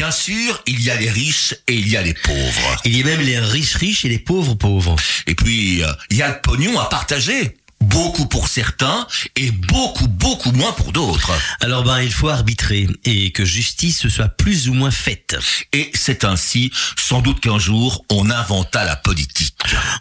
bien 0.00 0.10
sûr, 0.10 0.62
il 0.66 0.82
y 0.82 0.90
a 0.90 0.96
les 0.96 1.10
riches 1.10 1.54
et 1.68 1.74
il 1.74 1.86
y 1.86 1.94
a 1.94 2.00
les 2.00 2.14
pauvres. 2.14 2.80
Il 2.86 2.96
y 2.96 3.02
a 3.02 3.04
même 3.04 3.20
les 3.20 3.38
riches 3.38 3.74
riches 3.74 4.06
et 4.06 4.08
les 4.08 4.18
pauvres 4.18 4.54
pauvres. 4.54 4.96
Et 5.26 5.34
puis, 5.34 5.82
euh, 5.82 5.92
il 6.08 6.16
y 6.16 6.22
a 6.22 6.28
le 6.28 6.40
pognon 6.40 6.80
à 6.80 6.86
partager. 6.86 7.54
Beaucoup 7.84 8.26
pour 8.26 8.48
certains 8.48 9.06
et 9.36 9.50
beaucoup, 9.50 10.06
beaucoup 10.06 10.52
moins 10.52 10.72
pour 10.72 10.92
d'autres. 10.92 11.32
Alors 11.60 11.82
ben, 11.82 12.00
il 12.00 12.12
faut 12.12 12.28
arbitrer 12.28 12.86
et 13.04 13.32
que 13.32 13.44
justice 13.44 14.06
soit 14.08 14.28
plus 14.28 14.68
ou 14.68 14.74
moins 14.74 14.90
faite. 14.90 15.36
Et 15.72 15.90
c'est 15.94 16.24
ainsi, 16.24 16.70
sans 16.96 17.20
doute 17.20 17.40
qu'un 17.40 17.58
jour, 17.58 18.04
on 18.10 18.30
inventa 18.30 18.84
la 18.84 18.96
politique. 18.96 19.54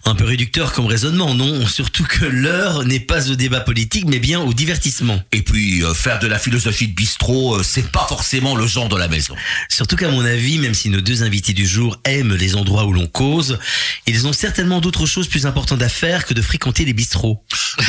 Un 0.05 0.13
peu 0.13 0.25
réducteur 0.25 0.73
comme 0.73 0.87
raisonnement, 0.87 1.33
non? 1.33 1.65
Surtout 1.65 2.03
que 2.03 2.25
l'heure 2.25 2.83
n'est 2.83 2.99
pas 2.99 3.31
au 3.31 3.35
débat 3.35 3.61
politique, 3.61 4.05
mais 4.07 4.19
bien 4.19 4.41
au 4.41 4.53
divertissement. 4.53 5.21
Et 5.31 5.41
puis, 5.41 5.83
euh, 5.83 5.93
faire 5.93 6.19
de 6.19 6.27
la 6.27 6.37
philosophie 6.37 6.87
de 6.87 6.93
bistrot, 6.93 7.55
euh, 7.55 7.63
c'est 7.63 7.91
pas 7.91 8.05
forcément 8.07 8.55
le 8.55 8.67
genre 8.67 8.89
de 8.89 8.97
la 8.97 9.07
maison. 9.07 9.35
Surtout 9.69 9.95
qu'à 9.95 10.09
mon 10.09 10.25
avis, 10.25 10.59
même 10.59 10.73
si 10.73 10.89
nos 10.89 11.01
deux 11.01 11.23
invités 11.23 11.53
du 11.53 11.65
jour 11.65 11.97
aiment 12.03 12.35
les 12.35 12.55
endroits 12.55 12.85
où 12.85 12.93
l'on 12.93 13.07
cause, 13.07 13.57
ils 14.05 14.27
ont 14.27 14.33
certainement 14.33 14.81
d'autres 14.81 15.05
choses 15.05 15.27
plus 15.27 15.45
importantes 15.45 15.81
à 15.81 15.89
faire 15.89 16.25
que 16.25 16.33
de 16.33 16.41
fréquenter 16.41 16.85
les 16.85 16.93
bistrots. 16.93 17.43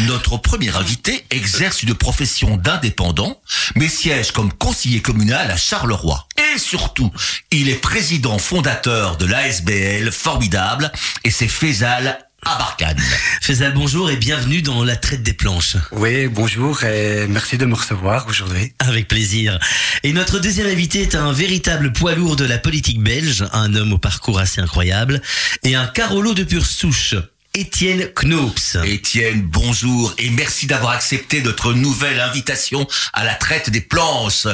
Notre 0.06 0.36
premier 0.36 0.74
invité 0.76 1.24
exerce 1.30 1.82
une 1.82 1.94
profession 1.94 2.56
d'indépendant, 2.56 3.40
mais 3.76 3.88
siège 3.88 4.32
comme 4.32 4.52
conseiller 4.52 5.00
communal 5.00 5.50
à 5.50 5.56
Charleroi. 5.56 6.26
Et 6.38 6.58
surtout, 6.58 7.10
il 7.50 7.68
est 7.68 7.80
président 7.80 8.38
fondateur 8.38 9.16
de 9.16 9.26
l'ASBL 9.26 10.10
formidable 10.12 10.90
et 11.24 11.30
c'est 11.30 11.48
Faisal 11.48 12.18
Abarkane. 12.42 13.00
Faisal, 13.42 13.74
bonjour 13.74 14.10
et 14.10 14.16
bienvenue 14.16 14.62
dans 14.62 14.82
La 14.82 14.96
Traite 14.96 15.22
des 15.22 15.34
Planches. 15.34 15.76
Oui, 15.92 16.26
bonjour 16.26 16.82
et 16.84 17.26
merci 17.28 17.58
de 17.58 17.66
me 17.66 17.74
recevoir 17.74 18.26
aujourd'hui. 18.28 18.72
Avec 18.78 19.08
plaisir. 19.08 19.58
Et 20.02 20.12
notre 20.12 20.38
deuxième 20.38 20.66
invité 20.66 21.02
est 21.02 21.14
un 21.14 21.32
véritable 21.32 21.92
poids 21.92 22.14
lourd 22.14 22.36
de 22.36 22.44
la 22.44 22.58
politique 22.58 23.02
belge, 23.02 23.44
un 23.52 23.74
homme 23.74 23.92
au 23.92 23.98
parcours 23.98 24.38
assez 24.38 24.60
incroyable 24.60 25.20
et 25.64 25.74
un 25.74 25.86
carolo 25.86 26.32
de 26.32 26.44
pure 26.44 26.66
souche. 26.66 27.14
Étienne 27.52 28.12
Knops. 28.22 28.76
Étienne, 28.84 29.42
bonjour 29.42 30.14
et 30.18 30.30
merci 30.30 30.68
d'avoir 30.68 30.92
accepté 30.92 31.42
notre 31.42 31.72
nouvelle 31.72 32.20
invitation 32.20 32.86
à 33.12 33.24
la 33.24 33.34
traite 33.34 33.70
des 33.70 33.80
planches. 33.80 34.46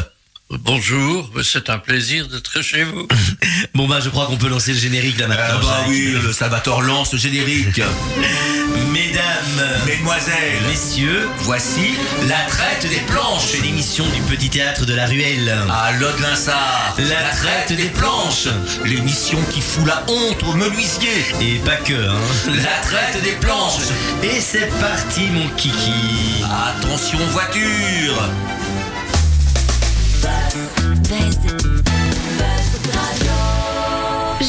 Bonjour, 0.48 1.28
c'est 1.42 1.70
un 1.70 1.78
plaisir 1.78 2.28
d'être 2.28 2.62
chez 2.62 2.84
vous. 2.84 3.06
Bon 3.74 3.86
bah 3.88 3.98
je 4.02 4.08
crois 4.08 4.26
qu'on 4.26 4.36
peut 4.36 4.48
lancer 4.48 4.72
le 4.72 4.78
générique 4.78 5.18
là 5.18 5.26
maintenant. 5.26 5.44
Ah 5.48 5.58
bah 5.60 5.76
Jacques. 5.80 5.88
oui, 5.88 6.14
le 6.22 6.32
Salvatore 6.32 6.82
lance 6.82 7.12
le 7.12 7.18
générique. 7.18 7.80
Mesdames, 8.92 9.66
Mesdemoiselles, 9.86 10.62
messieurs, 10.68 11.28
voici 11.40 11.94
la 12.28 12.40
traite 12.48 12.88
des 12.88 13.00
planches. 13.06 13.42
c'est 13.52 13.62
l'émission 13.62 14.04
du 14.14 14.20
petit 14.22 14.48
théâtre 14.48 14.86
de 14.86 14.94
la 14.94 15.06
Ruelle. 15.06 15.54
À 15.70 15.92
Lode-Linsard, 15.92 16.94
La 16.98 17.30
traite 17.36 17.76
des 17.76 17.88
planches. 17.88 18.48
L'émission 18.84 19.38
qui 19.52 19.60
fout 19.60 19.86
la 19.86 20.04
honte 20.08 20.42
aux 20.44 20.54
menuisiers. 20.54 21.24
Et 21.40 21.58
pas 21.58 21.76
que, 21.76 21.92
hein. 21.94 22.20
La 22.48 22.80
traite 22.86 23.22
des 23.22 23.32
planches. 23.32 23.88
Et 24.22 24.40
c'est 24.40 24.70
parti 24.80 25.26
mon 25.32 25.48
kiki. 25.56 26.44
Attention 26.78 27.18
voiture. 27.28 28.30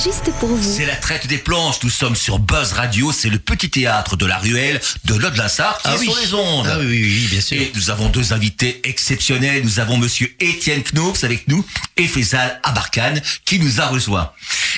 Juste 0.03 0.31
pour 0.39 0.49
vous. 0.49 0.75
C'est 0.77 0.85
la 0.85 0.95
traite 0.95 1.27
des 1.27 1.37
planches. 1.37 1.79
Nous 1.83 1.89
sommes 1.89 2.15
sur 2.15 2.39
Buzz 2.39 2.73
Radio. 2.73 3.11
C'est 3.11 3.29
le 3.29 3.39
petit 3.39 3.69
théâtre 3.69 4.15
de 4.15 4.25
la 4.25 4.37
ruelle 4.37 4.79
de 5.05 5.15
Lode-Linsard 5.15 5.79
qui 5.79 5.89
est 5.89 5.97
sur 5.97 6.19
les 6.19 6.33
ondes. 6.33 6.67
Ah 6.69 6.77
oui, 6.79 6.85
oui, 6.85 7.03
oui, 7.03 7.27
bien 7.31 7.41
sûr. 7.41 7.59
Et 7.59 7.71
nous 7.73 7.89
avons 7.89 8.07
deux 8.09 8.31
invités 8.31 8.79
exceptionnels. 8.83 9.63
Nous 9.63 9.79
avons 9.79 9.97
monsieur 9.97 10.33
Étienne 10.39 10.83
Knops 10.93 11.23
avec 11.23 11.47
nous 11.47 11.65
et 11.97 12.07
Faisal 12.07 12.59
Abarkane 12.63 13.21
qui 13.45 13.59
nous 13.59 13.81
a 13.81 13.87
rejoint. 13.87 14.31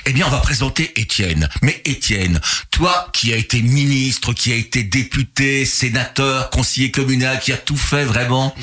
Eh 0.06 0.14
bien, 0.14 0.26
on 0.26 0.30
va 0.30 0.40
présenter 0.40 0.94
Étienne. 0.96 1.50
Mais 1.62 1.82
Étienne, 1.86 2.40
toi 2.72 3.10
qui 3.12 3.34
as 3.34 3.38
été 3.38 3.62
ministre, 3.62 4.34
qui 4.34 4.54
a 4.54 4.56
été 4.56 4.84
député, 4.84 5.66
sénateur, 5.66 6.50
conseiller 6.50 6.92
communal, 6.92 7.40
qui 7.40 7.52
a 7.52 7.58
tout 7.58 7.78
fait 7.78 8.06
vraiment, 8.06 8.56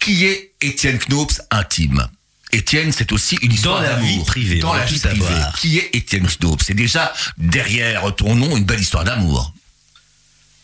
qui 0.00 0.24
est 0.24 0.51
Étienne 0.62 0.98
Knops 1.08 1.40
intime 1.50 2.08
Étienne, 2.54 2.92
c'est 2.92 3.12
aussi 3.12 3.36
une 3.40 3.52
histoire 3.52 3.80
la 3.80 3.94
d'amour. 3.94 4.08
vie 4.08 4.24
privée, 4.24 4.58
Dans 4.58 4.74
la 4.74 4.84
vie 4.84 4.98
privée. 4.98 5.18
savoir. 5.24 5.56
Qui 5.58 5.78
est 5.78 5.90
Étienne 5.94 6.28
Knops 6.40 6.64
C'est 6.66 6.74
déjà 6.74 7.12
derrière 7.38 8.14
ton 8.14 8.34
nom 8.34 8.56
une 8.56 8.64
belle 8.64 8.80
histoire 8.80 9.04
d'amour. 9.04 9.54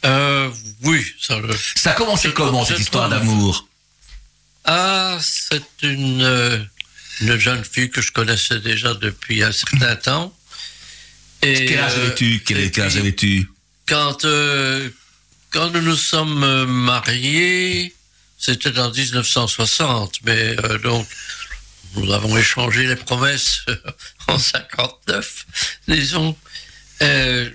Euh, 0.04 0.50
oui, 0.82 1.04
ça 1.20 1.38
le... 1.38 1.48
Ça 1.76 1.92
a 1.92 1.94
commencé 1.94 2.28
Je- 2.28 2.34
comment 2.34 2.64
cette 2.64 2.78
histoire 2.78 3.08
d'amour? 3.08 3.66
Ah, 4.64 5.18
c'est 5.20 5.62
une, 5.82 6.20
euh, 6.22 6.62
une 7.22 7.38
jeune 7.38 7.64
fille 7.64 7.88
que 7.90 8.02
je 8.02 8.12
connaissais 8.12 8.60
déjà 8.60 8.92
depuis 8.94 9.42
un 9.42 9.50
certain 9.52 9.96
temps. 10.08 10.34
Et, 11.42 11.66
Quel 11.66 11.78
âge 11.80 11.92
euh, 11.96 12.06
avais-tu? 12.06 12.42
Quel 12.44 12.80
âge 12.82 12.96
avais-tu? 12.98 13.48
quand, 13.88 14.24
euh, 14.26 14.90
quand 15.50 15.70
nous 15.70 15.80
nous 15.80 15.96
sommes 15.96 16.44
euh, 16.44 16.66
mariés, 16.66 17.94
c'était 18.38 18.78
en 18.78 18.90
1960, 18.90 20.20
mais 20.24 20.56
euh, 20.64 20.78
donc 20.78 21.06
nous 21.94 22.12
avons 22.12 22.36
échangé 22.36 22.86
les 22.86 22.96
promesses 22.96 23.62
en 24.28 24.38
59, 24.38 25.46
disons. 25.88 26.36
Euh, 27.02 27.50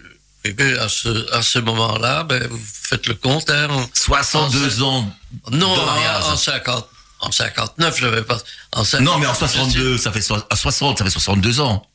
et 0.45 0.51
bien, 0.53 0.77
à 0.79 0.89
ce, 0.89 1.31
à 1.33 1.41
ce 1.41 1.59
moment-là, 1.59 2.23
ben, 2.23 2.45
vous 2.49 2.59
faites 2.65 3.07
le 3.07 3.13
compte. 3.13 3.49
Hein, 3.49 3.69
en- 3.69 3.87
62 3.93 4.81
ans. 4.83 5.09
non, 5.51 5.73
en, 5.73 6.31
en 6.33 6.37
50, 6.37 6.89
en 7.21 7.31
59, 7.31 7.97
je 7.97 8.05
n'avais 8.05 8.23
pas. 8.23 8.37
En 8.73 8.83
50, 8.83 9.05
Non, 9.07 9.17
mais 9.19 9.25
en 9.27 9.33
62, 9.33 9.97
ça 9.97 10.11
fait 10.11 10.21
so- 10.21 10.43
à 10.49 10.55
60, 10.55 10.97
ça 10.97 11.03
fait 11.05 11.09
62 11.11 11.59
ans. 11.61 11.87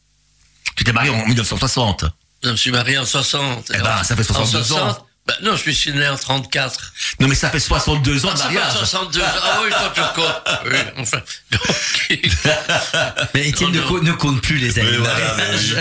Tu 0.76 0.84
t'es 0.84 0.92
marié 0.92 1.10
en 1.10 1.26
1960. 1.26 2.04
Je 2.42 2.50
me 2.50 2.56
suis 2.56 2.70
marié 2.70 2.96
en 2.98 3.04
60. 3.04 3.70
Eh 3.74 3.78
ben, 3.78 4.02
ça 4.04 4.14
fait 4.16 4.22
62 4.24 4.58
En 4.60 4.64
60, 4.64 4.98
ans. 4.98 5.06
Ben, 5.28 5.34
non, 5.42 5.56
je 5.56 5.70
suis 5.70 5.92
né 5.92 6.08
en 6.08 6.16
34. 6.16 6.92
Non, 7.20 7.28
mais 7.28 7.34
ça 7.34 7.50
fait 7.50 7.60
62 7.60 8.24
ans 8.26 8.32
de 8.32 8.38
Ça 8.38 8.48
fait 8.48 8.54
mariage. 8.54 8.76
62 8.78 9.20
ans. 9.20 9.24
Ah 9.42 9.60
oui, 9.62 9.68
toi, 9.70 9.92
tu 9.94 10.00
comptes. 10.20 10.42
Oui, 10.66 10.78
enfin. 10.96 11.22
Mais 13.34 13.48
Étienne 13.48 13.70
Non, 13.72 13.92
ne, 13.98 14.00
ne 14.08 14.12
compte 14.12 14.40
plus 14.42 14.56
les 14.56 14.78
années 14.78 14.90
de 14.92 14.98
mariage. 14.98 15.76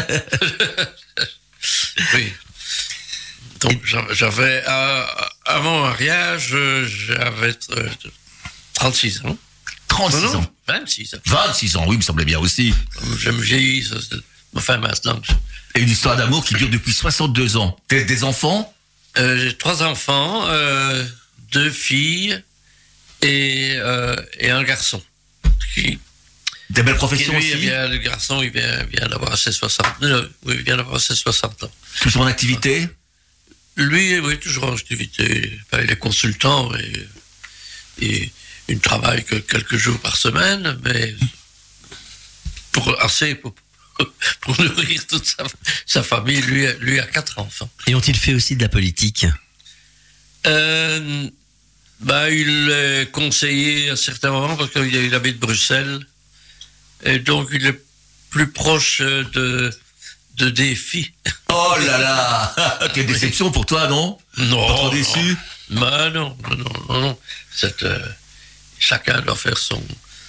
oui. 2.13 2.33
Donc, 3.61 3.83
j'a- 3.85 4.05
j'avais. 4.11 4.63
euh, 4.67 5.05
à 5.45 5.59
mon 5.59 5.81
mariage, 5.83 6.49
euh, 6.53 6.85
j'avais 6.87 7.55
euh, 7.77 7.89
36 8.73 9.21
ans. 9.25 9.37
36 9.87 10.21
Non, 10.21 10.31
non, 10.33 10.39
ans. 10.39 10.51
26 10.67 11.15
ans. 11.15 11.17
26 11.25 11.75
ans, 11.77 11.85
oui, 11.87 11.95
il 11.95 11.99
me 11.99 12.03
semblait 12.03 12.25
bien 12.25 12.39
aussi. 12.39 12.73
Je 13.17 13.29
me 13.31 13.41
vieillis. 13.41 13.89
Enfin, 14.55 14.77
maintenant. 14.77 15.19
Et 15.75 15.79
une 15.81 15.89
histoire 15.89 16.15
d'amour 16.17 16.43
qui 16.45 16.53
dure 16.55 16.69
depuis 16.69 16.93
62 16.93 17.57
ans. 17.57 17.75
T'as 17.87 18.01
des 18.03 18.23
enfants? 18.23 18.73
Euh, 19.19 19.37
J'ai 19.39 19.57
trois 19.57 19.83
enfants, 19.83 20.47
euh, 20.49 21.05
deux 21.51 21.69
filles 21.71 22.41
et, 23.21 23.73
euh, 23.77 24.15
et 24.39 24.49
un 24.51 24.63
garçon. 24.63 25.01
Qui, 25.73 25.99
Des 26.69 26.83
belles 26.83 26.93
qui, 26.93 26.97
professions 26.97 27.33
lui, 27.37 27.39
aussi 27.39 27.57
vient- 27.57 27.87
le 27.87 27.97
garçon, 27.97 28.41
il 28.41 28.51
vient, 28.51 28.83
vient 28.85 29.07
d'avoir 29.07 29.37
ses 29.37 29.51
60, 29.51 29.85
euh, 30.03 30.27
oui, 30.43 30.55
il 30.57 30.63
vient 30.63 30.77
d'avoir 30.77 30.99
ses 31.01 31.15
60 31.15 31.63
ans. 31.63 31.71
Toujours 32.01 32.21
en 32.23 32.27
activité? 32.27 32.87
Lui, 33.75 34.19
oui, 34.19 34.39
toujours 34.39 34.65
en 34.65 34.73
activité. 34.75 35.59
Enfin, 35.71 35.83
il 35.83 35.91
est 35.91 35.97
consultant 35.99 36.71
et, 36.75 37.07
et 38.05 38.31
il 38.67 38.75
ne 38.75 38.81
travaille 38.81 39.23
que 39.23 39.35
quelques 39.35 39.77
jours 39.77 39.99
par 39.99 40.17
semaine, 40.17 40.79
mais 40.83 41.15
pour 42.71 43.01
assez 43.03 43.35
pour, 43.35 43.53
pour 44.41 44.59
nourrir 44.61 45.05
toute 45.07 45.25
sa, 45.25 45.43
sa 45.85 46.03
famille. 46.03 46.41
Lui, 46.41 46.65
lui 46.79 46.99
a 46.99 47.05
quatre 47.05 47.39
enfants. 47.39 47.69
Et 47.87 47.95
ont-ils 47.95 48.15
fait 48.17 48.33
aussi 48.33 48.55
de 48.55 48.61
la 48.61 48.69
politique? 48.69 49.25
Euh, 50.45 51.29
bah, 52.01 52.29
il 52.29 52.69
est 52.71 53.11
conseiller 53.11 53.89
à 53.89 53.95
certains 53.95 54.31
moments 54.31 54.55
parce 54.55 54.71
qu'il 54.71 54.93
il 54.93 55.15
habite 55.15 55.39
Bruxelles. 55.39 55.99
Et 57.03 57.19
donc, 57.19 57.49
il 57.51 57.65
est 57.65 57.79
plus 58.29 58.51
proche 58.51 59.01
de, 59.01 59.71
de 60.37 60.49
défis. 60.49 61.13
Oh 61.49 61.75
là 61.79 61.97
là 61.97 62.89
Quelle 62.93 63.05
déception 63.05 63.51
pour 63.51 63.65
toi, 63.65 63.87
non? 63.87 64.17
Non. 64.37 64.67
Pas 64.67 64.73
trop 64.73 64.89
déçu? 64.89 65.35
Bah, 65.69 66.09
non, 66.11 66.37
non, 66.43 66.55
non, 66.57 66.73
non. 66.89 67.01
non. 67.01 67.19
C'est, 67.51 67.81
euh, 67.83 67.97
chacun 68.79 69.21
doit 69.21 69.35
faire 69.35 69.57
son 69.57 69.81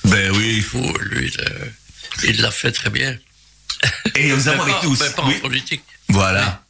Ben 0.05 0.31
oui. 0.31 0.61
fou. 0.63 0.81
Lui, 1.01 1.31
il 2.25 2.41
l'a 2.41 2.51
fait 2.51 2.73
très 2.73 2.89
bien. 2.89 3.19
Et 4.15 4.29
nous 4.31 4.49
avons 4.49 4.63
avec 4.63 4.83
nous. 4.83 4.97
pas 4.97 5.13
oui. 5.25 5.37
en 5.37 5.41
politique. 5.41 5.83
Voilà. 6.09 6.63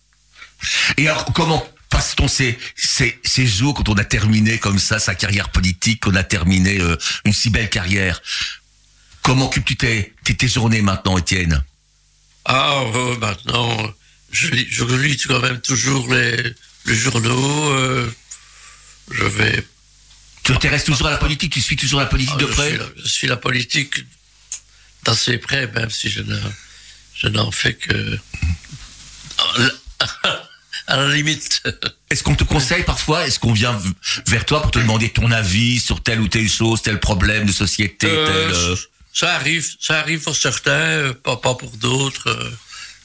Et 0.97 1.09
alors, 1.09 1.25
comment 1.35 1.67
passe-t-on 1.91 2.29
ces, 2.29 2.59
ces, 2.77 3.19
ces 3.25 3.47
jours 3.47 3.75
quand 3.75 3.89
on 3.89 3.95
a 3.97 4.05
terminé 4.05 4.59
comme 4.59 4.79
ça 4.79 4.99
sa 4.99 5.15
carrière 5.15 5.51
politique, 5.51 6.01
qu'on 6.03 6.15
a 6.15 6.25
terminé 6.25 6.81
euh, 6.81 6.97
une 7.25 7.33
si 7.33 7.51
belle 7.51 7.71
carrière? 7.71 8.21
Comment 9.23 9.47
occupes-tu 9.47 9.77
tes, 9.77 10.15
tes, 10.25 10.37
tes 10.37 10.49
journées 10.49 10.83
maintenant, 10.83 11.17
Étienne? 11.19 11.65
Ah, 12.45 12.81
euh, 12.95 13.17
maintenant, 13.19 13.77
je 14.33 14.49
lis, 14.49 14.67
je 14.71 14.85
lis 14.85 15.17
quand 15.27 15.41
même 15.41 15.61
toujours 15.61 16.13
les, 16.13 16.55
les 16.87 16.95
journaux. 16.95 17.71
euh, 17.73 18.11
je 19.11 19.25
vais 19.25 19.65
Tu 20.43 20.53
t'intéresses 20.53 20.85
toujours 20.85 21.07
à 21.09 21.11
la 21.11 21.19
politique? 21.19 21.53
Tu 21.53 21.61
suis 21.63 21.77
toujours 21.77 22.01
la 22.01 22.07
politique 22.07 22.35
Ah, 22.37 22.43
de 22.43 22.47
je, 22.47 22.53
près? 22.53 22.69
suis 22.71 22.79
la, 22.79 22.87
je 22.97 23.09
suis 23.09 23.27
la 23.27 23.37
politique 23.37 23.95
d'assez 25.05 25.39
près, 25.39 25.67
même 25.69 25.91
si 25.91 26.11
je 26.11 26.23
ne, 26.23 26.39
je 27.19 27.29
n'en 27.29 27.51
fais 27.51 27.75
que 27.75 28.19
à 30.87 30.97
la 30.97 31.15
limite. 31.15 31.63
Est-ce 32.11 32.23
qu'on 32.23 32.35
te 32.35 32.45
conseille 32.45 32.83
parfois 32.83 33.27
Est-ce 33.27 33.39
qu'on 33.39 33.53
vient 33.53 33.79
vers 34.27 34.45
toi 34.45 34.63
pour 34.63 34.71
te 34.71 34.79
demander 34.79 35.11
ton 35.11 35.31
avis 35.31 35.81
sur 35.81 36.03
telle 36.03 36.21
ou 36.21 36.29
telle 36.29 36.49
chose, 36.49 36.83
tel 36.83 36.99
problème 36.99 37.45
de 37.45 37.53
société 37.53 38.09
Euh, 38.09 38.27
tel, 38.27 38.55
euh, 38.55 38.77
Ça 39.13 39.35
arrive, 39.35 39.67
ça 39.81 39.99
arrive 39.99 40.23
pour 40.23 40.35
certains, 40.35 40.71
euh, 40.71 41.13
pas, 41.13 41.37
pas 41.37 41.55
pour 41.55 41.71
d'autres. 41.77 42.35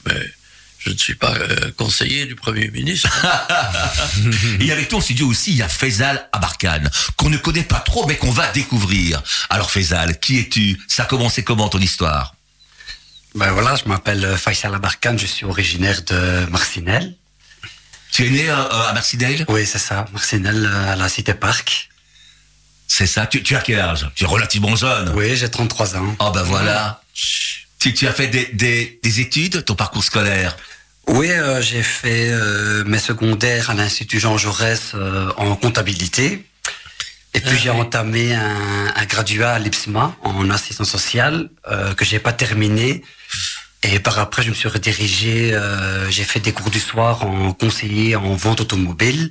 mais 0.06 0.32
je 0.78 0.90
ne 0.90 0.98
suis 0.98 1.14
pas 1.14 1.34
conseiller 1.78 2.26
du 2.26 2.34
Premier 2.34 2.68
ministre. 2.68 3.08
Et 4.60 4.70
avec 4.70 4.88
toi 4.88 4.98
en 4.98 5.02
studio 5.02 5.26
aussi, 5.26 5.52
il 5.52 5.56
y 5.56 5.62
a 5.62 5.68
Faisal 5.68 6.28
Abarkan, 6.32 6.82
qu'on 7.16 7.30
ne 7.30 7.38
connaît 7.38 7.64
pas 7.64 7.80
trop, 7.80 8.06
mais 8.06 8.16
qu'on 8.16 8.30
va 8.30 8.50
découvrir. 8.52 9.22
Alors 9.48 9.70
Faisal, 9.70 10.18
qui 10.20 10.38
es-tu? 10.38 10.78
Ça 10.88 11.04
a 11.04 11.06
commencé 11.06 11.42
comment 11.42 11.68
ton 11.70 11.80
histoire? 11.80 12.34
Ben 13.34 13.50
voilà, 13.52 13.74
je 13.74 13.88
m'appelle 13.88 14.24
euh, 14.24 14.36
Faisal 14.36 14.74
Abarkan, 14.74 15.16
je 15.18 15.26
suis 15.26 15.44
originaire 15.44 16.02
de 16.02 16.46
Marcinelle. 16.50 17.14
Tu 18.12 18.26
es 18.26 18.30
né 18.30 18.48
euh, 18.48 18.54
à 18.54 18.92
Marcinelle? 18.92 19.44
Oui, 19.48 19.66
c'est 19.66 19.78
ça, 19.80 20.04
Marcinelle 20.12 20.64
euh, 20.64 20.92
à 20.92 20.96
la 20.96 21.08
Cité 21.08 21.34
Parc. 21.34 21.88
C'est 22.86 23.06
ça 23.06 23.26
tu, 23.26 23.42
tu 23.42 23.56
as 23.56 23.60
quel 23.60 23.80
âge? 23.80 24.08
Tu 24.14 24.22
es 24.24 24.26
relativement 24.26 24.76
jeune. 24.76 25.10
Oui, 25.16 25.34
j'ai 25.36 25.50
33 25.50 25.96
ans. 25.96 26.14
Oh 26.20 26.30
ben 26.32 26.42
voilà. 26.42 27.02
Tu, 27.80 27.92
tu 27.92 28.06
as 28.06 28.12
fait 28.12 28.28
des, 28.28 28.46
des, 28.52 29.00
des 29.02 29.20
études, 29.20 29.64
ton 29.64 29.74
parcours 29.74 30.04
scolaire? 30.04 30.56
Oui, 31.08 31.30
euh, 31.30 31.60
j'ai 31.60 31.82
fait 31.82 32.30
euh, 32.30 32.84
mes 32.84 32.98
secondaires 32.98 33.70
à 33.70 33.74
l'Institut 33.74 34.20
Jean 34.20 34.38
Jaurès 34.38 34.92
euh, 34.94 35.32
en 35.36 35.56
comptabilité. 35.56 36.46
Et 37.34 37.40
puis 37.40 37.58
j'ai 37.58 37.70
entamé 37.70 38.34
un, 38.34 38.92
un 38.94 39.04
graduat 39.06 39.54
à 39.54 39.58
l'IPSMA 39.58 40.14
en 40.22 40.50
assistance 40.50 40.88
sociale 40.88 41.50
euh, 41.68 41.92
que 41.94 42.04
j'ai 42.04 42.20
pas 42.20 42.32
terminé. 42.32 43.02
Et 43.82 43.98
par 43.98 44.18
après, 44.18 44.42
je 44.42 44.48
me 44.48 44.54
suis 44.54 44.68
redirigé, 44.68 45.52
euh, 45.52 46.10
j'ai 46.10 46.24
fait 46.24 46.40
des 46.40 46.52
cours 46.52 46.70
du 46.70 46.80
soir 46.80 47.26
en 47.26 47.52
conseiller 47.52 48.16
en 48.16 48.34
vente 48.34 48.60
automobile. 48.62 49.30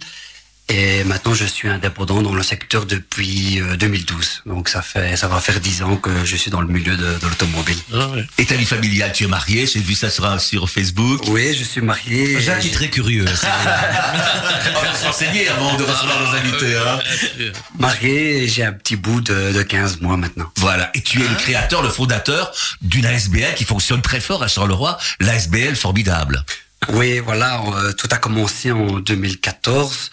Et 0.70 1.04
maintenant, 1.04 1.34
je 1.34 1.46
suis 1.46 1.68
indépendant 1.68 2.22
dans 2.22 2.34
le 2.34 2.42
secteur 2.42 2.86
depuis 2.86 3.62
euh, 3.62 3.76
2012. 3.76 4.44
Donc 4.46 4.70
ça 4.70 4.82
fait, 4.82 5.18
ça 5.18 5.28
va 5.28 5.40
faire 5.42 5.60
10 5.60 5.84
ans 5.84 5.98
que 5.98 6.24
je 6.24 6.36
suis 6.38 6.50
dans 6.50 6.62
le 6.62 6.68
milieu 6.68 6.96
de, 6.96 7.04
de 7.04 7.28
l'automobile. 7.28 7.78
Ah 7.94 8.08
ouais. 8.08 8.26
Et 8.38 8.46
ta 8.46 8.56
vie 8.56 8.66
familiale, 8.66 9.12
tu 9.14 9.26
es 9.26 9.28
marié, 9.28 9.68
j'ai 9.68 9.82
vu 9.82 9.94
ça 9.94 10.10
sur, 10.10 10.40
sur 10.40 10.70
Facebook. 10.70 11.22
Oui, 11.28 11.54
je 11.54 11.64
suis 11.64 11.82
marié. 11.82 12.40
Jacques 12.40 12.66
est 12.66 12.74
très 12.74 12.90
curieux. 12.90 13.26
On 14.76 14.86
va 14.86 14.96
se 14.96 15.06
renseigner 15.06 15.50
avant 15.50 15.76
de 15.76 15.84
recevoir 15.84 16.20
nos 16.22 16.36
invités. 16.38 16.78
Hein. 16.78 17.00
Sûr. 17.38 17.52
marié 17.78 18.48
j'ai 18.48 18.64
un 18.64 18.74
petit 18.74 18.96
bout 18.96 19.22
de, 19.22 19.52
de 19.52 19.62
15 19.62 20.02
mois 20.02 20.18
maintenant. 20.18 20.50
Voilà, 20.58 20.90
et 20.94 21.02
tu 21.02 21.22
es 21.24 21.28
le 21.28 21.36
créateur, 21.36 21.82
le 21.82 21.90
fondateur 21.90 22.52
d'une 22.82 23.06
ASBL 23.06 23.54
qui 23.56 23.66
fonctionne 23.66 24.02
très 24.02 24.20
fort 24.20 24.44
à 24.44 24.48
Charleroi, 24.48 24.98
l'ASBL 25.20 25.76
formidable. 25.76 26.44
Oui, 26.90 27.20
voilà, 27.20 27.62
euh, 27.62 27.94
tout 27.94 28.08
a 28.12 28.18
commencé 28.18 28.72
en 28.72 29.00
2014. 29.00 30.12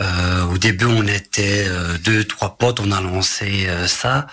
Euh, 0.00 0.44
au 0.46 0.58
début, 0.58 0.86
on 0.86 1.06
était 1.06 1.66
euh, 1.68 1.98
deux, 1.98 2.24
trois 2.24 2.56
potes, 2.56 2.80
on 2.80 2.90
a 2.90 3.00
lancé 3.00 3.66
euh, 3.66 3.86
ça. 3.86 4.26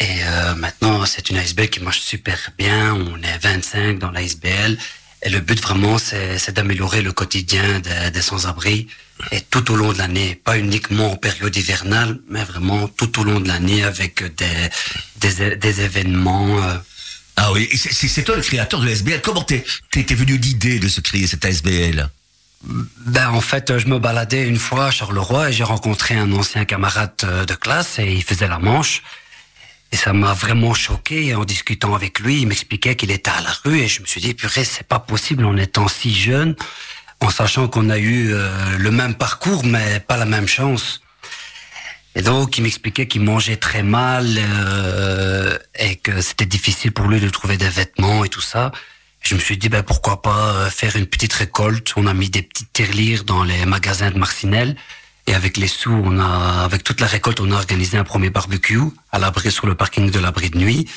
Et 0.00 0.24
maintenant, 0.56 1.06
c'est 1.06 1.30
une 1.30 1.36
ASBL 1.36 1.68
qui 1.68 1.78
marche 1.78 2.00
super 2.00 2.50
bien. 2.58 2.92
On 2.92 3.22
est 3.22 3.38
25 3.40 4.00
dans 4.00 4.10
l'ASBL. 4.10 4.76
Et 5.22 5.30
le 5.30 5.38
but 5.38 5.62
vraiment, 5.62 5.96
c'est 5.96 6.50
d'améliorer 6.50 7.02
le 7.02 7.12
quotidien 7.12 7.78
des, 7.78 8.20
sans-abri. 8.20 8.88
Et 9.30 9.40
tout 9.42 9.70
au 9.70 9.76
long 9.76 9.92
de 9.92 9.98
l'année, 9.98 10.34
pas 10.34 10.58
uniquement 10.58 11.12
en 11.12 11.16
période 11.16 11.56
hivernale, 11.56 12.18
mais 12.28 12.42
vraiment 12.42 12.88
tout 12.88 13.20
au 13.20 13.22
long 13.22 13.38
de 13.38 13.46
l'année 13.46 13.84
avec 13.84 14.24
des, 14.34 15.54
des, 15.54 15.80
événements. 15.82 16.58
Ah 17.36 17.52
oui, 17.52 17.68
c'est- 17.72 18.24
toi 18.24 18.34
le 18.34 18.42
créateur 18.42 18.80
de 18.80 18.86
l'ASBL. 18.86 19.20
Comment 19.22 19.44
t'es 19.44 19.64
venu 19.92 20.36
l'idée 20.36 20.80
de 20.80 20.88
se 20.88 21.00
créer 21.00 21.28
cette 21.28 21.44
ASBL 21.44 22.10
Ben 22.64 23.30
en 23.30 23.40
fait, 23.40 23.78
je 23.78 23.86
me 23.88 23.98
baladais 23.98 24.46
une 24.46 24.58
fois 24.58 24.86
à 24.86 24.90
Charleroi 24.90 25.50
et 25.50 25.52
j'ai 25.52 25.64
rencontré 25.64 26.14
un 26.14 26.32
ancien 26.32 26.64
camarade 26.64 27.12
euh, 27.24 27.44
de 27.44 27.54
classe 27.54 27.98
et 27.98 28.12
il 28.12 28.22
faisait 28.22 28.46
la 28.46 28.58
manche. 28.58 29.02
Et 29.90 29.96
ça 29.96 30.12
m'a 30.12 30.32
vraiment 30.32 30.72
choqué. 30.72 31.34
En 31.34 31.44
discutant 31.44 31.94
avec 31.94 32.20
lui, 32.20 32.42
il 32.42 32.46
m'expliquait 32.46 32.94
qu'il 32.94 33.10
était 33.10 33.30
à 33.30 33.40
la 33.40 33.50
rue 33.64 33.80
et 33.80 33.88
je 33.88 34.00
me 34.00 34.06
suis 34.06 34.20
dit, 34.20 34.32
purée, 34.34 34.64
c'est 34.64 34.86
pas 34.86 35.00
possible 35.00 35.44
en 35.44 35.56
étant 35.56 35.88
si 35.88 36.14
jeune, 36.14 36.54
en 37.20 37.30
sachant 37.30 37.68
qu'on 37.68 37.90
a 37.90 37.98
eu 37.98 38.32
euh, 38.32 38.48
le 38.78 38.90
même 38.90 39.14
parcours 39.14 39.64
mais 39.64 40.00
pas 40.00 40.16
la 40.16 40.24
même 40.24 40.48
chance. 40.48 41.02
Et 42.14 42.22
donc, 42.22 42.58
il 42.58 42.62
m'expliquait 42.62 43.06
qu'il 43.06 43.22
mangeait 43.22 43.56
très 43.56 43.82
mal 43.82 44.26
euh, 44.38 45.58
et 45.78 45.96
que 45.96 46.20
c'était 46.20 46.46
difficile 46.46 46.92
pour 46.92 47.08
lui 47.08 47.20
de 47.20 47.28
trouver 47.28 47.56
des 47.56 47.68
vêtements 47.68 48.24
et 48.24 48.28
tout 48.28 48.42
ça. 48.42 48.70
Je 49.22 49.34
me 49.34 49.40
suis 49.40 49.56
dit, 49.56 49.68
ben, 49.68 49.82
pourquoi 49.82 50.20
pas 50.20 50.54
euh, 50.54 50.70
faire 50.70 50.96
une 50.96 51.06
petite 51.06 51.32
récolte. 51.32 51.92
On 51.96 52.06
a 52.06 52.14
mis 52.14 52.28
des 52.28 52.42
petites 52.42 52.72
tirelires 52.72 53.24
dans 53.24 53.44
les 53.44 53.64
magasins 53.66 54.10
de 54.10 54.18
Marcinelle. 54.18 54.76
Et 55.28 55.34
avec 55.34 55.56
les 55.56 55.68
sous, 55.68 55.92
on 55.92 56.18
a, 56.18 56.64
avec 56.64 56.82
toute 56.82 57.00
la 57.00 57.06
récolte, 57.06 57.40
on 57.40 57.52
a 57.52 57.54
organisé 57.54 57.96
un 57.96 58.04
premier 58.04 58.30
barbecue 58.30 58.80
à 59.12 59.20
l'abri 59.20 59.52
sur 59.52 59.68
le 59.68 59.76
parking 59.76 60.10
de 60.10 60.18
l'abri 60.18 60.50
de 60.50 60.58
nuit. 60.58 60.88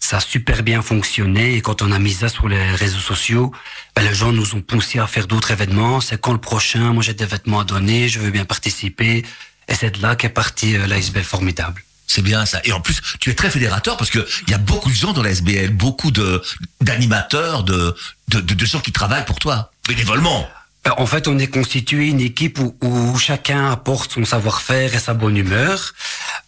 Ça 0.00 0.18
a 0.18 0.20
super 0.20 0.62
bien 0.62 0.80
fonctionné 0.80 1.56
et 1.56 1.60
quand 1.60 1.82
on 1.82 1.92
a 1.92 1.98
mis 1.98 2.14
ça 2.14 2.28
sur 2.28 2.48
les 2.48 2.70
réseaux 2.72 3.00
sociaux, 3.00 3.52
ben, 3.94 4.02
les 4.02 4.14
gens 4.14 4.32
nous 4.32 4.54
ont 4.54 4.62
poussé 4.62 4.98
à 4.98 5.06
faire 5.06 5.26
d'autres 5.26 5.50
événements. 5.50 6.00
C'est 6.00 6.20
quand 6.20 6.32
le 6.32 6.38
prochain? 6.38 6.92
Moi, 6.94 7.02
j'ai 7.02 7.14
des 7.14 7.26
vêtements 7.26 7.60
à 7.60 7.64
donner, 7.64 8.08
je 8.08 8.20
veux 8.20 8.30
bien 8.30 8.46
participer. 8.46 9.24
Et 9.68 9.74
c'est 9.74 9.90
de 9.90 10.02
là 10.02 10.16
qu'est 10.16 10.30
partie 10.30 10.76
euh, 10.76 10.86
l'ASBL 10.86 11.24
formidable. 11.24 11.82
C'est 12.06 12.22
bien 12.22 12.46
ça. 12.46 12.60
Et 12.64 12.72
en 12.72 12.80
plus, 12.80 13.00
tu 13.20 13.30
es 13.30 13.34
très 13.34 13.50
fédérateur 13.50 13.96
parce 13.96 14.10
que 14.10 14.26
il 14.46 14.50
y 14.50 14.54
a 14.54 14.58
beaucoup 14.58 14.90
de 14.90 14.94
gens 14.94 15.12
dans 15.12 15.22
la 15.22 15.30
SBL, 15.30 15.70
beaucoup 15.70 16.10
de 16.10 16.42
d'animateurs, 16.80 17.64
de, 17.64 17.94
de, 18.28 18.40
de, 18.40 18.54
de 18.54 18.66
gens 18.66 18.80
qui 18.80 18.92
travaillent 18.92 19.24
pour 19.24 19.38
toi, 19.38 19.72
bénévolement. 19.88 20.48
Euh, 20.86 20.90
En 20.98 21.06
fait, 21.06 21.26
on 21.26 21.36
est 21.38 21.48
constitué 21.48 22.06
une 22.08 22.20
équipe 22.20 22.58
où, 22.60 22.76
où 22.80 23.18
chacun 23.18 23.72
apporte 23.72 24.12
son 24.12 24.24
savoir-faire 24.24 24.94
et 24.94 24.98
sa 25.00 25.14
bonne 25.14 25.36
humeur. 25.36 25.94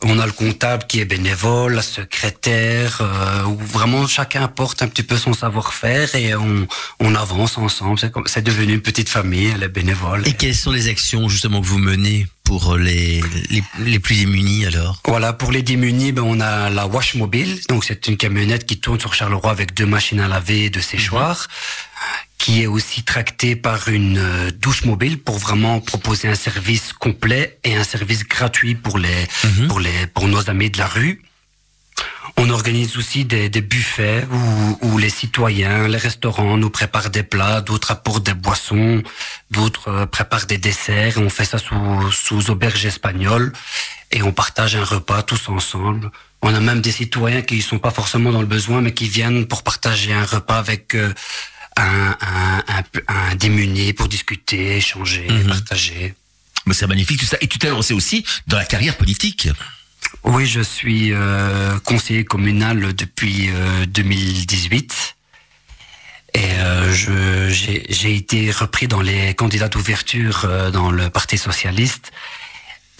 On 0.02 0.20
a 0.20 0.26
le 0.26 0.32
comptable 0.32 0.84
qui 0.86 1.00
est 1.00 1.04
bénévole, 1.04 1.74
la 1.74 1.82
secrétaire, 1.82 2.98
euh, 3.00 3.42
où 3.44 3.56
vraiment 3.58 4.06
chacun 4.06 4.44
apporte 4.44 4.80
un 4.82 4.86
petit 4.88 5.02
peu 5.02 5.16
son 5.16 5.32
savoir-faire 5.32 6.14
et 6.14 6.36
on, 6.36 6.68
on 7.00 7.14
avance 7.16 7.58
ensemble. 7.58 7.98
C'est 7.98 8.12
comme- 8.12 8.28
C'est 8.28 8.42
devenu 8.42 8.74
une 8.74 8.80
petite 8.82 9.08
famille, 9.08 9.50
elle 9.54 9.64
est 9.64 9.68
bénévole. 9.68 10.22
Et 10.28 10.34
quelles 10.34 10.54
sont 10.54 10.70
les 10.70 10.86
actions 10.88 11.28
justement 11.28 11.60
que 11.60 11.66
vous 11.66 11.78
menez? 11.78 12.28
Pour 12.48 12.76
les, 12.78 13.20
les, 13.50 13.62
les 13.80 13.98
plus 13.98 14.16
démunis 14.16 14.64
alors 14.64 15.02
Voilà, 15.04 15.34
pour 15.34 15.52
les 15.52 15.60
démunis, 15.60 16.12
ben, 16.12 16.22
on 16.22 16.40
a 16.40 16.70
la 16.70 16.86
Wash 16.86 17.14
Mobile. 17.14 17.60
Donc, 17.68 17.84
c'est 17.84 18.08
une 18.08 18.16
camionnette 18.16 18.64
qui 18.64 18.80
tourne 18.80 18.98
sur 18.98 19.12
Charleroi 19.12 19.50
avec 19.50 19.74
deux 19.74 19.84
machines 19.84 20.18
à 20.18 20.28
laver 20.28 20.64
et 20.64 20.70
deux 20.70 20.80
séchoirs, 20.80 21.46
qui 22.38 22.62
est 22.62 22.66
aussi 22.66 23.02
tractée 23.02 23.54
par 23.54 23.88
une 23.88 24.16
euh, 24.16 24.50
douche 24.50 24.86
mobile 24.86 25.18
pour 25.18 25.38
vraiment 25.38 25.80
proposer 25.80 26.28
un 26.28 26.34
service 26.34 26.94
complet 26.94 27.58
et 27.64 27.76
un 27.76 27.84
service 27.84 28.26
gratuit 28.26 28.74
pour 28.74 28.96
les, 28.98 29.26
pour 29.68 29.78
les, 29.78 30.06
pour 30.14 30.26
nos 30.26 30.48
amis 30.48 30.70
de 30.70 30.78
la 30.78 30.86
rue. 30.86 31.20
On 32.40 32.50
organise 32.50 32.96
aussi 32.96 33.24
des, 33.24 33.48
des 33.48 33.60
buffets 33.60 34.24
où, 34.30 34.78
où 34.82 34.98
les 34.98 35.10
citoyens, 35.10 35.88
les 35.88 35.98
restaurants 35.98 36.56
nous 36.56 36.70
préparent 36.70 37.10
des 37.10 37.24
plats, 37.24 37.60
d'autres 37.60 37.90
apportent 37.90 38.24
des 38.24 38.34
boissons, 38.34 39.02
d'autres 39.50 39.88
euh, 39.88 40.06
préparent 40.06 40.46
des 40.46 40.58
desserts. 40.58 41.18
Et 41.18 41.20
on 41.20 41.30
fait 41.30 41.44
ça 41.44 41.58
sous, 41.58 42.12
sous 42.12 42.50
auberge 42.50 42.86
espagnole 42.86 43.52
et 44.12 44.22
on 44.22 44.30
partage 44.32 44.76
un 44.76 44.84
repas 44.84 45.22
tous 45.24 45.48
ensemble. 45.48 46.12
On 46.42 46.54
a 46.54 46.60
même 46.60 46.80
des 46.80 46.92
citoyens 46.92 47.42
qui 47.42 47.60
sont 47.60 47.80
pas 47.80 47.90
forcément 47.90 48.30
dans 48.30 48.40
le 48.40 48.46
besoin, 48.46 48.80
mais 48.82 48.94
qui 48.94 49.08
viennent 49.08 49.46
pour 49.46 49.64
partager 49.64 50.12
un 50.12 50.24
repas 50.24 50.58
avec 50.58 50.94
euh, 50.94 51.12
un, 51.76 52.16
un, 52.20 52.58
un, 52.68 52.82
un 53.08 53.34
démuni 53.34 53.92
pour 53.92 54.06
discuter, 54.06 54.76
échanger, 54.76 55.26
partager. 55.48 56.14
Mais 56.66 56.74
c'est 56.74 56.86
magnifique 56.86 57.18
tout 57.18 57.26
ça. 57.26 57.36
Et 57.40 57.48
tu 57.48 57.58
t'es 57.58 57.70
lancé 57.70 57.94
aussi 57.94 58.24
dans 58.46 58.58
la 58.58 58.64
carrière 58.64 58.96
politique. 58.96 59.48
Oui, 60.24 60.46
je 60.46 60.60
suis 60.60 61.12
euh, 61.12 61.78
conseiller 61.80 62.24
communal 62.24 62.94
depuis 62.94 63.48
euh, 63.50 63.86
2018. 63.86 65.16
Et 66.34 66.44
euh, 66.58 66.92
je- 66.92 67.48
j'ai 67.88 68.14
été 68.14 68.50
repris 68.50 68.86
dans 68.88 69.00
les 69.00 69.34
candidats 69.34 69.68
d'ouverture 69.68 70.42
euh, 70.44 70.70
dans 70.70 70.90
le 70.90 71.08
Parti 71.10 71.38
socialiste. 71.38 72.12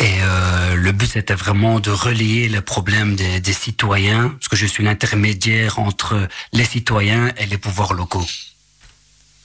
Et 0.01 0.15
euh, 0.23 0.75
le 0.77 0.93
but 0.93 1.11
c'était 1.11 1.35
vraiment 1.35 1.81
de 1.81 1.91
relayer 1.91 2.49
les 2.49 2.61
problèmes 2.61 3.17
des, 3.17 3.41
des 3.41 3.53
citoyens, 3.53 4.29
parce 4.31 4.49
que 4.49 4.57
je 4.57 4.65
suis 4.67 4.85
l'intermédiaire 4.85 5.79
entre 5.81 6.29
les 6.53 6.65
citoyens 6.65 7.33
et 7.37 7.47
les 7.47 7.59
pouvoirs 7.59 7.95
locaux. 7.95 8.27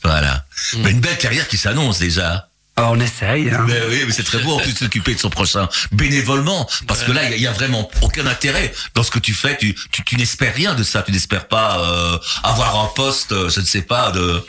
Voilà. 0.04 0.46
Mais 0.84 0.92
une 0.92 1.00
belle 1.02 1.18
carrière 1.18 1.48
qui 1.48 1.58
s'annonce 1.58 2.00
déjà. 2.00 2.50
Alors, 2.76 2.92
on 2.94 3.00
essaye. 3.00 3.50
Hein. 3.52 3.66
Mais 3.68 3.80
oui, 3.88 4.02
mais 4.08 4.12
c'est 4.12 4.24
très 4.24 4.40
beau 4.40 4.54
en 4.56 4.60
plus 4.60 4.74
de 4.74 4.78
s'occuper 4.80 5.14
de 5.14 5.20
son 5.20 5.30
prochain 5.30 5.70
bénévolement, 5.92 6.68
parce 6.88 7.04
que 7.04 7.12
là, 7.12 7.30
il 7.30 7.40
y 7.42 7.48
a- 7.48 7.52
vraiment 7.52 7.90
aucun 8.02 8.26
intérêt 8.26 8.74
dans 8.96 9.04
ce 9.04 9.12
que 9.12 9.20
tu 9.20 9.34
fais. 9.34 9.56
Tu, 9.58 9.76
tu, 9.92 10.04
tu 10.04 10.16
n'espères 10.18 10.56
rien 10.56 10.74
de 10.74 10.82
ça. 10.84 11.04
Tu 11.04 11.12
n'espères 11.12 11.48
pas 11.48 11.80
euh, 11.80 12.18
avoir 12.44 12.84
un 12.84 12.88
poste, 12.96 13.32
euh, 13.32 13.50
je 13.50 13.60
ne 13.60 13.66
sais 13.66 13.84
pas, 13.84 14.12
de, 14.12 14.44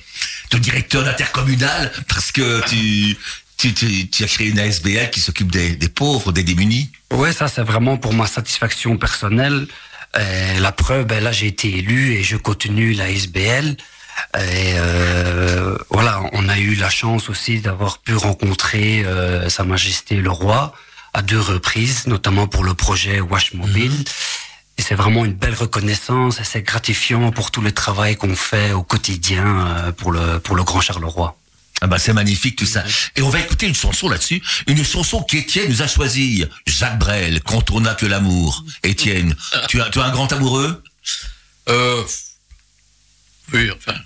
de 0.53 0.59
directeur 0.59 1.05
d'intercommunal, 1.05 1.93
parce 2.09 2.33
que 2.33 2.63
tu, 2.67 3.17
tu, 3.59 3.75
tu, 3.75 4.09
tu 4.09 4.25
as 4.25 4.27
créé 4.27 4.49
une 4.49 4.59
ASBL 4.59 5.11
qui 5.11 5.21
s'occupe 5.21 5.51
des, 5.53 5.77
des 5.77 5.89
pauvres, 5.91 6.33
des 6.33 6.43
démunis. 6.45 6.91
Ouais, 7.13 7.33
ça 7.33 7.47
c'est 7.49 7.63
vraiment 7.63 7.99
pour 7.99 8.15
ma 8.15 8.27
satisfaction 8.27 8.97
personnelle. 8.97 9.67
Et 10.19 10.61
la 10.61 10.73
preuve, 10.73 11.05
ben 11.07 11.23
là, 11.23 11.31
j'ai 11.33 11.49
été 11.49 11.77
élu 11.77 12.13
et 12.15 12.23
je 12.23 12.37
continue 12.37 12.95
la 12.95 13.11
SBL. 13.11 13.77
Et 14.39 14.75
euh, 14.77 15.77
voilà, 15.91 16.23
on 16.33 16.49
a 16.49 16.59
eu 16.59 16.75
la 16.75 16.91
chance 16.91 17.29
aussi 17.29 17.61
d'avoir 17.61 17.99
pu 17.99 18.15
rencontrer 18.15 19.05
euh, 19.05 19.49
Sa 19.49 19.65
Majesté 19.65 20.17
le 20.17 20.31
Roi 20.31 20.75
à 21.13 21.23
deux 21.23 21.41
reprises, 21.41 22.07
notamment 22.07 22.47
pour 22.49 22.65
le 22.65 22.75
projet 22.75 23.21
Wash 23.21 23.55
Mobile. 23.55 23.93
Et 24.77 24.83
c'est 24.83 24.97
vraiment 24.97 25.25
une 25.25 25.35
belle 25.35 25.55
reconnaissance 25.55 26.41
et 26.41 26.45
c'est 26.45 26.63
gratifiant 26.63 27.31
pour 27.31 27.53
tout 27.53 27.61
le 27.61 27.71
travail 27.71 28.17
qu'on 28.17 28.35
fait 28.35 28.73
au 28.73 28.83
quotidien 28.83 29.47
euh, 29.47 29.93
pour 29.93 30.11
le 30.11 30.41
pour 30.41 30.57
le 30.57 30.65
Grand 30.65 30.81
Charleroi. 30.81 31.37
Ah 31.81 31.87
bah 31.87 31.99
c'est 31.99 32.13
magnifique 32.13 32.57
tout 32.57 32.67
ça. 32.67 32.83
Et 33.15 33.23
on 33.23 33.29
va 33.29 33.41
écouter 33.41 33.67
une 33.67 33.75
chanson 33.75 34.09
là-dessus, 34.09 34.43
une 34.67 34.85
chanson 34.85 35.23
qu'Étienne 35.23 35.69
nous 35.69 35.83
a 35.83 35.87
choisie. 35.87 36.45
Jacques 36.67 36.99
Brel, 36.99 37.41
Quand 37.43 37.71
on 37.71 37.81
n'a 37.81 37.95
que 37.95 38.07
l'amour. 38.07 38.65
Étienne, 38.83 39.37
tu 39.69 39.81
as, 39.81 39.91
tu 39.91 40.01
as 40.01 40.05
un 40.05 40.11
grand 40.11 40.33
amoureux? 40.33 40.83
Euh, 41.69 42.03
oui, 43.53 43.71
enfin, 43.77 43.99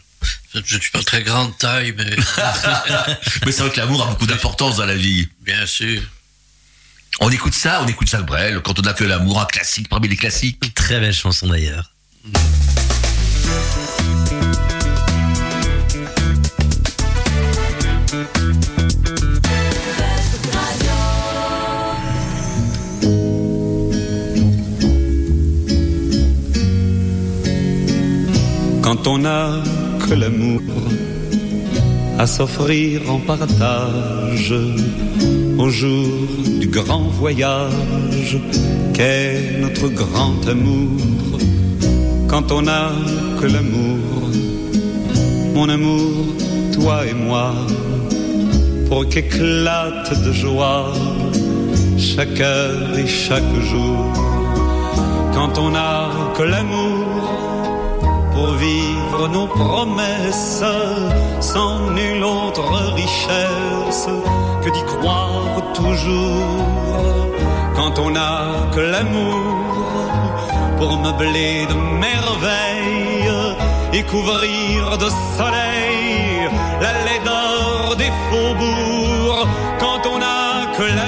je 0.53 0.77
ne 0.77 0.81
suis 0.81 0.91
pas 0.91 1.03
très 1.03 1.23
grande 1.23 1.57
taille, 1.59 1.95
mais 1.97 2.05
Mais 3.47 3.53
c'est 3.53 3.63
vrai 3.63 3.71
que 3.71 3.79
l'amour 3.79 4.03
a 4.03 4.07
beaucoup 4.11 4.27
d'importance 4.27 4.77
dans 4.77 4.87
la 4.87 4.97
vie. 4.97 5.29
bien 5.43 5.67
sûr. 5.67 6.03
On 7.21 7.31
écoute 7.31 7.55
ça, 7.55 7.83
on 7.83 7.87
écoute 7.89 8.09
Jacques 8.09 8.27
Brel, 8.27 8.61
Quand 8.63 8.79
on 8.79 8.83
n'a 8.83 8.93
que 8.93 9.05
l'amour, 9.05 9.41
un 9.41 9.47
classique 9.47 9.89
parmi 9.89 10.09
les 10.09 10.17
classiques. 10.17 10.73
Très 10.75 11.01
belle 11.01 11.15
chanson 11.15 11.49
d'ailleurs. 11.49 11.91
Quand 28.89 29.07
on 29.07 29.19
n'a 29.19 29.51
que 30.01 30.15
l'amour 30.15 30.63
à 32.19 32.27
s'offrir 32.27 33.03
en 33.13 33.19
partage 33.19 34.55
au 35.59 35.69
jour 35.69 36.09
du 36.59 36.69
grand 36.69 37.03
voyage 37.21 38.39
qu'est 38.95 39.61
notre 39.61 39.89
grand 39.89 40.41
amour. 40.49 41.39
Quand 42.29 42.51
on 42.51 42.63
n'a 42.63 42.93
que 43.39 43.45
l'amour, 43.45 44.31
mon 45.55 45.69
amour, 45.69 46.25
toi 46.73 47.07
et 47.07 47.13
moi, 47.13 47.53
pour 48.89 49.07
qu'éclate 49.07 50.19
de 50.25 50.33
joie 50.33 50.95
chaque 51.99 52.41
heure 52.41 52.99
et 52.99 53.07
chaque 53.07 53.55
jour. 53.71 54.15
Quand 55.35 55.59
on 55.59 55.73
n'a 55.73 56.09
que 56.39 56.43
l'amour, 56.43 57.18
pour 58.39 58.53
vivre 58.53 59.29
nos 59.29 59.49
promesses 59.49 60.63
sans 61.41 61.91
nulle 61.91 62.23
autre 62.23 62.69
richesse 62.95 64.09
que 64.63 64.71
d'y 64.71 64.85
croire 64.93 65.57
toujours. 65.75 67.35
Quand 67.75 67.99
on 67.99 68.11
n'a 68.11 68.39
que 68.75 68.81
l'amour 68.95 69.43
pour 70.79 70.93
meubler 70.99 71.67
de 71.67 71.77
merveilles 72.07 73.57
et 73.93 74.03
couvrir 74.05 74.99
de 75.05 75.09
soleil 75.37 76.49
la 76.85 76.93
laideur 77.07 77.97
des 77.97 78.13
faubourgs. 78.29 79.49
Quand 79.83 80.03
on 80.13 80.19
n'a 80.25 80.49
que 80.77 80.87
l'amour 80.99 81.08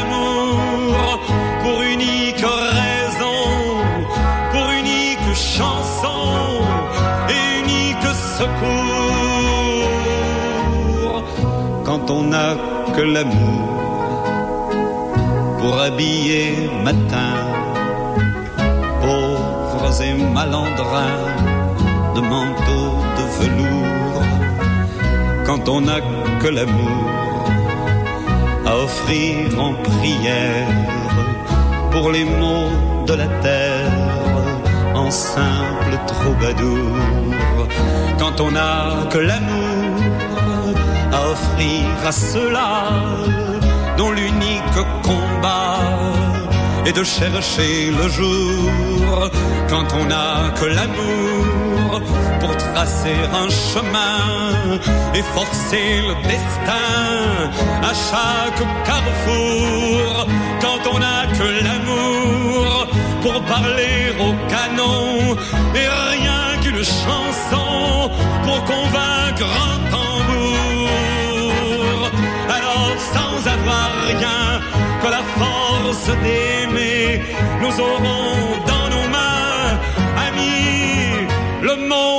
on 12.11 12.25
n'a 12.25 12.57
que 12.97 13.03
l'amour 13.03 13.69
pour 15.59 15.79
habiller 15.81 16.69
matin, 16.85 17.35
pauvres 19.03 20.03
et 20.03 20.15
malandrins 20.15 21.27
de 22.15 22.21
manteaux 22.21 22.95
de 23.19 23.25
velours. 23.39 24.23
Quand 25.47 25.69
on 25.69 25.81
n'a 25.83 26.01
que 26.41 26.49
l'amour 26.49 27.11
à 28.67 28.77
offrir 28.77 29.61
en 29.67 29.75
prière 29.75 30.69
pour 31.91 32.11
les 32.11 32.25
maux 32.25 32.71
de 33.07 33.15
la 33.15 33.29
terre 33.47 33.93
en 34.95 35.11
simple 35.11 35.95
troubadour. 36.07 36.97
Quand 38.19 38.41
on 38.41 38.51
n'a 38.51 39.07
que 39.13 39.19
l'amour 39.19 39.80
à 41.13 41.31
offrir 41.31 41.85
à 42.07 42.13
ceux-là 42.13 42.73
dont 43.99 44.13
l'unique 44.13 44.79
combat 45.03 45.79
est 46.87 46.93
de 46.93 47.05
chercher 47.05 47.91
le 47.91 48.09
jour. 48.09 49.31
Quand 49.69 49.87
on 50.01 50.05
n'a 50.07 50.51
que 50.59 50.67
l'amour 50.67 52.01
pour 52.41 52.57
tracer 52.57 53.19
un 53.43 53.49
chemin 53.73 54.79
et 55.15 55.23
forcer 55.37 55.89
le 56.09 56.15
destin 56.33 56.91
à 57.91 57.93
chaque 58.09 58.63
carrefour. 58.89 60.27
Quand 60.61 60.83
on 60.93 60.99
n'a 60.99 61.27
que 61.39 61.49
l'amour 61.67 62.87
pour 63.23 63.41
parler 63.43 64.13
au 64.27 64.33
canon 64.55 65.37
et 65.75 65.89
rien 66.13 66.61
qu'une 66.63 66.85
chanson 66.85 68.11
pour 68.45 68.65
convaincre 68.65 69.47
rien 74.07 74.61
que 75.03 75.09
la 75.09 75.23
force 75.39 76.09
d'aimer, 76.23 77.23
nous 77.61 77.81
aurons 77.81 78.57
dans 78.67 78.89
nos 78.95 79.07
mains, 79.09 79.79
amis, 80.27 81.27
le 81.63 81.77
monde 81.89 82.10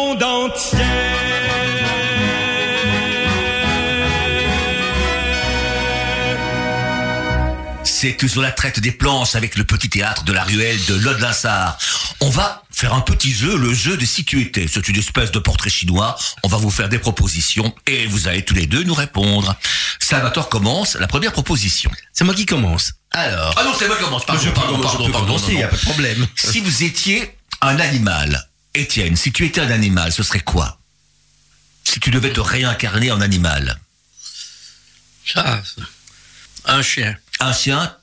C'est 8.01 8.17
toujours 8.17 8.41
la 8.41 8.51
traite 8.51 8.79
des 8.79 8.91
planches 8.91 9.36
avec 9.36 9.55
le 9.55 9.63
petit 9.63 9.88
théâtre 9.88 10.24
de 10.24 10.34
la 10.34 10.43
ruelle 10.43 10.84
de 10.86 10.96
Lode-Linsard. 10.96 11.77
On 12.20 12.31
va 12.31 12.63
faire 12.72 12.96
un 12.96 13.01
petit 13.01 13.31
jeu, 13.31 13.55
le 13.55 13.75
jeu 13.75 13.96
de 13.96 14.03
si 14.08 14.25
tu 14.25 14.41
étais. 14.41 14.65
C'est 14.67 14.88
une 14.88 14.98
espèce 14.98 15.29
de 15.29 15.38
portrait 15.38 15.70
chinois. 15.70 16.17
On 16.41 16.48
va 16.48 16.58
vous 16.58 16.72
faire 16.72 16.89
des 16.89 16.98
propositions 16.98 17.75
et 17.86 18.08
vous 18.08 18.27
allez 18.27 18.43
tous 18.43 18.55
les 18.55 18.65
deux 18.65 18.81
nous 18.81 18.96
répondre. 18.96 19.55
Salvatore 20.00 20.50
commence 20.50 20.96
la 20.96 21.05
première 21.05 21.31
proposition. 21.31 21.91
C'est 22.12 22.24
moi 22.24 22.34
qui 22.34 22.48
commence. 22.48 22.93
Alors, 23.12 23.53
Ah 23.55 23.63
non, 23.65 23.75
c'est 23.77 23.86
moi 23.86 23.96
qui 23.96 24.03
commence. 24.03 24.25
Pardon, 24.25 24.41
je 24.43 24.50
pardon, 24.50 24.77
je 24.77 24.81
pardon, 24.81 25.05
peux 25.05 25.12
pardon, 25.12 25.38
non, 25.38 25.48
il 25.50 25.55
n'y 25.58 25.63
a 25.63 25.67
pas 25.67 25.77
de 25.77 25.81
problème. 25.81 26.27
Si 26.38 26.60
vous 26.60 26.81
étiez 26.81 27.38
un 27.62 27.79
animal, 27.79 28.50
Étienne, 28.74 29.15
si 29.15 29.31
tu 29.31 29.46
étais 29.46 29.62
un 29.62 29.70
animal, 29.70 30.12
ce 30.12 30.24
serait 30.24 30.39
quoi? 30.39 30.79
Si 31.84 32.00
tu 32.00 32.10
devais 32.10 32.34
te 32.34 32.39
réincarner 32.39 33.12
en 33.12 33.22
animal? 33.22 33.79
Ça, 35.24 35.62
un 36.65 36.81
chien. 36.81 37.15
Un 37.41 37.53
chien 37.53 37.95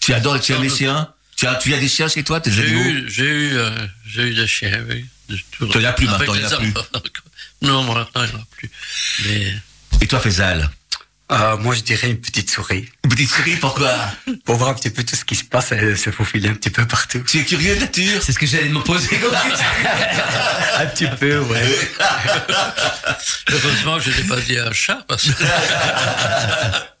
Tu 0.00 0.12
adores 0.14 0.40
tu 0.40 0.52
aimes 0.52 0.62
les 0.62 0.68
chiens 0.68 1.08
tu 1.36 1.46
as, 1.48 1.56
tu 1.56 1.74
as 1.74 1.78
des 1.78 1.88
chiens 1.88 2.06
chez 2.06 2.22
toi, 2.22 2.40
tes 2.40 2.52
J'ai 2.52 2.62
animaux 2.62 2.84
eu, 2.84 3.10
j'ai 3.10 3.24
eu, 3.24 3.56
euh, 3.56 3.70
j'ai 4.06 4.28
eu 4.28 4.34
des 4.34 4.46
chiens, 4.46 4.80
oui. 4.88 5.04
Tout- 5.50 5.66
T'en 5.66 5.82
as 5.82 5.92
plus 5.92 6.06
maintenant, 6.06 6.34
il 6.34 6.40
y 6.42 6.46
en 6.46 6.50
a 6.52 6.56
plus. 6.60 6.72
Non, 7.62 7.82
maintenant, 7.82 8.22
il 8.22 8.28
n'y 8.30 8.34
en 8.36 8.38
a 8.42 8.46
plus. 8.56 8.70
Mais 9.24 9.52
Et 10.00 10.06
toi, 10.06 10.20
Faisal 10.20 10.70
Euh, 11.32 11.56
moi, 11.56 11.74
je 11.74 11.80
dirais 11.80 12.10
une 12.10 12.20
petite 12.20 12.48
souris. 12.48 12.88
Une 13.02 13.10
petite 13.10 13.30
souris, 13.30 13.56
pourquoi 13.56 13.92
Pour 14.44 14.54
voir 14.56 14.70
un 14.70 14.74
petit 14.74 14.90
peu 14.90 15.02
tout 15.02 15.16
ce 15.16 15.24
qui 15.24 15.34
se 15.34 15.42
passe 15.42 15.72
et 15.72 15.96
se 15.96 16.10
faufiler 16.10 16.48
un 16.50 16.54
petit 16.54 16.70
peu 16.70 16.86
partout. 16.86 17.24
Tu 17.26 17.38
es 17.40 17.44
curieux 17.44 17.74
de 17.74 17.80
nature 17.80 18.22
C'est 18.22 18.32
ce 18.32 18.38
que 18.38 18.46
j'allais 18.46 18.68
me 18.68 18.80
poser 18.80 19.08
comme. 19.18 19.34
Un 20.78 20.86
petit 20.86 21.06
peu, 21.18 21.38
ouais. 21.40 21.78
heureusement, 23.50 23.98
je 23.98 24.10
n'ai 24.10 24.28
pas 24.28 24.40
dit 24.40 24.58
un 24.58 24.72
chat, 24.72 25.04
parce 25.08 25.24
que 25.24 25.42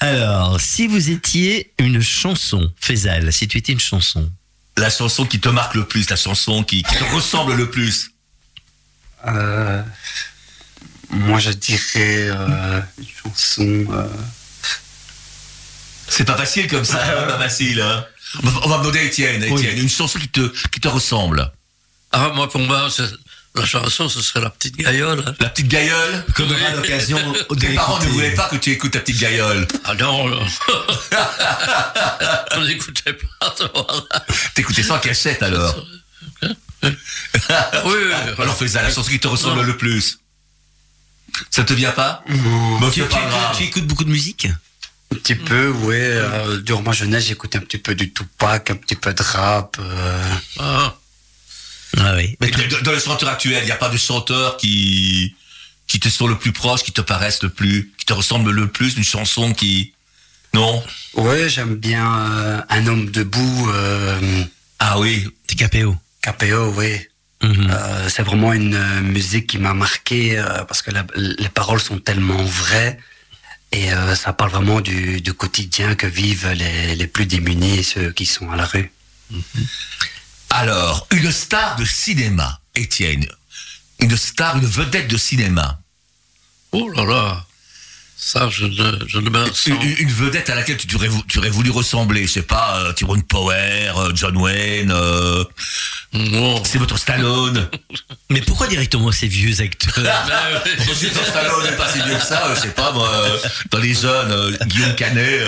Alors, 0.00 0.60
si 0.60 0.86
vous 0.86 1.10
étiez 1.10 1.72
une 1.78 2.00
chanson, 2.02 2.72
Faisal, 2.80 3.32
si 3.32 3.48
tu 3.48 3.58
étais 3.58 3.72
une 3.72 3.80
chanson, 3.80 4.30
La 4.76 4.90
chanson 4.90 5.24
qui 5.26 5.40
te 5.40 5.48
marque 5.48 5.74
le 5.74 5.84
plus, 5.86 6.08
la 6.10 6.16
chanson 6.16 6.62
qui, 6.62 6.82
qui 6.82 6.94
te 6.96 7.04
ressemble 7.14 7.54
le 7.54 7.70
plus. 7.70 8.10
Euh, 9.26 9.82
moi, 11.10 11.38
je 11.40 11.50
dirais 11.50 12.28
euh, 12.30 12.80
une 12.98 13.06
chanson. 13.24 13.62
euh, 13.92 14.06
C'est 16.08 16.24
pas 16.24 16.36
facile 16.36 16.68
comme 16.68 16.84
ça, 16.84 17.02
hein, 17.04 17.26
pas 17.26 17.38
facile. 17.38 17.80
Hein. 17.80 18.04
On 18.42 18.68
va- 18.68 18.78
demander 18.78 18.98
à 18.98 19.02
Étienne, 19.02 19.42
Étienne, 19.42 19.78
une 19.78 19.88
chanson 19.88 20.18
qui 20.18 20.28
te, 20.28 20.52
qui 20.68 20.78
te 20.80 20.88
ressemble. 20.88 21.50
ah, 22.12 22.30
moi, 22.34 22.48
pour 22.48 22.60
moi, 22.60 22.88
la 23.56 23.64
chanson, 23.66 24.08
ce 24.08 24.20
serait 24.22 24.40
la 24.40 24.50
petite 24.50 24.76
gaillole. 24.76 25.22
hein. 25.26 25.34
La 25.40 25.48
petite 25.48 25.68
gailleule 25.68 26.24
qu'on 26.36 26.44
aura 26.50 26.70
l'occasion 26.74 27.18
Tes 27.60 27.74
parents 27.74 27.98
ne 28.00 28.06
voulaient 28.08 28.34
pas 28.34 28.48
que 28.48 28.56
tu 28.56 28.70
écoutes 28.70 28.92
ta 28.92 29.00
petite 29.00 29.18
gailleule. 29.20 29.66
Ah 29.84 29.94
non, 29.94 30.28
non. 30.28 30.40
on 32.56 32.64
n'écoutait 32.64 33.12
pas. 33.14 33.54
T'écoutais 34.54 34.82
ça 34.82 34.94
en 34.94 34.98
cachette 34.98 35.42
alors. 35.42 35.74
oui, 36.82 36.90
oui. 37.84 38.12
Alors 38.38 38.56
fais 38.56 38.68
ça, 38.68 38.82
la 38.82 38.90
chanson 38.92 39.10
qui 39.10 39.20
te 39.20 39.28
ressemble 39.28 39.60
Non. 39.60 39.66
le 39.66 39.76
plus. 39.76 40.18
Ça 41.50 41.64
te 41.64 41.72
vient 41.72 41.92
pas? 41.92 42.22
Tu, 42.26 42.34
c'est 42.34 42.90
tu- 42.92 43.02
pas 43.02 43.08
tu- 43.16 43.26
grave. 43.28 43.56
tu 43.56 43.62
écoutes 43.64 43.86
beaucoup 43.86 44.04
de 44.04 44.10
musique? 44.10 44.48
Un 45.12 45.16
petit 45.16 45.34
peu, 45.34 45.68
ouais. 45.70 45.98
Euh, 46.00 46.58
durant 46.58 46.82
ma 46.82 46.92
jeunesse, 46.92 47.26
j'écoutais 47.26 47.58
un 47.58 47.62
petit 47.62 47.78
peu 47.78 47.94
du 47.94 48.12
Tupac, 48.12 48.70
un 48.70 48.76
petit 48.76 48.96
peu 48.96 49.12
de 49.12 49.22
rap. 49.22 49.76
euh. 49.78 50.22
Ah, 50.58 50.94
Ah 51.98 52.14
oui. 52.16 52.36
Mais 52.40 52.50
dans- 52.50 52.80
Dans 52.82 52.92
les 52.92 53.00
chanteurs 53.00 53.28
actuels, 53.30 53.62
il 53.62 53.66
n'y 53.66 53.72
a 53.72 53.76
pas 53.76 53.88
de 53.88 53.96
chanteur 53.98 54.56
qui 54.56 55.34
qui 55.86 56.00
te 56.00 56.08
sont 56.08 56.26
le 56.26 56.36
plus 56.36 56.50
proches, 56.52 56.82
qui 56.82 56.90
te 56.92 57.00
paraissent 57.00 57.44
le 57.44 57.48
plus, 57.48 57.92
qui 57.96 58.06
te 58.06 58.12
ressemblent 58.12 58.50
le 58.50 58.66
plus, 58.66 58.96
une 58.96 59.04
chanson 59.04 59.52
qui... 59.54 59.92
Non? 60.52 60.82
Ouais, 61.14 61.48
j'aime 61.48 61.76
bien 61.76 62.04
euh, 62.28 62.60
Un 62.70 62.86
homme 62.88 63.08
debout, 63.12 63.70
euh, 63.72 64.42
Ah 64.80 64.98
oui, 64.98 65.28
T'es 65.46 65.54
KPO. 65.54 65.94
KPO, 66.22 66.72
oui. 66.76 66.98
Mhm. 67.40 67.68
Euh, 67.70 68.08
c'est 68.08 68.22
vraiment 68.24 68.52
une 68.52 68.74
euh, 68.74 69.00
musique 69.00 69.46
qui 69.46 69.58
m'a 69.58 69.74
marqué 69.74 70.36
euh, 70.40 70.64
parce 70.64 70.82
que 70.82 70.90
la- 70.90 71.06
les 71.14 71.48
paroles 71.50 71.80
sont 71.80 71.98
tellement 72.00 72.42
vraies 72.42 72.98
et 73.70 73.92
euh, 73.92 74.16
ça 74.16 74.32
parle 74.32 74.50
vraiment 74.50 74.80
du, 74.80 75.20
du 75.20 75.34
quotidien 75.34 75.94
que 75.94 76.08
vivent 76.08 76.48
les, 76.56 76.96
les 76.96 77.06
plus 77.06 77.26
démunis, 77.26 77.84
ceux 77.84 78.10
qui 78.10 78.26
sont 78.26 78.50
à 78.50 78.56
la 78.56 78.64
rue. 78.66 78.90
Alors, 80.50 81.06
une 81.12 81.30
star 81.32 81.76
de 81.76 81.84
cinéma, 81.84 82.60
Étienne. 82.74 83.26
Une 84.00 84.16
star, 84.16 84.56
une 84.58 84.66
vedette 84.66 85.08
de 85.08 85.16
cinéma. 85.16 85.78
oh 86.72 86.88
là 86.90 87.04
là. 87.04 87.42
Ça, 88.18 88.48
je 88.48 88.64
ne, 88.64 88.98
je 89.06 89.18
ne 89.18 89.28
me. 89.28 89.44
Une, 89.66 89.82
une 89.98 90.10
vedette 90.10 90.48
à 90.48 90.54
laquelle 90.54 90.78
tu 90.78 90.96
aurais, 90.96 91.06
vou- 91.06 91.22
tu 91.28 91.36
aurais 91.38 91.50
voulu 91.50 91.70
ressembler. 91.70 92.26
Je 92.26 92.32
sais 92.32 92.42
pas, 92.42 92.78
euh, 92.80 92.92
Tyrone 92.94 93.22
Power, 93.22 93.92
euh, 93.94 94.10
John 94.14 94.34
Wayne, 94.38 94.90
euh, 94.90 95.44
c'est 96.64 96.78
votre 96.78 96.98
Stallone. 96.98 97.68
Mais 98.30 98.40
pourquoi 98.40 98.68
directement 98.68 99.12
ces 99.12 99.28
vieux 99.28 99.60
acteurs 99.60 99.92
Sylvester 100.78 101.24
Stallone 101.28 101.64
n'est 101.70 101.76
pas 101.76 101.92
si 101.92 101.98
vieux 102.00 102.16
que 102.16 102.24
ça, 102.24 102.54
je 102.54 102.60
sais 102.62 102.70
pas, 102.70 102.90
moi, 102.92 103.10
dans 103.70 103.78
les 103.78 103.92
jeunes, 103.94 104.56
Guillaume 104.64 104.94
Canet. 104.94 105.46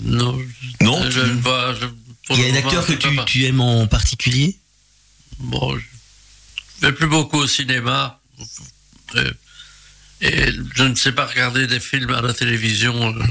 Non. 0.00 0.36
Non, 0.80 1.02
Je, 1.10 1.20
tu- 1.20 1.26
ne 1.28 1.40
vois. 1.40 1.74
je- 1.74 1.86
pour 1.86 2.07
Il 2.30 2.40
y 2.40 2.44
a 2.44 2.52
un 2.52 2.56
acteur 2.56 2.86
que 2.86 2.92
tu, 2.92 3.08
tu 3.26 3.44
aimes 3.46 3.60
en 3.60 3.86
particulier? 3.86 4.56
Bon, 5.38 5.78
je 5.78 6.86
vais 6.86 6.92
plus 6.92 7.06
beaucoup 7.06 7.38
au 7.38 7.46
cinéma. 7.46 8.20
Euh, 9.16 9.30
Et 10.20 10.52
je 10.74 10.82
ne 10.82 10.94
sais 10.94 11.12
pas 11.12 11.26
regarder 11.26 11.66
des 11.66 11.80
films 11.80 12.10
à 12.12 12.20
la 12.20 12.34
télévision. 12.34 13.14
euh, 13.16 13.22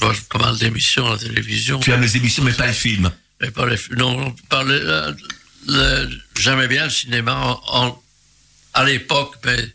Je 0.00 0.04
vois 0.04 0.14
pas 0.30 0.38
mal 0.38 0.58
d'émissions 0.58 1.06
à 1.06 1.12
la 1.12 1.18
télévision. 1.18 1.78
tu 1.80 1.90
aimes 1.92 2.02
les 2.02 2.16
émissions, 2.16 2.42
mais 2.44 2.52
pas 2.52 2.66
les 2.66 2.72
films. 2.72 3.10
Mais 3.40 3.50
pas 3.50 3.66
les 3.66 3.78
non, 3.96 4.34
euh, 4.52 6.08
j'aimais 6.38 6.68
bien 6.68 6.84
le 6.84 6.90
cinéma 6.90 7.34
en, 7.34 7.62
en- 7.86 8.02
à 8.74 8.84
l'époque, 8.84 9.36
mais 9.44 9.72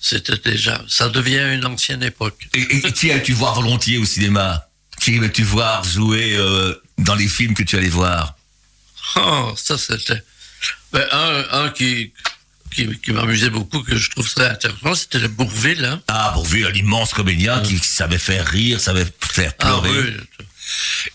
c'était 0.00 0.36
déjà, 0.38 0.82
ça 0.88 1.08
devient 1.08 1.54
une 1.54 1.64
ancienne 1.66 2.02
époque. 2.02 2.48
Et, 2.54 2.60
et 2.86 2.92
qui 2.92 3.08
aimes-tu 3.10 3.32
voir 3.32 3.54
volontiers 3.54 3.98
au 3.98 4.04
cinéma? 4.04 4.66
Qui 5.00 5.16
aimes-tu 5.16 5.42
voir 5.44 5.82
jouer 5.84 6.34
euh, 6.36 6.74
dans 7.00 7.14
les 7.14 7.28
films 7.28 7.54
que 7.54 7.62
tu 7.62 7.76
allais 7.76 7.88
voir 7.88 8.36
Oh, 9.16 9.54
ça 9.56 9.76
c'était. 9.78 10.22
Ben, 10.92 11.04
un, 11.10 11.44
un 11.64 11.70
qui, 11.70 12.12
qui, 12.72 12.98
qui 13.00 13.12
m'amusait 13.12 13.50
beaucoup, 13.50 13.82
que 13.82 13.96
je 13.96 14.10
trouve 14.10 14.28
très 14.32 14.48
intéressant, 14.50 14.94
c'était 14.94 15.18
le 15.18 15.28
Bourville. 15.28 15.84
Hein. 15.84 16.02
Ah, 16.08 16.30
pourvu, 16.34 16.66
un 16.66 16.72
immense 16.72 17.12
comédien 17.14 17.60
qui 17.62 17.78
savait 17.78 18.18
faire 18.18 18.46
rire, 18.46 18.80
savait 18.80 19.06
faire 19.20 19.52
Ah 19.58 19.64
pleurer. 19.64 19.90
oui. 19.90 20.16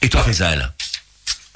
Et 0.02 0.10
toi, 0.10 0.24
Faisal? 0.24 0.74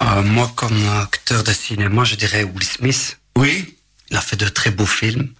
Euh, 0.01 0.21
moi, 0.21 0.51
comme 0.55 0.87
acteur 0.89 1.43
de 1.43 1.51
cinéma, 1.51 2.03
je 2.05 2.15
dirais 2.15 2.43
Will 2.43 2.63
Smith. 2.63 3.17
Oui 3.35 3.75
Il 4.11 4.15
a 4.17 4.21
fait 4.21 4.37
de 4.37 4.47
très 4.47 4.71
beaux 4.71 4.85
films. 4.85 5.33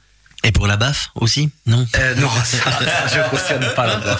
Et 0.44 0.52
pour 0.54 0.68
la 0.68 0.78
baffe 0.78 1.10
aussi? 1.16 1.50
Non 1.66 1.86
Euh, 1.98 2.16
non, 2.16 2.30
ça, 2.46 2.58
ça, 2.72 3.08
je 3.26 3.30
cautionne 3.30 3.74
pas 3.76 3.88
là-bas. 3.88 4.20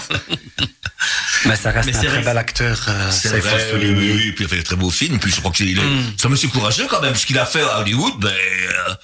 Mais 1.46 1.56
ça 1.56 1.70
reste 1.70 1.86
Mais 1.88 1.96
un 1.96 2.00
c'est 2.00 2.06
très 2.08 2.20
bel 2.22 2.36
acteur, 2.36 2.78
euh, 2.88 3.10
faut 3.10 3.28
vrai, 3.38 3.70
souligner. 3.70 3.94
oui, 3.98 4.12
oui, 4.16 4.32
puis 4.32 4.44
il 4.44 4.46
a 4.46 4.48
fait 4.48 4.56
de 4.58 4.62
très 4.62 4.76
beaux 4.76 4.90
films, 4.90 5.18
puis 5.18 5.32
je 5.32 5.40
crois 5.40 5.50
qu'il 5.52 5.70
est, 5.70 5.82
Mm. 5.82 6.12
c'est 6.18 6.26
un 6.26 6.30
monsieur 6.30 6.48
courageux 6.48 6.86
quand 6.90 7.00
même, 7.00 7.14
ce 7.14 7.24
qu'il 7.24 7.38
a 7.38 7.46
fait 7.46 7.62
à 7.62 7.78
Hollywood, 7.80 8.12
ben, 8.20 8.28
euh, 8.28 8.94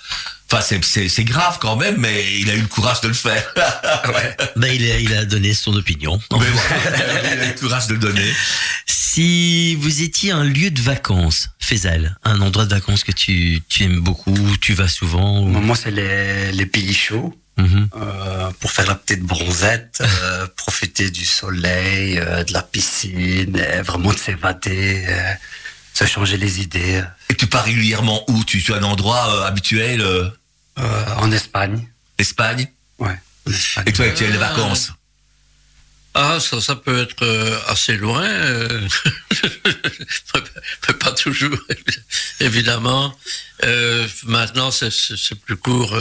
enfin, 0.53 0.61
c'est, 0.83 1.25
grave 1.25 1.59
quand 1.61 1.77
même, 1.77 1.97
mais 1.99 2.39
il 2.39 2.51
a 2.51 2.55
eu 2.55 2.61
le 2.61 2.67
courage 2.67 3.01
de 3.01 3.09
le 3.09 3.15
faire. 3.15 3.45
Ben, 4.57 4.69
il, 4.73 4.91
a, 4.91 4.99
il 4.99 5.15
a 5.15 5.25
donné 5.25 5.53
son 5.55 5.75
opinion. 5.75 6.19
mais 6.33 6.47
il 6.47 7.27
a 7.41 7.45
eu 7.47 7.49
le 7.53 7.59
courage 7.61 7.87
de 7.89 7.95
le 7.95 7.99
donner. 8.01 8.33
Si 8.87 9.75
vous 9.77 10.03
étiez 10.03 10.31
un 10.33 10.45
lieu 10.45 10.71
de 10.71 10.81
vacances, 10.81 11.51
Faisal, 11.59 12.17
un 12.25 12.41
endroit 12.41 12.65
de 12.65 12.75
vacances 12.75 13.03
que 13.05 13.13
tu, 13.13 13.61
tu 13.69 13.83
aimes 13.85 14.01
beaucoup, 14.01 14.37
tu 14.61 14.75
vas 14.75 14.89
souvent 14.89 15.41
ou- 15.43 15.47
Moi, 15.49 15.77
c'est 15.77 15.91
les, 15.91 16.53
les 16.53 16.67
pays 16.67 16.95
chauds. 16.95 17.35
Mhm. 17.59 17.89
euh, 17.97 18.51
pour 18.61 18.71
faire 18.71 18.87
la 18.87 18.95
petite 18.97 19.23
bronzette, 19.23 20.03
euh, 20.03 20.47
profiter 20.59 21.11
du 21.11 21.25
soleil, 21.25 22.19
euh, 22.19 22.45
de 22.45 22.53
la 22.53 22.61
piscine, 22.61 23.57
et 23.57 23.81
vraiment 23.81 24.13
de 24.13 24.19
s'évader, 24.19 25.07
se 25.99 26.05
changer 26.05 26.37
les 26.37 26.61
idées. 26.61 27.03
Et 27.31 27.35
tu 27.35 27.47
pars 27.47 27.65
régulièrement 27.65 28.25
où? 28.31 28.45
Tu, 28.45 28.63
tu 28.63 28.73
as 28.75 28.77
un 28.77 28.83
endroit 28.83 29.35
euh, 29.35 29.47
habituel, 29.47 30.01
euh, 30.03 30.29
Euh, 30.79 31.05
en 31.17 31.33
Espagne, 31.33 31.89
Espagne? 32.19 32.69
Ouais. 32.99 33.19
Espagne. 33.49 33.85
Et 33.87 33.93
toi, 33.95 34.11
tu 34.11 34.25
as 34.27 34.29
les 34.31 34.37
Ah. 34.37 34.49
vacances? 34.51 34.93
Ah, 36.19 36.39
ça, 36.41 36.61
ça 36.61 36.77
peut 36.77 37.01
être 37.03 37.25
assez 37.69 37.97
loin, 37.97 38.27
mais 40.89 40.95
pas 41.01 41.13
toujours, 41.13 41.59
évidemment. 42.41 43.15
Euh, 43.65 44.07
maintenant, 44.25 44.71
c'est 44.71 45.35
plus 45.45 45.57
court. 45.57 45.95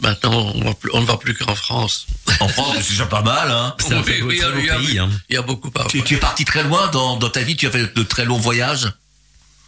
Maintenant, 0.00 0.52
on, 0.54 0.64
va 0.64 0.74
plus- 0.74 0.90
on 0.94 1.00
ne 1.00 1.06
va 1.06 1.16
plus 1.16 1.34
qu'en 1.34 1.54
France. 1.54 2.06
En 2.40 2.48
France, 2.48 2.76
c'est 2.82 2.90
déjà 2.90 3.06
pas 3.06 3.22
mal, 3.22 3.50
hein 3.50 3.74
C'est 3.80 3.94
un 3.94 4.02
Oui, 4.02 4.20
oui, 4.22 4.40
il 4.88 4.94
y 4.94 4.98
a- 4.98 5.04
hein. 5.04 5.10
Y 5.28 5.36
beaucoup 5.46 5.70
à 5.78 5.84
tu, 5.84 6.02
tu 6.02 6.14
es 6.14 6.18
parti 6.18 6.44
très 6.44 6.62
loin 6.62 6.88
dans, 6.88 7.16
dans 7.16 7.30
ta 7.30 7.42
vie, 7.42 7.56
tu 7.56 7.66
as 7.66 7.70
fait 7.70 7.94
de 7.94 8.02
très 8.02 8.24
longs 8.24 8.38
voyages 8.38 8.90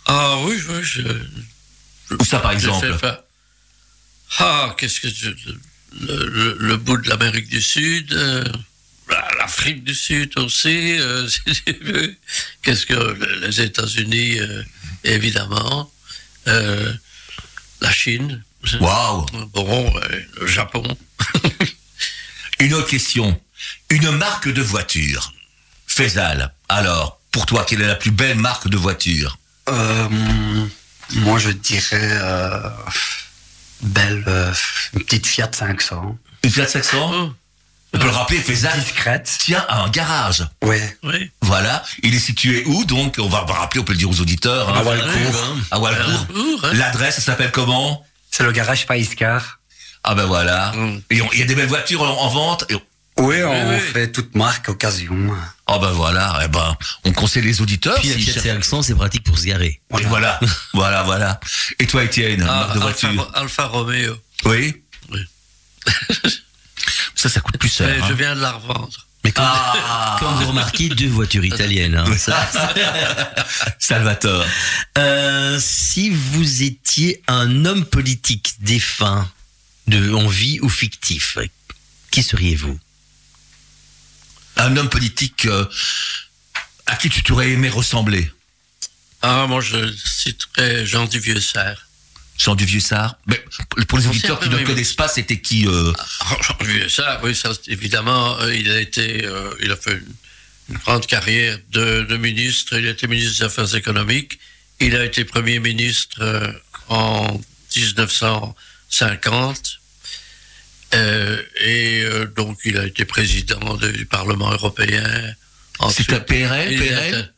Ah 0.07 0.37
oui, 0.45 0.57
oui, 0.69 0.83
je, 0.83 1.03
Où 2.19 2.25
ça, 2.25 2.39
par 2.41 2.53
exemple 2.53 2.93
fait 2.99 3.19
Ah, 4.39 4.75
qu'est-ce 4.79 5.01
que 5.01 5.09
je- 5.09 5.29
le, 6.01 6.27
le- 6.27 6.57
le 6.59 6.77
bout 6.79 6.97
de 6.97 7.09
l'Amérique 7.09 7.49
du 7.49 7.61
Sud, 7.61 8.13
euh, 8.15 8.45
l'Afrique 9.39 9.85
du 9.85 9.95
Sud 9.95 10.33
aussi. 10.39 10.99
euh, 10.99 11.29
qu'est-ce 12.63 12.87
que 12.87 13.45
les 13.47 13.61
États-Unis, 13.61 14.39
euh, 14.41 14.63
évidemment, 15.05 15.93
euh, 16.49 16.93
la 17.83 17.91
Chine. 17.93 18.43
Waouh 18.81 19.27
Bon, 19.53 19.93
euh, 19.97 20.21
le 20.41 20.47
Japon. 20.47 20.83
Une 22.61 22.75
autre 22.75 22.89
question. 22.89 23.39
Une 23.91 24.11
marque 24.13 24.49
de 24.49 24.63
voiture. 24.63 25.33
Faisal, 25.87 26.53
alors, 26.69 27.21
pour 27.33 27.45
toi, 27.47 27.65
quelle 27.69 27.83
est 27.83 27.87
la 27.87 27.97
plus 27.97 28.11
belle 28.13 28.39
marque 28.39 28.69
de 28.69 28.77
voiture? 28.77 29.37
Euh, 29.69 30.09
moi, 31.17 31.39
je 31.39 31.51
dirais 31.51 31.89
euh, 31.93 32.61
belle, 33.83 34.25
euh, 34.27 34.53
une 34.95 35.03
petite 35.05 35.27
Fiat 35.27 35.51
500, 35.53 36.17
Une 36.45 36.51
Fiat 36.51 36.67
500 36.69 37.11
Oh, 37.15 37.33
On 37.95 37.99
peut 37.99 38.05
le 38.07 38.11
rappeler, 38.11 38.39
Faisal? 38.39 38.79
Discrète. 38.81 39.31
tient 39.41 39.65
à 39.69 39.83
un 39.83 39.91
garage. 39.91 40.47
Ouais. 40.63 40.97
oui. 41.03 41.31
Voilà. 41.43 41.83
Il 42.03 42.15
est 42.15 42.19
situé 42.19 42.63
où, 42.67 42.85
donc? 42.87 43.17
On 43.19 43.29
va 43.29 43.41
rappeler, 43.41 43.81
on 43.81 43.85
peut 43.85 43.93
le 43.93 43.99
dire 43.99 44.09
aux 44.11 44.21
auditeurs. 44.21 44.69
hein. 44.71 44.79
À 44.81 44.83
Walcourt. 44.83 45.57
À 45.73 45.79
Walcourt. 45.79 46.27
L'adresse, 46.73 47.17
ça 47.17 47.21
s'appelle 47.21 47.51
comment? 47.51 48.03
C'est 48.33 48.43
le 48.43 48.51
garage 48.53 48.87
Faïscar. 48.87 49.61
Ah 50.05 50.15
ben 50.17 50.25
voilà. 50.25 50.73
Mm. 50.73 51.01
Il 51.11 51.39
y 51.39 51.43
a 51.43 51.45
des 51.45 51.55
belles 51.55 51.69
voitures 51.69 52.03
en, 52.03 52.09
en 52.23 52.29
vente. 52.29 52.65
Et- 52.71 52.75
Oui, 53.19 53.37
on 53.45 53.69
oui. 53.71 53.79
fait 53.79 54.11
toute 54.11 54.35
marque, 54.35 54.69
occasion. 54.71 55.15
Ah 55.67 55.79
ben 55.79 55.91
voilà. 55.93 56.41
Eh 56.45 56.49
ben, 56.49 56.77
on 57.05 57.13
conseille 57.13 57.43
les 57.45 57.61
auditeurs. 57.61 57.95
Puis 58.01 58.09
s'ils 58.09 58.33
Fiat 58.41 58.57
C500, 58.59 58.83
c'est 58.83 58.95
pratique 58.95 59.23
pour 59.23 59.39
se 59.39 59.45
garer. 59.45 59.81
Et 60.01 60.05
voilà, 60.05 60.41
voilà, 60.73 61.03
voilà. 61.11 61.39
Et 61.79 61.87
toi, 61.87 62.03
Étienne, 62.05 62.43
Ah, 62.43 62.47
marque 62.47 62.69
de 62.75 62.81
Alfa, 62.81 63.07
voiture 63.09 63.31
Alfa 63.35 63.67
Romeo. 63.67 64.17
Oui. 64.47 64.83
Oui. 65.11 65.21
ça, 67.15 67.29
ça 67.29 67.41
coûte 67.41 67.59
plus 67.59 67.73
cher. 67.73 67.87
Mais 67.89 68.03
hein. 68.03 68.07
je 68.09 68.15
viens 68.15 68.35
de 68.35 68.41
la 68.41 68.53
revendre. 68.53 69.07
Mais 69.25 69.33
comme, 69.33 69.45
Ah. 69.47 70.17
comme 70.21 70.35
vous 70.35 70.49
remarquez, 70.49 70.89
deux 70.89 71.09
voitures 71.09 71.45
italiennes. 71.45 71.95
hein. 71.97 72.05
Ça- 72.19 72.51
Salvatore. 73.79 74.45
Euh, 74.99 75.59
si 75.61 76.11
vous 76.11 76.63
étiez 76.63 77.23
un 77.29 77.65
homme 77.65 77.85
politique 77.85 78.55
défunt, 78.61 79.31
de 79.89 80.13
en 80.15 80.29
vie 80.29 80.59
ou 80.61 80.69
fictif, 80.69 81.39
qui 82.11 82.23
seriez-vous? 82.23 82.79
Un 84.57 84.77
homme 84.77 84.89
politique 84.89 85.47
euh, 85.47 85.65
à 86.87 86.97
qui 86.97 87.09
tu 87.11 87.23
t'aurais 87.23 87.51
aimé 87.51 87.69
ressembler? 87.69 88.31
Ah, 89.23 89.47
moi, 89.49 89.61
je 89.61 89.93
citerai 89.97 90.85
Jean 90.87 91.07
Duvieux 91.07 91.41
Serre. 91.41 91.87
Jean 92.43 92.55
du 92.57 92.65
Vieux-Sard 92.65 93.17
Mais 93.27 93.41
pour 93.87 93.99
les 93.99 94.07
auditeurs 94.09 94.41
qui 94.41 94.49
ne 94.49 94.57
le 94.57 94.65
connaissent 94.65 94.95
pas, 94.95 95.07
c'était 95.09 95.39
qui 95.41 95.67
euh, 95.67 95.93
Ah, 96.21 96.37
Jean 96.43 96.57
Duvieux 96.61 96.89
Serre, 96.89 97.21
oui, 97.23 97.35
ça, 97.37 97.51
évidemment, 97.69 98.39
euh, 98.41 98.53
il 98.55 98.69
a 98.71 98.81
été, 98.81 99.25
euh, 99.25 99.55
il 99.63 99.71
a 99.71 99.77
fait 99.77 99.93
une, 99.93 100.07
une 100.71 100.79
grande 100.79 101.07
carrière 101.07 101.57
de, 101.71 102.03
de 102.03 102.17
ministre. 102.17 102.77
Il 102.77 102.87
était 102.89 103.07
ministre 103.07 103.39
des 103.39 103.45
Affaires 103.45 103.73
économiques. 103.77 104.41
Il 104.81 104.97
a 104.97 105.05
été 105.05 105.25
Premier 105.25 105.61
ministre 105.61 106.17
euh, 106.21 106.53
en 106.89 107.41
1950. 107.77 109.79
Euh, 110.95 111.43
et 111.65 112.05
donc, 112.37 112.59
il 112.65 112.77
a 112.77 112.85
été 112.87 113.05
président 113.05 113.77
du 113.77 114.05
Parlement 114.07 114.51
européen. 114.53 115.35
C'était 115.91 116.15
un 116.17 116.21
PRL, 116.21 116.73
Il 116.73 116.79
PRL 116.81 117.09
était- 117.09 117.29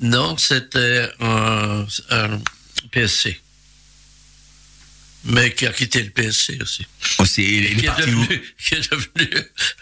Non, 0.00 0.36
c'était 0.36 1.08
un, 1.20 1.86
un 2.10 2.40
PSC. 2.90 3.40
Mais 5.24 5.52
qui 5.54 5.66
a 5.66 5.72
quitté 5.72 6.02
le 6.02 6.10
PSC 6.10 6.58
aussi. 6.62 6.86
C'est- 7.24 7.42
il 7.42 7.66
est 7.66 7.74
Qui 7.76 7.84
est 7.84 7.88
parti 7.88 8.02
où 8.10 8.20
devenu, 8.22 8.42
qui 8.58 8.74
est 8.74 8.90
devenu 8.90 9.30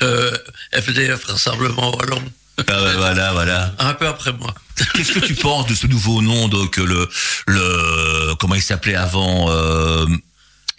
euh, 0.03 0.37
FDF, 0.75 1.25
Rassemblement 1.25 1.97
Wallon, 1.97 2.23
Ah 2.69 2.93
Voilà, 2.97 3.33
voilà. 3.33 3.75
un 3.79 3.95
peu 3.95 4.07
après 4.07 4.33
moi. 4.35 4.55
Qu'est-ce 4.95 5.13
que 5.13 5.21
tu 5.21 5.35
penses 5.35 5.67
de 5.67 5.75
ce 5.75 5.87
nouveau 5.87 6.21
nom 6.23 6.49
donc 6.49 6.77
le 6.77 7.09
le 7.47 8.35
comment 8.39 8.55
il 8.55 8.63
s'appelait 8.63 8.95
avant 8.95 9.47
euh, 9.51 10.07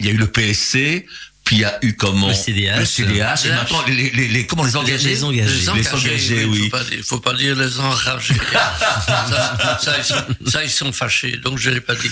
Il 0.00 0.06
y 0.06 0.08
a 0.08 0.12
eu 0.12 0.16
le 0.16 0.26
PSC, 0.28 1.06
puis 1.44 1.56
il 1.56 1.60
y 1.60 1.64
a 1.64 1.78
eu 1.82 1.94
comment 1.94 2.28
Le 2.28 2.34
CDH. 2.34 2.78
le 2.78 2.84
CDH, 2.84 3.46
et 3.46 3.48
maintenant 3.50 3.82
les, 3.88 4.10
les, 4.10 4.28
les- 4.28 4.46
comment 4.46 4.64
les 4.64 4.76
engagés 4.76 5.08
Les 5.08 5.24
engagés. 5.24 5.50
Les 5.74 5.80
Les 5.82 5.88
engagés, 5.88 6.44
oui. 6.44 6.60
Il 6.64 6.70
faut 6.70 6.84
dire- 6.84 7.04
faut 7.04 7.20
pas 7.20 7.34
dire 7.34 7.56
les 7.56 7.78
enragés. 7.80 8.34
ça, 9.06 9.78
ça, 9.80 9.98
ils 9.98 10.04
sont, 10.04 10.50
ça, 10.50 10.64
ils 10.64 10.70
sont 10.70 10.92
fâchés, 10.92 11.36
donc 11.38 11.58
je 11.58 11.70
l'ai 11.70 11.80
pas 11.80 11.94
dit. 11.96 12.10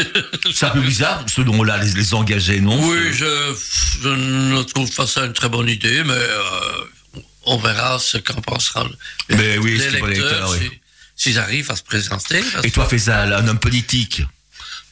C'est 0.54 0.66
un 0.66 0.70
peu 0.70 0.80
bizarre 0.80 1.24
ce 1.34 1.40
nom-là, 1.42 1.78
les, 1.78 1.92
les 1.92 2.14
engagés, 2.14 2.60
non 2.60 2.78
oui, 2.88 2.98
je, 3.12 3.54
je 4.02 4.08
ne 4.08 4.62
trouve 4.62 4.92
pas 4.94 5.06
ça 5.06 5.24
une 5.26 5.32
très 5.32 5.48
bonne 5.48 5.68
idée, 5.68 6.02
mais 6.04 6.12
euh, 6.12 7.20
on 7.44 7.56
verra 7.58 7.98
ce 7.98 8.18
qu'en 8.18 8.40
pensera 8.40 8.84
le- 8.84 9.36
Mais 9.36 9.58
oui, 9.58 9.78
les 9.78 10.00
oui. 10.02 10.16
si- 10.58 10.70
s'ils 11.14 11.38
arrivent 11.38 11.70
à 11.70 11.76
se 11.76 11.82
présenter. 11.84 12.42
Et 12.64 12.70
toi, 12.72 12.86
Faisal, 12.88 13.32
un 13.32 13.46
homme 13.46 13.58
politique, 13.60 14.22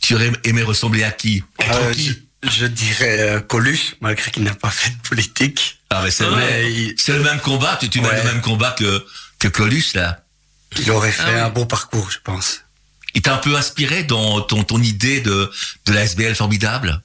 tu 0.01 0.15
aurais 0.15 0.31
aimé 0.45 0.63
ressembler 0.63 1.03
à 1.03 1.11
qui? 1.11 1.43
Être 1.59 1.75
Euh, 1.75 1.93
qui? 1.93 2.17
Je, 2.43 2.67
dirais 2.67 3.21
euh, 3.21 3.41
Coluche, 3.41 3.95
malgré 4.01 4.31
qu'il 4.31 4.43
n'a 4.45 4.55
pas 4.55 4.71
fait 4.71 4.91
de 4.91 5.09
politique. 5.09 5.81
Ah, 5.91 6.03
mais 6.05 6.11
c'est 6.11 6.25
Mais 6.25 6.31
vrai. 6.31 6.73
il, 6.73 6.95
C'est 6.99 7.13
le 7.13 7.23
même 7.23 7.41
combat, 7.41 7.77
tu, 7.81 7.89
tu 7.89 8.01
mets 8.01 8.17
le 8.17 8.25
même 8.25 8.41
combat 8.41 8.73
que, 8.79 9.05
que 9.39 9.49
Coluche, 9.49 9.95
là. 9.95 10.23
il 10.79 10.91
aurait 10.91 11.13
fait 11.13 11.23
Ah 11.27 11.31
oui. 11.35 11.41
un 11.41 11.51
bon 11.51 11.67
parcours, 11.67 12.11
je 12.11 12.19
pense. 12.23 12.63
Il 13.15 13.23
t'a 13.23 13.35
un 13.35 13.39
peu 13.39 13.57
inspiré 13.57 14.05
dans 14.05 14.41
ton, 14.43 14.63
ton 14.63 14.81
idée 14.81 15.21
de, 15.21 15.51
de 15.87 15.93
la 15.93 16.05
SBL 16.05 16.35
formidable? 16.37 17.01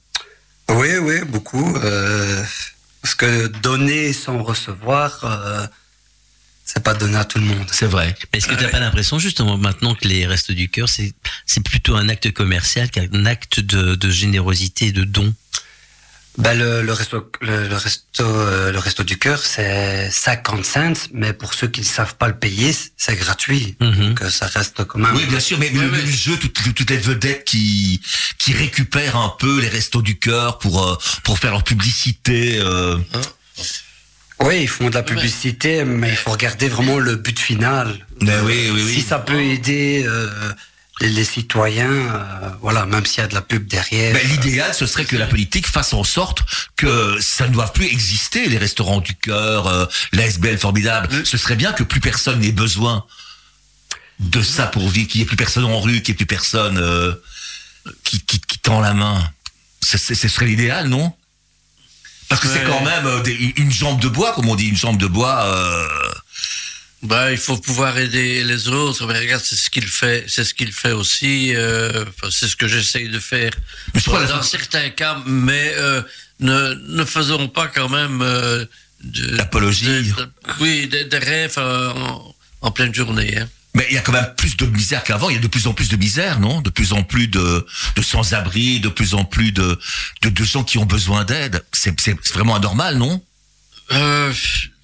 Oui, 0.70 0.98
oui, 0.98 1.22
beaucoup. 1.26 1.76
euh, 1.78 2.44
parce 3.02 3.16
que 3.16 3.48
donner 3.48 4.14
sans 4.14 4.42
recevoir, 4.44 5.20
euh, 5.24 5.66
c'est 6.66 6.84
pas 6.84 6.94
donner 6.96 7.18
à 7.18 7.26
tout 7.26 7.38
le 7.40 7.46
monde. 7.46 7.68
C'est 7.72 7.86
vrai. 7.86 8.16
Est-ce 8.34 8.48
que 8.48 8.56
tu 8.56 8.64
n'as 8.64 8.70
pas 8.70 8.80
l'impression 8.80 9.20
justement 9.20 9.58
maintenant 9.58 9.94
que 9.96 10.08
les 10.08 10.26
restos 10.26 10.54
du 10.54 10.68
cœur, 10.70 10.90
c'est 10.90 11.14
c'est 11.46 11.64
plutôt 11.64 11.96
un 11.96 12.10
acte 12.10 12.32
commercial 12.32 12.90
qu'un 12.90 13.26
acte 13.26 13.60
de, 13.60 13.96
de 13.96 14.10
générosité, 14.10 14.92
de 14.92 15.04
don? 15.04 15.34
Ben, 16.38 16.54
le, 16.54 16.82
le 16.82 16.92
resto, 16.92 17.32
le, 17.40 17.70
le 17.70 17.78
resto, 17.78 18.26
euh, 18.26 18.70
le 18.70 18.78
resto 18.80 19.04
du 19.04 19.18
cœur, 19.18 19.40
c'est 19.40 20.10
50 20.12 20.66
cents, 20.66 20.94
mais 21.14 21.32
pour 21.32 21.54
ceux 21.54 21.68
qui 21.70 21.80
ne 21.80 21.86
savent 21.86 22.16
pas 22.16 22.28
le 22.28 22.38
payer, 22.38 22.76
c'est 22.98 23.16
gratuit. 23.16 23.78
Mhm. 23.80 24.10
Donc 24.10 24.22
euh, 24.22 24.30
ça 24.30 24.48
reste 24.48 24.84
quand 24.84 25.00
même. 25.00 25.16
Oui, 25.16 25.26
bien 25.28 25.40
sûr, 25.40 25.58
mais, 25.60 25.72
mais 25.74 25.88
le, 25.88 26.06
jeu, 26.06 26.36
toutes, 26.38 26.52
toutes- 26.76 26.90
les 26.90 26.98
vedettes 26.98 27.46
qui, 27.46 28.02
qui 28.38 28.52
récupèrent 28.52 29.16
un 29.16 29.34
peu 29.40 29.62
les 29.62 29.70
restos 29.70 30.02
du 30.02 30.20
cœur 30.20 30.60
pour, 30.60 30.84
euh, 30.86 30.98
pour 31.24 31.40
faire 31.40 31.52
leur 31.52 31.64
publicité. 31.64 32.58
euh, 32.60 32.98
Oui, 34.42 34.62
ils 34.64 34.68
font 34.68 34.90
de 34.90 34.96
la 34.96 35.04
publicité, 35.04 35.86
mais 35.86 36.10
il 36.10 36.16
faut 36.16 36.32
regarder 36.32 36.68
vraiment 36.68 37.00
le 37.00 37.16
but 37.16 37.40
final. 37.40 38.06
Mais 38.22 38.38
oui, 38.40 38.70
oui, 38.74 38.82
oui. 38.86 38.94
Si 38.94 39.02
ça 39.02 39.20
peut 39.20 39.42
aider 39.42 40.04
euh, 40.06 40.30
les, 41.02 41.10
les 41.10 41.24
citoyens, 41.24 41.90
euh, 41.90 42.50
voilà, 42.62 42.86
même 42.86 43.06
s'il 43.06 43.20
y 43.20 43.24
a 43.24 43.28
de 43.28 43.34
la 43.34 43.42
pub 43.42 43.68
derrière. 43.68 44.14
Ben, 44.14 44.28
L'idéal, 44.28 44.74
ce 44.74 44.86
serait 44.86 45.06
que 45.06 45.16
la 45.16 45.28
politique 45.28 45.68
fasse 45.68 45.94
en 45.94 46.04
sorte 46.04 46.40
que 46.76 47.18
ça 47.22 47.48
ne 47.48 47.54
doive 47.54 47.72
plus 47.72 47.86
exister, 47.86 48.48
les 48.48 48.58
restaurants 48.58 49.02
du 49.02 49.16
cœur, 49.16 49.68
euh, 49.68 49.86
la 50.12 50.26
SBL 50.26 50.58
formidable. 50.58 51.10
Ce 51.26 51.38
serait 51.38 51.56
bien 51.56 51.74
que 51.74 51.84
plus 51.84 52.02
personne 52.02 52.40
n'ait 52.40 52.52
besoin 52.52 53.06
de 54.20 54.42
ça 54.42 54.68
pour 54.68 54.88
vivre, 54.90 55.10
qu'il 55.10 55.20
n'y 55.20 55.24
ait 55.24 55.28
plus 55.28 55.38
personne 55.38 55.66
en 55.66 55.80
rue, 55.80 56.02
qu'il 56.02 56.14
n'y 56.14 56.16
ait 56.16 56.18
plus 56.18 56.26
personne 56.26 56.78
euh, 56.78 57.14
qui, 58.04 58.22
qui, 58.22 58.40
qui 58.40 58.60
tend 58.60 58.80
la 58.80 58.94
main. 58.94 59.22
Ce 59.82 59.98
serait 59.98 60.46
l'idéal, 60.46 60.88
non? 60.88 61.14
Parce 62.30 62.42
que 62.42 62.48
c'est 62.48 62.64
quand 62.64 62.82
même 62.84 63.06
euh, 63.06 63.22
des- 63.22 63.54
une 63.58 63.72
jambe 63.72 64.00
de 64.02 64.08
bois, 64.08 64.34
comme 64.34 64.50
on 64.50 64.56
dit, 64.56 64.68
une 64.68 64.76
jambe 64.78 64.98
de 64.98 65.08
bois. 65.08 65.44
euh, 65.46 65.88
Ben, 67.04 67.30
il 67.30 67.38
faut 67.38 67.58
pouvoir 67.58 67.98
aider 68.00 68.44
les 68.44 68.68
autres. 68.68 69.06
Mais 69.06 69.20
regarde, 69.20 69.44
c'est 69.44 69.56
ce 69.56 69.70
qu'il 69.70 69.86
fait, 69.88 70.26
c'est 70.28 70.44
ce 70.44 70.54
qu'il 70.54 70.72
fait 70.72 70.92
aussi. 70.92 71.54
euh, 71.56 72.04
c'est 72.32 72.48
ce 72.48 72.56
que 72.56 72.68
j'essaye 72.68 73.10
de 73.10 73.20
faire 73.20 73.52
Mais 73.94 74.02
je 74.02 74.10
dans 74.10 74.42
certains 74.42 74.90
cas. 74.90 75.22
Mais 75.28 75.74
euh, 75.78 76.02
ne, 76.40 76.74
ne 76.98 77.06
faisons 77.06 77.48
pas 77.48 77.68
quand 77.68 77.90
même 77.90 78.22
euh, 78.24 78.66
de, 79.04 79.36
L'apologie. 79.38 79.86
de- 79.86 80.02
de- 80.24 80.30
oui, 80.60 80.88
des, 80.88 81.18
rêves 81.18 81.58
en, 81.60 82.36
en 82.62 82.72
pleine 82.72 82.94
journée. 82.94 83.38
Hein. 83.38 83.48
Mais 83.76 83.86
il 83.90 83.96
y 83.96 83.98
a 83.98 84.02
quand 84.02 84.14
même 84.14 84.34
plus 84.38 84.56
de 84.56 84.66
misère 84.68 85.04
qu'avant. 85.04 85.30
Il 85.30 85.36
y 85.36 85.38
a 85.38 85.42
de 85.42 85.48
plus 85.48 85.68
en 85.68 85.74
plus 85.74 85.90
de 85.90 85.98
misère, 85.98 86.40
non? 86.40 86.62
De 86.62 86.70
plus 86.70 86.94
en 86.94 87.04
plus 87.04 87.28
de, 87.28 87.68
de 87.96 88.02
sans-abri, 88.02 88.80
de 88.80 88.88
plus 88.88 89.14
en 89.14 89.26
plus 89.26 89.52
de, 89.52 89.78
de, 90.22 90.44
gens 90.44 90.64
qui 90.64 90.78
ont 90.78 90.86
besoin 90.86 91.26
d'aide. 91.26 91.62
C'est 91.74 92.00
c'est 92.00 92.18
vraiment 92.34 92.56
anormal, 92.56 92.98
non? 92.98 93.22
Euh, 93.92 94.34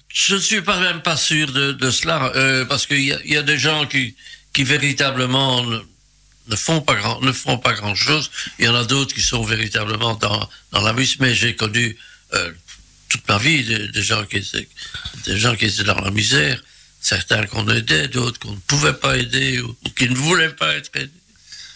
je 0.08 0.34
ne 0.34 0.40
suis 0.40 0.60
pas 0.60 0.78
même 0.78 1.00
pas 1.00 1.16
sûr 1.16 1.50
de, 1.50 1.72
de 1.72 1.90
cela, 1.90 2.32
euh, 2.36 2.66
parce 2.66 2.86
qu'il 2.86 3.00
y 3.00 3.14
a, 3.14 3.18
y 3.24 3.36
a 3.36 3.42
des 3.42 3.58
gens 3.58 3.86
qui, 3.86 4.14
qui 4.52 4.62
véritablement 4.62 5.64
ne, 5.64 6.56
font 6.56 6.82
pas 6.82 6.94
grand, 6.94 7.18
ne 7.22 7.32
font 7.32 7.56
pas 7.56 7.72
grand 7.72 7.94
chose. 7.94 8.30
Il 8.58 8.66
y 8.66 8.68
en 8.68 8.74
a 8.74 8.84
d'autres 8.84 9.14
qui 9.14 9.22
sont 9.22 9.42
véritablement 9.42 10.14
dans, 10.16 10.48
dans 10.72 10.82
la 10.82 10.92
misère. 10.92 11.16
Mais 11.20 11.34
j'ai 11.34 11.56
connu 11.56 11.96
euh, 12.34 12.52
toute 13.08 13.26
ma 13.26 13.38
vie 13.38 13.64
des, 13.64 14.02
gens 14.02 14.24
qui 14.26 14.46
des 15.24 15.38
gens 15.38 15.56
qui 15.56 15.64
étaient 15.64 15.84
dans 15.84 15.98
la 15.98 16.10
misère. 16.10 16.62
Certains 17.02 17.44
qu'on 17.46 17.68
aidait, 17.68 18.08
d'autres 18.08 18.38
qu'on 18.38 18.52
ne 18.52 18.60
pouvait 18.66 18.92
pas 18.92 19.16
aider 19.16 19.60
ou, 19.60 19.68
ou 19.68 19.90
qui 19.90 20.08
ne 20.08 20.14
voulaient 20.14 20.50
pas 20.54 20.74
être 20.74 20.90
aidés. 20.94 21.10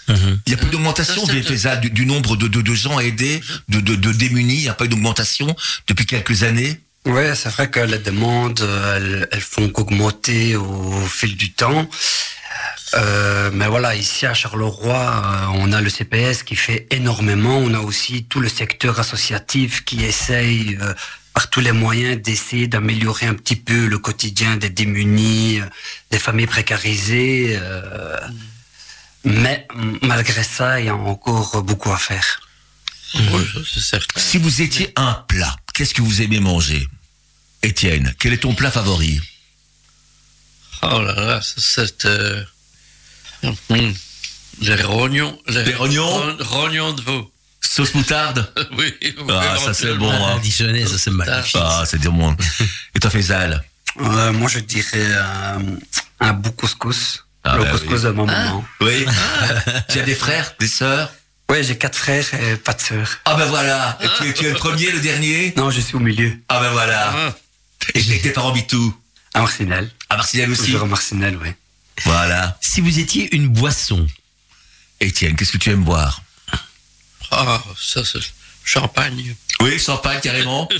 Il 0.09 0.15
n'y 0.47 0.55
a 0.55 0.57
pas 0.57 0.67
eu 0.67 0.71
d'augmentation 0.71 1.27
des 1.27 1.43
du, 1.81 1.91
du 1.91 2.07
nombre 2.07 2.37
de, 2.37 2.47
de, 2.47 2.63
de 2.63 2.75
gens 2.75 3.01
aidés, 3.01 3.41
de, 3.69 3.81
de, 3.81 3.97
de 3.97 4.13
démunis. 4.13 4.55
Il 4.55 4.63
n'y 4.63 4.69
a 4.69 4.75
pas 4.75 4.85
eu 4.85 4.89
d'augmentation 4.89 5.55
depuis 5.89 6.07
quelques 6.07 6.45
années? 6.45 6.81
Ouais, 7.07 7.35
c'est 7.35 7.49
vrai 7.49 7.69
que 7.71 7.81
les 7.81 7.99
demandes, 7.99 8.61
euh, 8.61 8.97
elles, 8.97 9.29
elles 9.33 9.41
font 9.41 9.69
qu'augmenter 9.69 10.55
au 10.55 11.07
fil 11.07 11.37
du 11.37 11.53
temps. 11.53 11.89
Euh, 12.95 13.51
mais 13.53 13.67
voilà, 13.67 13.97
ici 13.97 14.27
à 14.27 14.35
Charleroi, 14.35 14.95
euh, 14.97 15.47
on 15.55 15.73
a 15.73 15.81
le 15.81 15.91
CPS 15.91 16.45
qui 16.45 16.57
fait 16.57 16.87
énormément. 16.91 17.59
On 17.59 17.75
a 17.75 17.81
aussi 17.81 18.25
tout 18.25 18.41
le 18.41 18.49
secteur 18.49 19.01
associatif 19.01 19.85
qui 19.85 20.05
essaye 20.05 20.79
euh, 20.81 20.95
par 21.37 21.51
tous 21.51 21.61
les 21.61 21.73
moyens 21.73 22.17
d'essayer 22.23 22.67
d'améliorer 22.67 23.27
un 23.27 23.35
petit 23.35 23.57
peu 23.57 23.85
le 23.89 23.99
quotidien 23.99 24.57
des 24.57 24.71
démunis, 24.71 25.61
euh, 25.61 25.67
des 26.11 26.19
familles 26.19 26.47
précarisées. 26.47 27.59
euh, 27.61 28.19
mais 29.23 29.67
m- 29.75 29.99
malgré 30.01 30.43
ça, 30.43 30.81
il 30.81 30.87
y 30.87 30.89
a 30.89 30.97
encore 30.97 31.63
beaucoup 31.63 31.93
à 31.93 31.99
faire. 31.99 32.41
Oui, 33.15 33.45
c'est 33.71 33.81
certain. 33.83 34.19
Si 34.19 34.39
vous 34.39 34.63
étiez 34.63 34.95
un 34.97 35.13
plat, 35.29 35.55
qu'est-ce 35.75 35.93
que 35.93 36.01
vous 36.01 36.23
aimez 36.23 36.41
manger? 36.41 36.89
Étienne, 37.63 38.15
quel 38.19 38.33
est 38.33 38.39
ton 38.39 38.55
plat 38.55 38.71
favori? 38.71 39.21
Oh 40.83 41.03
là 41.03 41.15
là, 41.15 41.41
c'est... 41.43 42.07
euh, 42.07 42.43
hum, 43.43 43.95
les 44.63 44.83
rognons. 44.83 45.39
Les 45.49 45.75
rognons? 45.75 46.09
ro- 46.09 46.37
rognons 46.41 46.93
de 46.95 47.03
veau. 47.03 47.31
Sauce 47.69 47.95
moutarde 47.95 48.51
oui, 48.79 48.95
oui, 49.03 49.15
Ah, 49.31 49.57
ça, 49.59 49.75
c'est 49.75 49.87
bon, 49.95 50.07
éventuellement. 50.09 50.29
hein. 50.29 50.35
Ah, 50.37 50.41
Dijonais, 50.41 50.87
ça 50.87 50.99
c'est 50.99 51.11
magnifique. 51.11 51.57
Ah, 51.61 51.85
c'est 51.87 51.99
dire 51.99 52.13
moi. 52.13 52.35
Et 52.95 52.99
toi, 53.01 53.11
Faisal 53.11 53.63
Euh, 54.01 54.33
moi, 54.33 54.49
je 54.49 54.59
dirais 54.61 54.87
euh, 54.95 55.59
un 56.21 56.33
bout 56.33 56.53
couscous. 56.53 57.25
Ah 57.45 57.57
le 57.57 57.65
bah 57.65 57.71
couscous 57.73 58.03
de 58.03 58.11
ma 58.11 58.25
maman. 58.25 58.65
Oui. 58.81 59.05
tu 59.89 60.01
as 60.01 60.03
des 60.03 60.15
frères, 60.15 60.53
des 60.59 60.69
sœurs 60.69 61.13
Ouais, 61.49 61.63
j'ai 61.63 61.79
quatre 61.79 61.97
frères 61.97 62.27
et 62.35 62.57
pas 62.57 62.73
de 62.75 62.81
sœurs. 62.81 63.19
Ah 63.25 63.37
ben 63.37 63.47
voilà. 63.47 63.97
Et 64.03 64.09
tu, 64.19 64.35
tu 64.35 64.47
es 64.47 64.51
le 64.51 64.57
premier, 64.57 64.91
le 64.91 64.99
dernier 64.99 65.55
Non, 65.57 65.71
je 65.71 65.81
suis 65.81 65.95
au 65.95 66.01
milieu. 66.01 66.37
Ah 66.49 66.59
ben 66.61 66.71
voilà. 66.71 67.13
Ah, 67.15 67.35
Et 67.95 68.03
tes 68.03 68.21
tes 68.21 68.31
parents 68.31 68.51
habitent 68.51 68.73
où 68.73 68.93
À 69.33 69.41
Marcinelle. 69.43 69.89
À 70.11 70.17
Marseille 70.17 70.45
aussi 70.47 70.65
Toujours 70.65 70.83
à 70.83 70.87
Marcinelle, 70.87 71.39
oui. 71.41 71.51
Voilà. 72.05 72.59
Si 72.61 72.81
vous 72.81 72.99
étiez 72.99 73.33
une 73.37 73.47
boisson, 73.49 74.07
Étienne, 75.01 75.37
qu'est-ce 75.37 75.53
que 75.53 75.59
tu 75.59 75.71
aimes 75.71 75.85
boire 75.85 76.21
ah, 77.31 77.63
ça 77.81 78.03
c'est 78.05 78.19
champagne. 78.65 79.35
Oui, 79.61 79.79
champagne 79.79 80.21
carrément. 80.21 80.69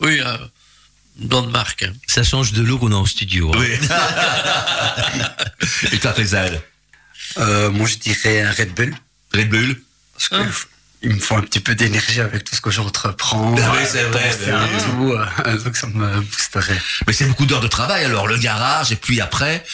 Oui, 0.00 0.20
euh, 0.20 0.36
une 1.18 1.28
bonne 1.28 1.50
marque. 1.50 1.82
hein. 1.84 1.92
ça 2.06 2.22
change 2.22 2.52
de 2.52 2.62
l'eau 2.62 2.76
qu'on 2.78 2.92
a 2.92 2.96
en 2.96 3.06
studio. 3.06 3.50
hein. 3.54 3.58
Oui. 3.58 3.78
Et 5.92 5.98
toi, 5.98 6.12
Faisal 6.12 6.60
Euh, 7.38 7.70
moi, 7.70 7.86
je 7.88 7.96
dirais 7.96 8.42
un 8.42 8.52
Red 8.52 8.74
Bull. 8.74 8.94
Red 9.34 9.48
Bull 9.48 9.80
Parce 10.12 10.28
que 10.28 10.36
il 11.02 11.10
me 11.14 11.20
faut 11.20 11.36
un 11.36 11.42
petit 11.42 11.60
peu 11.60 11.74
d'énergie 11.74 12.20
avec 12.20 12.44
tout 12.44 12.54
ce 12.56 12.60
que 12.60 12.70
j'entreprends. 12.70 13.54
Ah 13.58 13.72
oui, 13.76 13.84
c'est 13.86 14.02
vrai, 14.04 14.30
oui. 14.40 14.82
tout. 14.82 15.12
euh, 15.12 15.58
donc, 15.62 15.76
ça 15.76 15.86
me 15.86 16.20
boosterait. 16.20 16.80
Mais 17.06 17.12
c'est 17.12 17.26
beaucoup 17.26 17.46
d'heures 17.46 17.60
de 17.60 17.68
travail 17.68 18.04
alors, 18.04 18.26
le 18.26 18.36
garage, 18.38 18.92
et 18.92 18.96
puis 18.96 19.20
après, 19.20 19.64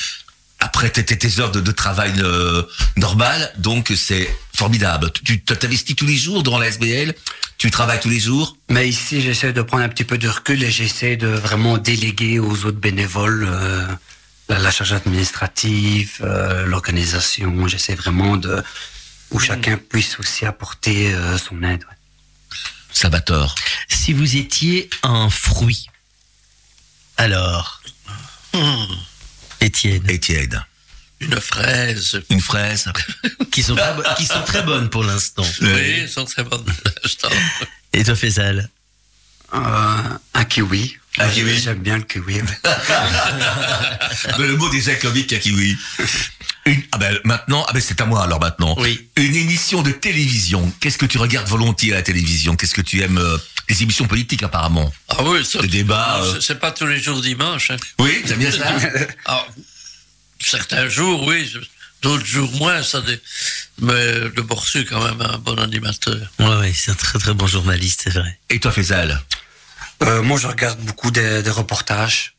après 0.63 0.91
tes, 0.91 1.05
tes- 1.05 1.19
tes 1.19 1.41
heures 1.41 1.51
de, 1.51 1.61
de 1.61 1.73
travail 1.73 2.13
euh, 2.19 2.63
normal, 2.97 3.53
donc 3.59 3.93
c'est 3.97 4.29
formidable. 4.57 5.11
Tu 5.25 5.43
t'investis 5.43 5.97
tous 5.97 6.07
les 6.07 6.17
jours 6.17 6.43
dans 6.43 6.59
la 6.59 6.69
SBL, 6.69 7.15
tu 7.59 7.71
travailles 7.71 8.01
tous 8.01 8.09
les 8.09 8.21
jours? 8.21 8.57
Mais 8.69 8.89
ici, 8.89 9.21
j'essaie 9.21 9.53
de 9.53 9.63
prendre 9.63 9.83
un 9.85 9.89
petit 9.89 10.05
peu 10.05 10.19
de 10.19 10.29
recul 10.29 10.63
et 10.63 10.71
j'essaie 10.71 11.17
de 11.17 11.27
vraiment 11.29 11.79
déléguer 11.79 12.39
aux 12.39 12.65
autres 12.65 12.79
bénévoles 12.79 13.47
euh, 13.49 13.87
la, 14.49 14.59
la 14.59 14.71
charge 14.71 14.93
administrative, 14.93 16.19
euh, 16.23 16.65
l'organisation. 16.67 17.67
J'essaie 17.69 17.95
vraiment 17.95 18.37
de 18.37 18.63
où 19.31 19.39
chacun 19.41 19.77
puisse 19.79 20.19
aussi 20.21 20.45
apporter 20.47 21.13
euh, 21.15 21.39
son 21.39 21.63
aide. 21.63 21.83
ouais. 21.89 21.97
Salvatore. 22.93 23.55
Si 23.89 24.13
vous 24.13 24.37
étiez 24.37 24.91
un 25.03 25.31
fruit, 25.31 25.87
alors, 27.17 27.81
Étienne, 29.63 30.11
Étienne. 30.11 30.65
Une 31.21 31.41
fraise. 31.41 32.21
Une 32.31 32.41
fraise. 32.41 32.91
qui 33.53 33.63
sont, 33.63 33.77
très 33.77 34.15
qui 34.17 34.27
sont 34.27 34.43
très 34.43 34.63
bonnes 34.63 34.91
pour 34.91 35.05
l'instant. 35.05 35.47
Oui, 35.61 36.01
elles 36.01 36.09
sont 36.09 36.25
très 36.25 36.43
bonnes 36.43 36.65
pour 36.65 36.75
l'instant. 37.05 37.29
Et 37.93 38.03
toi, 38.03 38.17
Faisal? 38.17 38.69
Euh, 39.55 39.59
un 40.35 40.45
kiwi. 40.47 40.97
Un 41.19 41.29
kiwi. 41.29 41.61
J'aime 41.61 41.79
bien 41.79 41.99
le 41.99 42.03
kiwi. 42.03 42.41
ouais. 42.43 42.49
Le 44.39 44.57
mot 44.57 44.69
déjà 44.69 44.97
comique 44.97 45.33
à 45.33 45.39
kiwi. 45.39 45.77
Une, 46.65 46.81
ah 46.93 46.99
ben 46.99 47.19
maintenant, 47.25 47.65
ah 47.69 47.73
ben 47.73 47.81
c'est 47.83 48.01
à 48.01 48.07
moi 48.07 48.23
alors 48.23 48.41
maintenant. 48.41 48.75
Oui. 48.79 49.09
Une 49.17 49.35
émission 49.35 49.83
de 49.83 49.91
télévision. 49.91 50.73
Qu'est-ce 50.81 50.99
que 50.99 51.07
tu 51.07 51.19
regardes 51.19 51.49
volontiers 51.49 51.93
à 51.93 51.97
la 51.97 52.03
télévision? 52.03 52.55
Qu'est-ce 52.55 52.75
que 52.75 52.81
tu 52.83 53.01
aimes 53.03 53.19
euh, 53.19 53.37
Les 53.69 53.83
émissions 53.83 54.07
politiques 54.07 54.43
apparemment? 54.45 54.93
Ah 55.09 55.23
oui, 55.25 55.45
ça, 55.45 55.61
Le 55.61 55.67
débat, 55.69 56.19
non, 56.21 56.25
euh. 56.35 56.41
c'est- 56.41 56.55
pas 56.61 56.71
tous 56.71 56.87
les 56.87 57.01
jours 57.03 57.21
dimanche. 57.21 57.71
hein. 57.73 57.77
Oui, 57.99 58.23
t'aimes 58.27 58.39
bien 58.39 58.53
ça? 58.53 58.77
Ah, 59.27 59.45
certains 60.41 60.89
jours, 60.89 61.27
oui, 61.27 61.53
d'autres 62.03 62.25
jours 62.27 62.51
moins. 62.53 62.83
Ça 62.85 63.01
dé- 63.01 63.21
Mais 63.81 64.21
le 64.21 64.43
Borsu, 64.43 64.85
quand 64.85 65.03
même, 65.03 65.21
un 65.21 65.39
bon 65.39 65.59
animateur. 65.59 66.17
Ouais, 66.39 66.57
ouais, 66.59 66.73
c'est 66.75 66.91
un 66.93 66.95
très 66.95 67.19
très 67.19 67.35
bon 67.35 67.47
journaliste, 67.49 68.03
c'est 68.05 68.13
vrai. 68.15 68.39
Et 68.51 68.61
toi, 68.61 68.71
Faisal? 68.71 69.21
Euh, 70.05 70.23
moi, 70.23 70.39
je 70.39 70.47
regarde 70.47 70.81
beaucoup 70.81 71.11
des, 71.11 71.43
des 71.43 71.51
reportages 71.51 72.35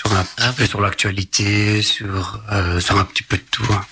sur 0.00 0.12
un 0.16 0.24
petit 0.24 0.32
Ah, 0.38 0.52
peu 0.54 0.66
sur 0.66 0.80
l'actualité, 0.80 1.82
sur 1.82 2.42
euh, 2.50 2.80
sur 2.80 2.98
un 2.98 3.04
petit 3.04 3.22
peu 3.22 3.36
de 3.36 3.42
tout. 3.50 3.66
hein. 3.70 3.84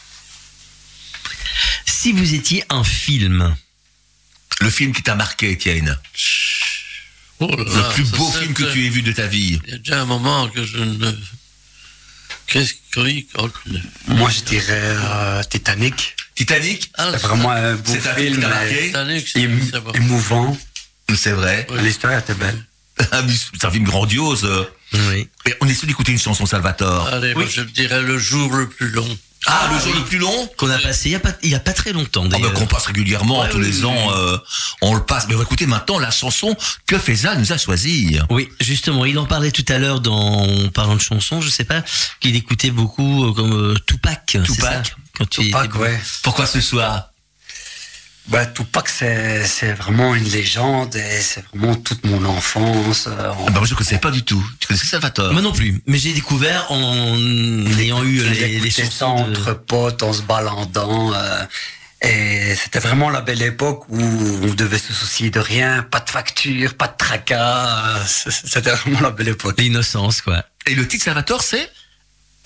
Si 1.84 2.12
vous 2.12 2.34
étiez 2.34 2.64
un 2.70 2.84
film, 2.84 3.54
Le 4.60 4.70
film 4.70 4.92
qui 4.92 5.02
t'a 5.02 5.14
marqué, 5.14 5.50
Étienne. 5.52 5.96
Oh 7.40 7.46
là 7.48 7.62
Le 7.64 7.80
là, 7.80 7.88
plus 7.90 8.06
ça, 8.06 8.16
beau 8.16 8.30
film 8.32 8.52
que 8.54 8.64
tu 8.72 8.84
aies 8.86 8.88
vu 8.88 9.02
de 9.02 9.12
ta 9.12 9.26
vie. 9.26 9.60
Il 9.66 9.70
y 9.70 9.74
a 9.74 9.78
déjà 9.78 10.00
un 10.00 10.04
moment 10.06 10.48
que 10.48 10.64
je 10.64 10.78
ne. 10.78 11.12
Qu'est-ce 12.46 12.74
que 12.90 13.00
oui, 13.00 13.28
Moi, 14.08 14.30
je 14.30 14.40
dirais 14.40 14.80
euh, 14.96 15.42
Titanic. 15.44 16.16
Titanic 16.34 16.90
ah, 16.94 17.10
C'est 17.12 17.18
vraiment 17.22 17.50
un 17.50 17.74
beau 17.74 17.92
film 17.92 18.02
qui 18.02 18.22
film, 18.22 18.40
t'a 18.40 18.48
mais 18.48 18.54
marqué 18.54 18.86
Titanic, 18.86 19.36
émouvant. 19.94 20.58
C'est 21.14 21.32
vrai. 21.32 21.66
Oui. 21.70 21.82
L'histoire 21.82 22.18
était 22.18 22.34
belle. 22.34 22.64
C'est 23.54 23.64
un 23.64 23.70
film 23.70 23.84
grandiose. 23.84 24.48
oui. 24.92 25.28
Et 25.46 25.54
on 25.60 25.68
essaie 25.68 25.86
d'écouter 25.86 26.12
une 26.12 26.18
chanson, 26.18 26.46
Salvatore. 26.46 27.06
Allez, 27.08 27.34
moi, 27.34 27.44
je 27.48 27.62
dirais 27.62 28.02
le 28.02 28.18
jour 28.18 28.52
le 28.54 28.68
plus 28.68 28.90
long. 28.90 29.18
Ah, 29.46 29.70
le 29.72 29.78
jour 29.78 29.94
le 29.94 30.04
plus 30.04 30.18
long 30.18 30.50
qu'on 30.56 30.68
a 30.68 30.78
passé 30.78 31.10
il 31.10 31.12
y 31.12 31.14
a 31.14 31.20
pas, 31.20 31.30
il 31.44 31.50
y 31.50 31.54
a 31.54 31.60
pas 31.60 31.72
très 31.72 31.92
longtemps 31.92 32.24
Ah 32.26 32.28
d'ailleurs. 32.28 32.52
qu'on 32.54 32.66
passe 32.66 32.86
régulièrement, 32.86 33.42
Ouais, 33.42 33.48
tous 33.48 33.58
oui, 33.58 33.66
les 33.70 33.78
oui, 33.78 33.84
ans, 33.84 34.08
oui. 34.08 34.14
euh, 34.16 34.38
on 34.82 34.94
le 34.96 35.04
passe. 35.04 35.26
Mais 35.28 35.34
on 35.36 35.38
va 35.38 35.44
écouter 35.44 35.66
maintenant 35.66 36.00
la 36.00 36.10
chanson 36.10 36.56
que 36.88 36.98
Faisal 36.98 37.38
nous 37.38 37.52
a 37.52 37.56
choisie. 37.56 38.18
Oui, 38.30 38.48
justement, 38.60 39.04
il 39.04 39.16
en 39.16 39.26
parlait 39.26 39.52
tout 39.52 39.64
à 39.68 39.78
l'heure 39.78 40.00
dans 40.00 40.42
en 40.44 40.68
parlant 40.70 40.96
de 40.96 41.00
chansons, 41.00 41.40
je 41.40 41.50
sais 41.50 41.62
pas, 41.64 41.84
qu'il 42.18 42.34
écoutait 42.34 42.72
beaucoup 42.72 43.26
euh, 43.26 43.32
comme 43.32 43.52
euh, 43.52 43.74
Tupac. 43.86 44.26
Tupac. 44.26 44.86
ça 44.86 44.92
Quand 45.16 45.30
tu 45.30 45.42
Tupac, 45.44 45.72
ouais. 45.76 45.98
Pourquoi 46.24 46.44
ce 46.46 46.60
soir? 46.60 47.10
Bah, 48.28 48.44
Tupac, 48.44 48.88
c'est 48.90 49.46
c'est 49.46 49.72
vraiment 49.72 50.14
une 50.14 50.24
légende 50.28 50.94
et 50.96 51.20
c'est 51.22 51.42
vraiment 51.46 51.74
toute 51.74 52.04
mon 52.04 52.22
enfance. 52.26 53.06
euh, 53.08 53.30
en- 53.30 53.46
ah 53.48 53.50
bah, 53.50 53.58
Moi, 53.60 53.64
je 53.64 53.72
ne 53.72 53.78
connaissais 53.78 53.98
pas 53.98 54.10
du 54.10 54.22
tout. 54.22 54.44
Tu 54.60 54.66
connaissais 54.66 54.86
Salvatore? 54.86 55.32
Moi 55.32 55.40
non 55.40 55.52
plus, 55.52 55.80
mais 55.86 55.96
j'ai 55.98 56.12
découvert 56.12 56.70
en 56.70 57.16
ayant 57.78 58.02
eu 58.04 58.22
les, 58.22 58.60
les 58.60 58.70
chansons 58.70 59.24
de- 59.26 59.30
entre 59.30 59.54
potes 59.54 60.02
en 60.02 60.12
se 60.12 60.22
baladant. 60.22 61.12
euh, 61.14 61.44
et 62.02 62.54
c'était 62.54 62.78
vraiment 62.78 63.08
la 63.10 63.22
belle 63.22 63.42
époque 63.42 63.88
où 63.88 63.98
on 64.00 64.54
devait 64.54 64.78
se 64.78 64.92
soucier 64.92 65.30
de 65.30 65.40
rien, 65.40 65.82
pas 65.82 65.98
de 66.00 66.10
facture, 66.10 66.74
pas 66.74 66.86
de 66.86 66.96
tracas. 66.98 67.96
euh, 67.96 68.04
C'était 68.06 68.70
vraiment 68.72 69.00
la 69.00 69.10
belle 69.10 69.28
époque. 69.28 69.58
l'innocence, 69.58 70.20
quoi. 70.20 70.44
Et 70.66 70.74
le 70.74 70.86
titre 70.86 71.04
Salvatore, 71.04 71.42
c'est? 71.42 71.68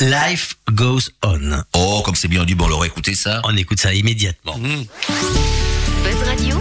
Life 0.00 0.54
goes 0.70 1.00
on. 1.22 1.62
Oh, 1.74 2.02
comme 2.04 2.14
c'est 2.14 2.28
bien 2.28 2.44
dit, 2.44 2.54
bon, 2.54 2.64
on 2.64 2.68
l'aurait 2.68 2.88
écouté 2.88 3.14
ça. 3.14 3.40
On 3.44 3.56
écoute 3.56 3.80
ça 3.80 3.92
immédiatement. 3.92 4.56
Mmh. 4.58 4.84
Buzz 6.02 6.22
Radio, 6.26 6.56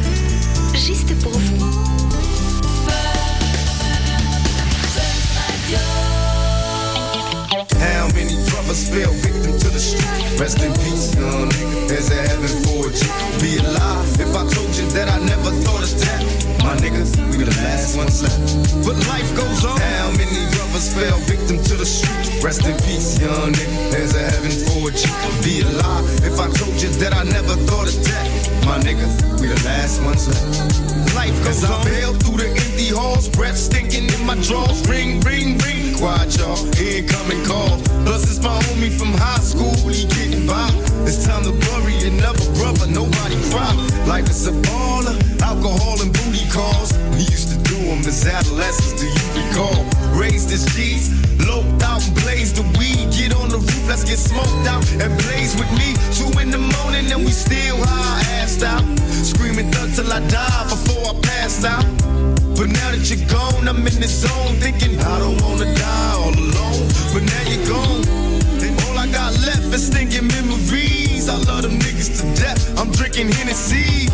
juste 0.74 1.14
pour 1.24 1.32
vous. 1.34 1.66
How 7.80 8.08
many 8.14 8.36
brothers 8.50 8.90
fell 8.90 9.12
victim 9.14 9.58
to 9.58 9.70
the 9.70 9.80
street? 9.80 10.40
Rest 10.40 10.62
in 10.62 10.74
peace, 10.74 11.16
young 11.16 11.50
nigga. 11.50 11.88
There's 11.88 12.10
a 12.12 12.22
heaven 12.22 12.48
for 12.64 12.88
you. 12.90 13.10
Be 13.42 13.58
alive 13.58 14.20
if 14.20 14.36
I 14.36 14.48
told 14.54 14.76
you 14.76 14.88
that 14.92 15.10
I 15.10 15.20
never 15.26 15.52
thought 15.64 15.84
of 15.84 16.00
death. 16.00 16.31
My 16.63 16.78
niggas, 16.78 17.17
we 17.38 17.43
the 17.43 17.56
last 17.58 17.97
ones 17.97 18.21
left. 18.21 18.86
But 18.86 18.95
life 19.08 19.30
goes 19.36 19.65
on. 19.65 19.80
How 19.80 20.12
many 20.12 20.45
brothers 20.54 20.93
fell 20.93 21.17
victim 21.26 21.58
to 21.58 21.76
the 21.76 21.86
street? 21.86 22.43
Rest 22.43 22.65
in 22.65 22.78
peace, 22.86 23.19
young 23.19 23.54
nigga. 23.54 23.91
There's 23.91 24.15
a 24.15 24.21
heaven 24.21 24.52
for 24.69 24.91
you. 24.93 25.10
Be 25.43 25.62
alive 25.62 26.06
if 26.24 26.39
I 26.39 26.50
told 26.54 26.82
you 26.82 26.89
that 27.02 27.13
I 27.13 27.24
never 27.24 27.56
thought 27.65 27.88
of 27.89 27.97
death. 28.06 28.65
My 28.65 28.78
niggas, 28.80 29.41
we 29.41 29.47
the 29.47 29.62
last 29.65 30.02
ones 30.04 30.28
left. 30.28 31.15
Life 31.15 31.38
goes 31.43 31.63
on. 31.63 31.82
I 31.82 31.84
bailed 31.84 32.24
through 32.24 32.38
the 32.38 32.71
halls, 32.92 33.30
breath 33.30 33.58
stinking 33.58 34.08
in 34.12 34.26
my 34.26 34.36
drawers. 34.42 34.88
Ring, 34.88 35.20
ring, 35.22 35.58
ring. 35.60 35.96
Quiet, 35.96 36.38
y'all. 36.38 36.60
Incoming 36.78 37.44
call. 37.46 37.80
Plus, 38.06 38.24
it's 38.30 38.42
my 38.44 38.58
homie 38.66 38.92
from 38.92 39.14
high 39.14 39.40
school. 39.40 39.76
He 39.90 40.06
getting 40.08 40.46
by. 40.46 40.70
It's 41.06 41.26
time 41.26 41.44
to 41.44 41.52
bury 41.52 41.96
another 42.08 42.46
brother. 42.56 42.88
Nobody 42.88 43.38
cry. 43.52 43.72
Life 44.08 44.30
is 44.30 44.48
a 44.48 44.52
baller. 44.52 45.16
Alcohol 45.42 46.02
and 46.02 46.12
booty 46.12 46.48
calls. 46.50 46.94
We 47.14 47.22
used 47.30 47.50
to 47.54 47.61
do 47.92 48.02
them 48.02 48.08
as 48.08 48.26
adolescents. 48.26 49.02
Do 49.02 49.08
you 49.08 49.48
recall? 49.48 49.84
Raised 50.18 50.52
as 50.52 50.66
G's. 50.76 51.10
Loped 51.48 51.84
out 51.84 52.06
and 52.06 52.16
blazed 52.22 52.56
the 52.56 52.64
weed. 52.78 53.12
Get 53.12 53.36
on 53.36 53.50
the 53.50 53.58
roof. 53.58 53.88
Let's 53.88 54.04
get 54.04 54.18
smoked 54.18 54.68
out 54.68 54.84
and 54.92 55.12
blaze 55.24 55.56
with 55.56 55.72
me. 55.76 55.96
Two 56.16 56.32
in 56.40 56.52
the 56.52 56.62
morning 56.80 57.12
and 57.12 57.26
we 57.26 57.32
still 57.32 57.78
high 57.78 58.24
assed 58.40 58.64
out. 58.64 58.84
Screaming 59.26 59.72
thug 59.72 59.94
till 59.96 60.12
I 60.12 60.20
die 60.28 60.64
before 60.70 61.04
I 61.12 61.20
passed 61.22 61.66
out. 61.66 61.86
But 62.56 62.70
now 62.70 62.92
that 62.92 63.04
you're 63.10 63.28
gone, 63.28 63.68
I'm 63.68 63.86
in 63.88 64.00
the 64.00 64.08
zone 64.08 64.56
thinking 64.62 65.00
I 65.00 65.20
don't 65.20 65.42
wanna 65.42 65.74
die 65.74 66.14
all 66.16 66.34
alone. 66.34 66.86
But 67.14 67.24
now 67.24 67.44
you're 67.50 67.66
gone, 67.68 68.06
and 68.62 68.74
all 68.86 68.98
I 68.98 69.08
got 69.08 69.34
left 69.42 69.74
is 69.74 69.88
stinking 69.88 70.28
memories. 70.28 71.28
I 71.28 71.38
love 71.50 71.64
them 71.64 71.80
niggas 71.80 72.22
to 72.22 72.26
death. 72.40 72.62
I'm 72.80 72.92
drinking 72.92 73.32
Hennessy 73.32 74.10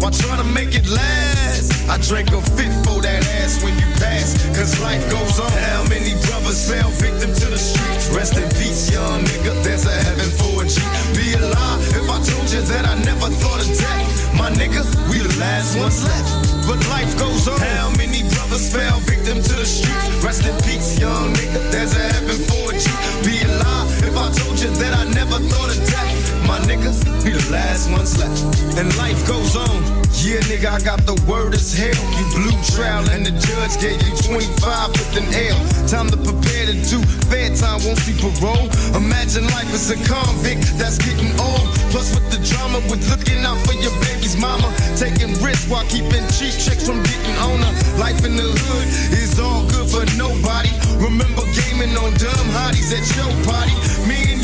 while 0.00 0.12
trying 0.12 0.38
to 0.38 0.48
make 0.54 0.74
it 0.74 0.86
last. 0.88 1.67
I 1.88 1.96
drank 1.96 2.28
a 2.36 2.40
fit 2.52 2.68
for 2.84 3.00
that 3.00 3.24
ass 3.40 3.64
when 3.64 3.72
you 3.80 3.88
pass, 3.96 4.36
cause 4.52 4.76
life 4.84 5.00
goes 5.08 5.40
on. 5.40 5.48
How 5.72 5.88
many 5.88 6.12
brothers 6.28 6.68
fell 6.68 6.90
victim 7.00 7.32
to 7.32 7.46
the 7.48 7.56
streets? 7.56 8.12
Rest 8.12 8.36
in 8.36 8.44
peace, 8.60 8.92
young 8.92 9.24
nigga. 9.24 9.56
There's 9.64 9.86
a 9.88 9.96
heaven 10.04 10.28
for 10.36 10.60
a 10.60 10.68
G. 10.68 10.84
Be 11.16 11.32
alive 11.32 11.80
if 11.96 12.04
I 12.04 12.20
told 12.20 12.48
you 12.52 12.60
that 12.68 12.84
I 12.84 12.94
never 13.08 13.32
thought 13.40 13.64
of 13.64 13.72
death. 13.72 14.04
My 14.36 14.52
nigga, 14.52 14.84
we 15.08 15.24
the 15.24 15.32
last 15.40 15.80
ones 15.80 16.04
left. 16.04 16.68
But 16.68 16.76
life 16.92 17.16
goes 17.16 17.48
on. 17.48 17.56
How 17.56 17.88
many 17.96 18.20
brothers 18.36 18.68
fell 18.68 19.00
victim 19.08 19.40
to 19.40 19.54
the 19.56 19.64
streets? 19.64 20.20
Rest 20.20 20.44
in 20.44 20.52
peace, 20.68 21.00
young 21.00 21.32
nigga. 21.40 21.72
There's 21.72 21.96
a 21.96 22.04
heaven 22.12 22.36
for 22.52 22.68
a 22.68 22.76
G. 22.76 22.84
Be 23.24 23.40
alive 23.48 23.88
if 24.04 24.12
I 24.12 24.28
told 24.36 24.60
you 24.60 24.68
that 24.76 24.92
I 24.92 25.08
never 25.16 25.40
thought 25.40 25.72
of 25.72 25.80
death. 25.88 26.12
My 26.44 26.60
nigga, 26.68 26.92
we 27.24 27.32
the 27.32 27.48
last 27.48 27.88
ones 27.90 28.12
left. 28.20 28.44
And 28.76 28.92
life 29.00 29.26
goes 29.26 29.56
on. 29.56 29.97
Yeah, 30.16 30.40
nigga, 30.48 30.68
I 30.68 30.80
got 30.80 31.04
the 31.04 31.16
word 31.28 31.54
as 31.54 31.72
hell. 31.72 31.92
You 32.16 32.24
blue 32.32 32.56
trial 32.74 33.04
and 33.10 33.24
the 33.24 33.32
judge 33.32 33.76
gave 33.80 34.00
you 34.02 34.14
25 34.24 34.90
with 34.96 35.20
an 35.20 35.28
L. 35.32 35.58
Time 35.88 36.08
to 36.10 36.16
prepare 36.16 36.66
to 36.66 36.76
do 36.88 36.98
fair 37.28 37.52
time, 37.54 37.80
won't 37.84 38.00
see 38.00 38.16
parole. 38.16 38.68
Imagine 38.96 39.44
life 39.54 39.70
as 39.72 39.90
a 39.92 39.98
convict 40.08 40.64
that's 40.80 40.98
getting 40.98 41.32
old. 41.40 41.66
Plus 41.92 42.12
with 42.16 42.28
the 42.32 42.40
drama 42.44 42.80
with 42.88 43.04
looking 43.08 43.44
out 43.44 43.60
for 43.64 43.76
your 43.76 43.94
baby's 44.04 44.36
mama. 44.36 44.68
Taking 44.96 45.32
risks 45.44 45.68
while 45.68 45.86
keeping 45.86 46.24
cheap 46.32 46.56
checks 46.56 46.88
from 46.88 47.00
getting 47.04 47.36
on 47.44 47.60
her. 47.60 47.74
Life 48.00 48.24
in 48.24 48.36
the 48.36 48.48
hood 48.48 48.86
is 49.16 49.38
all 49.38 49.64
good 49.68 49.88
for 49.88 50.04
nobody. 50.16 50.72
Remember 50.98 51.44
gaming 51.52 51.94
on 51.96 52.12
dumb 52.16 52.48
hotties 52.56 52.90
at 52.96 53.04
your 53.16 53.30
party. 53.44 53.76
Me 54.08 54.37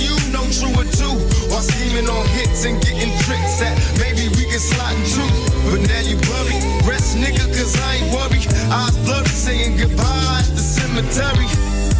true 0.61 0.75
or 0.79 0.87
two, 0.87 1.15
while 1.51 1.63
scheming 1.63 2.09
on 2.09 2.27
hits 2.37 2.65
and 2.65 2.81
getting 2.83 3.11
tricks 3.27 3.63
at 3.63 3.75
maybe 3.99 4.29
we 4.37 4.45
can 4.47 4.59
slide 4.59 4.95
and 4.95 5.07
shoot. 5.07 5.35
But 5.67 5.83
now 5.89 6.03
you 6.07 6.17
worry, 6.31 6.59
rest 6.87 7.17
nigga, 7.17 7.47
cause 7.51 7.75
I 7.81 7.97
ain't 7.97 8.15
worry 8.15 8.43
Eyes 8.71 8.97
blurry, 9.05 9.27
saying 9.27 9.77
goodbye 9.77 10.43
at 10.43 10.51
the 10.55 10.63
cemetery. 10.63 11.49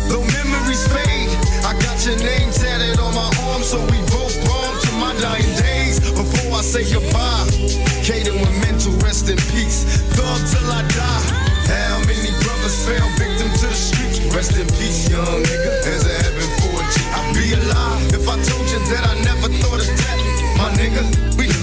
Though 0.09 0.27
memories 0.39 0.85
fade, 0.93 1.31
I 1.65 1.73
got 1.83 1.99
your 2.07 2.19
name 2.19 2.51
tatted 2.53 2.99
on 3.01 3.15
my 3.15 3.31
arm, 3.51 3.63
so 3.63 3.81
we 3.91 3.99
both 4.13 4.37
bomb 4.47 4.75
to 4.83 4.93
my 5.03 5.13
dying 5.21 5.55
days 5.59 5.99
before 6.01 6.59
I 6.59 6.63
say 6.63 6.85
goodbye. 6.93 7.54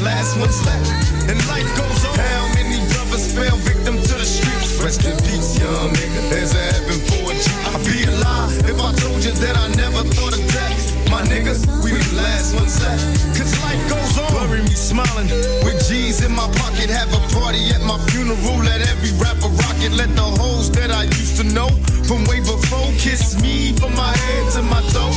Last 0.01 0.37
ones 0.37 0.57
left. 0.65 0.89
And 1.29 1.37
life 1.47 1.69
goes 1.77 2.05
on. 2.05 2.17
How 2.17 2.43
many 2.57 2.77
brothers 2.93 3.33
fell 3.33 3.57
victim 3.61 3.95
to 3.97 4.13
the 4.17 4.25
streets? 4.25 4.81
Rest 4.81 5.05
in 5.05 5.15
peace, 5.29 5.57
young 5.57 5.93
nigga. 5.93 6.21
There's 6.29 6.53
a 6.53 6.63
heaven 6.73 6.99
for 7.07 7.31
a 7.31 7.35
G. 7.37 7.45
I'd 7.69 7.81
be 7.85 7.99
alive 8.09 8.53
if 8.65 8.77
I 8.81 8.91
told 8.97 9.21
you 9.23 9.31
that 9.31 9.55
I 9.57 9.67
never 9.77 10.03
thought 10.13 10.33
of 10.33 10.43
death. 10.51 10.91
My 11.09 11.21
nigga, 11.23 11.53
we 11.83 11.91
the 11.91 12.15
last 12.17 12.55
ones 12.55 12.81
left. 12.81 13.03
Cause 13.37 13.53
life 13.61 13.83
goes 13.89 14.17
on. 14.17 14.47
Bury 14.47 14.63
me 14.63 14.75
smiling 14.75 15.29
with 15.63 15.77
G's 15.87 16.23
in 16.25 16.31
my 16.33 16.49
pocket. 16.57 16.89
Have 16.89 17.13
a 17.13 17.21
party 17.33 17.69
at 17.69 17.81
my 17.81 17.97
funeral. 18.09 18.57
Let 18.65 18.81
every 18.81 19.13
rapper 19.21 19.49
rock 19.61 19.77
it. 19.85 19.93
Let 19.93 20.09
the 20.15 20.27
hoes 20.41 20.71
that 20.71 20.91
I 20.91 21.03
used 21.03 21.37
to 21.37 21.45
know 21.45 21.69
from 22.09 22.25
way 22.25 22.39
before 22.41 22.89
kiss 22.97 23.39
me 23.41 23.73
from 23.73 23.93
my 23.95 24.13
head 24.15 24.51
to 24.53 24.61
my 24.63 24.81
toe. 24.89 25.13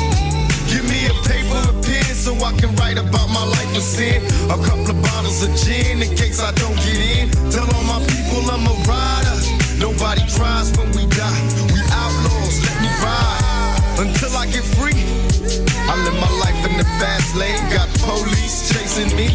Give 0.69 0.85
me 0.89 1.07
a 1.07 1.15
paper, 1.29 1.63
a 1.71 1.84
so 2.25 2.33
I 2.41 2.57
can 2.57 2.73
write 2.81 2.97
about 2.97 3.29
my 3.29 3.45
life 3.45 3.77
of 3.77 3.85
sin. 3.85 4.25
A 4.49 4.57
couple 4.65 4.89
of 4.89 4.97
bottles 5.05 5.45
of 5.45 5.53
gin 5.61 6.01
in 6.01 6.09
case 6.17 6.41
I 6.41 6.53
don't 6.57 6.77
get 6.81 6.97
in. 6.97 7.29
Tell 7.53 7.69
all 7.77 7.85
my 7.85 8.01
people 8.09 8.41
I'm 8.49 8.65
a 8.65 8.75
rider. 8.89 9.37
Nobody 9.77 10.25
cries 10.33 10.73
when 10.73 10.89
we 10.97 11.05
die. 11.13 11.43
We 11.69 11.81
outlaws, 11.93 12.57
let 12.65 12.77
me 12.81 12.89
ride 13.05 13.45
until 14.01 14.33
I 14.41 14.49
get 14.49 14.65
free. 14.81 14.97
I 15.85 16.01
live 16.01 16.17
my 16.17 16.33
life 16.41 16.61
in 16.65 16.81
the 16.81 16.89
fast 16.97 17.37
lane, 17.37 17.61
got 17.69 17.93
police 18.01 18.73
chasing 18.73 19.13
me. 19.21 19.29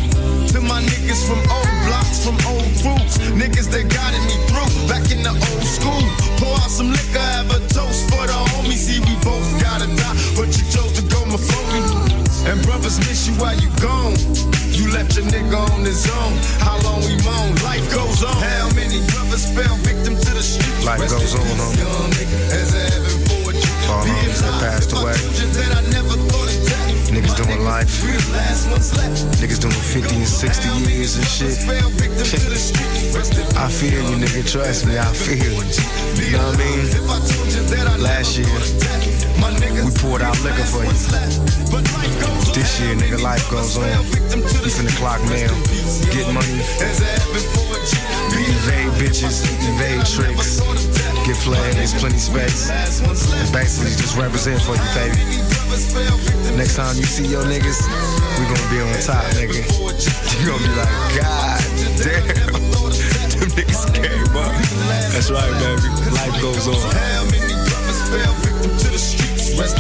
To 0.50 0.60
my 0.60 0.82
niggas 0.82 1.22
from 1.30 1.38
old 1.46 1.74
blocks, 1.86 2.26
from 2.26 2.42
old 2.50 2.74
groups, 2.82 3.22
niggas 3.38 3.70
that 3.70 3.86
guided 3.86 4.24
me 4.26 4.36
through. 4.50 4.74
Back 4.90 5.06
in 5.14 5.22
the 5.22 5.30
old 5.30 5.68
school, 5.78 6.06
pour 6.42 6.58
out 6.58 6.74
some 6.74 6.90
liquor, 6.90 7.22
have 7.38 7.54
a 7.54 7.62
toast 7.70 8.10
for 8.10 8.26
the 8.26 8.40
homies. 8.50 8.82
See, 8.90 8.98
we 9.06 9.14
both 9.22 9.46
gotta 9.62 9.86
die, 9.86 10.18
but 10.34 10.50
you 10.58 10.66
chose 10.74 10.94
to 10.98 11.06
go 11.06 11.22
my 11.30 11.38
phony. 11.38 11.89
And 12.48 12.62
brothers 12.64 12.98
miss 13.00 13.28
you 13.28 13.34
while 13.36 13.56
you 13.58 13.70
gone. 13.82 14.16
You 14.72 14.90
left 14.92 15.16
your 15.18 15.26
nigga 15.28 15.58
on 15.76 15.82
his 15.84 16.08
own. 16.10 16.34
How 16.64 16.80
long 16.88 17.02
we 17.04 17.16
moan? 17.24 17.56
Life 17.64 17.86
goes 17.94 18.24
on. 18.24 18.34
How 18.42 18.70
many 18.74 19.04
brothers 19.12 19.46
fell 19.52 19.76
victim 19.84 20.16
to 20.16 20.32
the 20.34 20.42
streets? 20.44 20.86
Life 20.86 21.02
Rest 21.02 21.14
goes 21.14 21.34
in 21.36 21.42
on, 21.42 21.46
peace, 21.46 21.60
homie. 21.60 21.78
young 21.84 22.10
nigga. 22.16 22.38
There's 22.50 22.74
a 22.74 22.84
heaven 22.96 23.18
for 23.28 23.52
you. 23.52 23.70
All 23.92 24.04
Be 24.06 24.12
homies 24.12 24.40
that 24.40 24.50
alive 24.50 24.62
passed 24.64 24.92
if 24.92 24.98
I 24.98 25.02
away. 25.02 25.14
told 25.20 25.36
you 25.36 25.48
that 25.60 25.72
I 25.76 25.82
never 25.92 26.16
thought 26.30 26.50
of 26.50 26.60
death. 26.64 27.12
Niggas 27.12 27.34
My 27.34 27.44
doing 27.44 27.60
nigga, 27.60 27.66
life. 27.66 27.92
We 28.06 28.12
the 28.14 28.24
last 28.32 28.64
ones 28.72 28.90
left. 28.96 29.20
Niggas 29.42 29.60
doing 29.60 29.84
50 30.00 30.16
and 30.16 30.28
60 30.28 30.70
years 30.88 31.12
and 31.18 31.28
shit. 31.28 31.54
Fell 31.68 31.90
victim 32.00 32.24
to 32.24 32.50
the 32.50 32.56
streets. 32.56 33.14
Rest 33.16 33.34
in 33.36 33.46
I 33.58 33.68
feel 33.68 34.00
you, 34.00 34.16
nigga. 34.16 34.42
Trust 34.48 34.86
me, 34.88 34.98
I 34.98 35.12
feel 35.12 35.38
you. 35.38 35.52
You 36.24 36.38
know 36.38 36.46
what 36.50 36.56
I 36.56 36.64
mean? 36.64 36.80
If 36.88 37.04
I 37.04 37.18
told 37.20 37.50
you 37.52 37.64
that 37.74 37.86
I 37.90 37.98
Last 38.00 38.38
never 38.38 38.48
year, 38.48 38.60
thought 38.60 38.70
of 38.70 38.80
death. 38.80 39.40
My 39.42 39.52
niggas, 39.60 39.84
we 39.86 39.92
poured 40.00 40.22
out 40.22 40.40
liquor 40.46 40.64
for 40.72 40.86
you. 40.86 41.89
This 42.70 43.02
nigga, 43.02 43.20
life 43.22 43.50
goes 43.50 43.78
on. 43.78 43.90
You 44.62 44.70
finna 44.70 44.94
clock 45.02 45.20
mail, 45.26 45.50
get 46.14 46.30
money, 46.30 46.62
There's 46.78 47.02
evade 48.62 48.94
bitches, 49.02 49.42
evade 49.66 50.06
tricks, 50.06 50.62
get 51.26 51.36
flags, 51.36 51.94
plenty 51.98 52.20
space. 52.20 52.70
And 52.70 53.52
basically 53.52 53.92
just 53.98 54.16
represent 54.18 54.62
for 54.62 54.78
you, 54.78 54.86
baby. 54.94 55.18
Next 56.56 56.76
time 56.76 56.96
you 56.96 57.10
see 57.10 57.26
your 57.26 57.44
niggas, 57.44 57.82
we 58.38 58.46
gonna 58.46 58.70
be 58.70 58.80
on 58.86 58.94
top, 59.02 59.26
nigga. 59.34 59.66
You 60.40 60.46
gonna 60.46 60.62
be 60.62 60.70
like, 60.78 60.94
God 61.18 61.60
damn, 61.98 62.28
them 63.34 63.50
niggas 63.58 63.84
came 63.98 64.38
up. 64.38 64.54
That's 65.10 65.32
right, 65.32 65.52
baby. 65.58 65.90
Life 66.14 66.42
goes 66.42 66.68
on. 66.68 67.10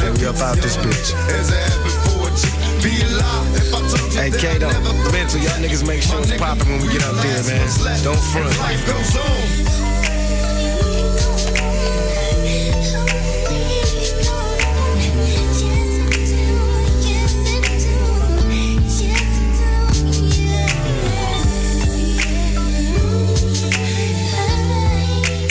And 0.02 0.18
we 0.18 0.26
up 0.26 0.38
out 0.38 0.58
this 0.58 0.76
bitch. 0.78 2.59
There's 2.98 3.20
a 3.20 3.24
heaven 3.24 3.50
for 3.50 3.54
a 3.54 3.54
G. 3.54 3.54
Be 3.54 3.54
alive 3.54 3.56
if 3.56 3.74
I 3.74 3.80
told 3.88 4.14
you 4.14 4.20
Hey, 4.20 4.30
that 4.30 4.40
I 4.40 4.54
Kato, 4.54 4.68
never 4.68 4.90
thought 4.90 5.14
mental, 5.14 5.40
y'all 5.40 5.60
niggas 5.62 5.86
make 5.86 6.02
sure 6.02 6.20
it's 6.22 6.36
popping 6.38 6.70
when 6.70 6.82
we 6.82 6.88
get 6.92 7.04
up 7.04 7.16
there, 7.22 7.44
man. 7.44 7.68
Don't 8.04 8.20
front. 8.20 9.89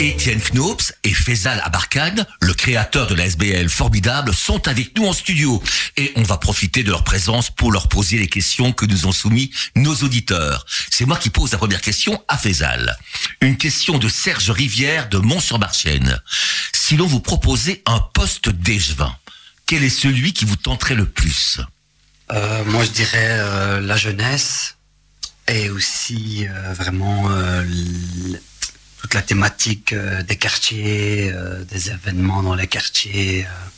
Étienne 0.09 0.41
Knops 0.41 0.91
et 1.03 1.13
Faisal 1.13 1.61
Abarkan, 1.63 2.15
le 2.41 2.53
créateur 2.55 3.05
de 3.05 3.13
la 3.13 3.25
SBL 3.25 3.69
formidable, 3.69 4.33
sont 4.33 4.67
avec 4.67 4.97
nous 4.97 5.05
en 5.05 5.13
studio. 5.13 5.61
Et 5.97 6.11
on 6.15 6.23
va 6.23 6.37
profiter 6.37 6.81
de 6.81 6.89
leur 6.89 7.03
présence 7.03 7.51
pour 7.51 7.71
leur 7.71 7.87
poser 7.89 8.17
les 8.17 8.27
questions 8.27 8.73
que 8.73 8.87
nous 8.87 9.05
ont 9.05 9.11
soumis 9.11 9.51
nos 9.75 9.93
auditeurs. 9.97 10.65
C'est 10.89 11.05
moi 11.05 11.15
qui 11.15 11.29
pose 11.29 11.51
la 11.51 11.59
première 11.59 11.81
question 11.81 12.23
à 12.27 12.39
Faisal. 12.39 12.97
Une 13.41 13.55
question 13.55 13.99
de 13.99 14.09
Serge 14.09 14.49
Rivière 14.49 15.09
de 15.09 15.19
Mont-sur-Marchienne. 15.19 16.19
Si 16.73 16.97
l'on 16.97 17.05
vous 17.05 17.19
proposait 17.19 17.83
un 17.85 17.99
poste 17.99 18.49
d'échevin, 18.49 19.15
quel 19.67 19.83
est 19.83 19.89
celui 19.89 20.33
qui 20.33 20.45
vous 20.45 20.55
tenterait 20.55 20.95
le 20.95 21.05
plus? 21.05 21.59
Euh, 22.31 22.65
moi, 22.65 22.83
je 22.83 22.89
dirais 22.89 23.37
euh, 23.39 23.79
la 23.79 23.95
jeunesse 23.95 24.75
et 25.47 25.69
aussi 25.69 26.47
euh, 26.47 26.73
vraiment 26.73 27.29
toute 29.01 29.13
la 29.13 29.21
thématique 29.21 29.93
euh, 29.93 30.23
des 30.23 30.35
quartiers, 30.35 31.31
euh, 31.33 31.63
des 31.65 31.89
événements 31.89 32.43
dans 32.43 32.55
les 32.55 32.67
quartiers. 32.67 33.45
euh. 33.45 33.69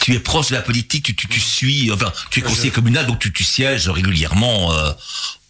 tu 0.00 0.14
es 0.14 0.20
proche 0.20 0.48
de 0.50 0.54
la 0.54 0.62
politique, 0.62 1.04
tu, 1.04 1.14
tu, 1.16 1.26
tu 1.28 1.40
suis, 1.40 1.90
enfin, 1.92 2.12
tu 2.30 2.40
es 2.40 2.42
conseiller 2.42 2.70
communal, 2.70 3.06
donc 3.06 3.18
tu, 3.18 3.32
tu 3.32 3.44
sièges 3.44 3.88
régulièrement 3.88 4.72
euh, 4.72 4.92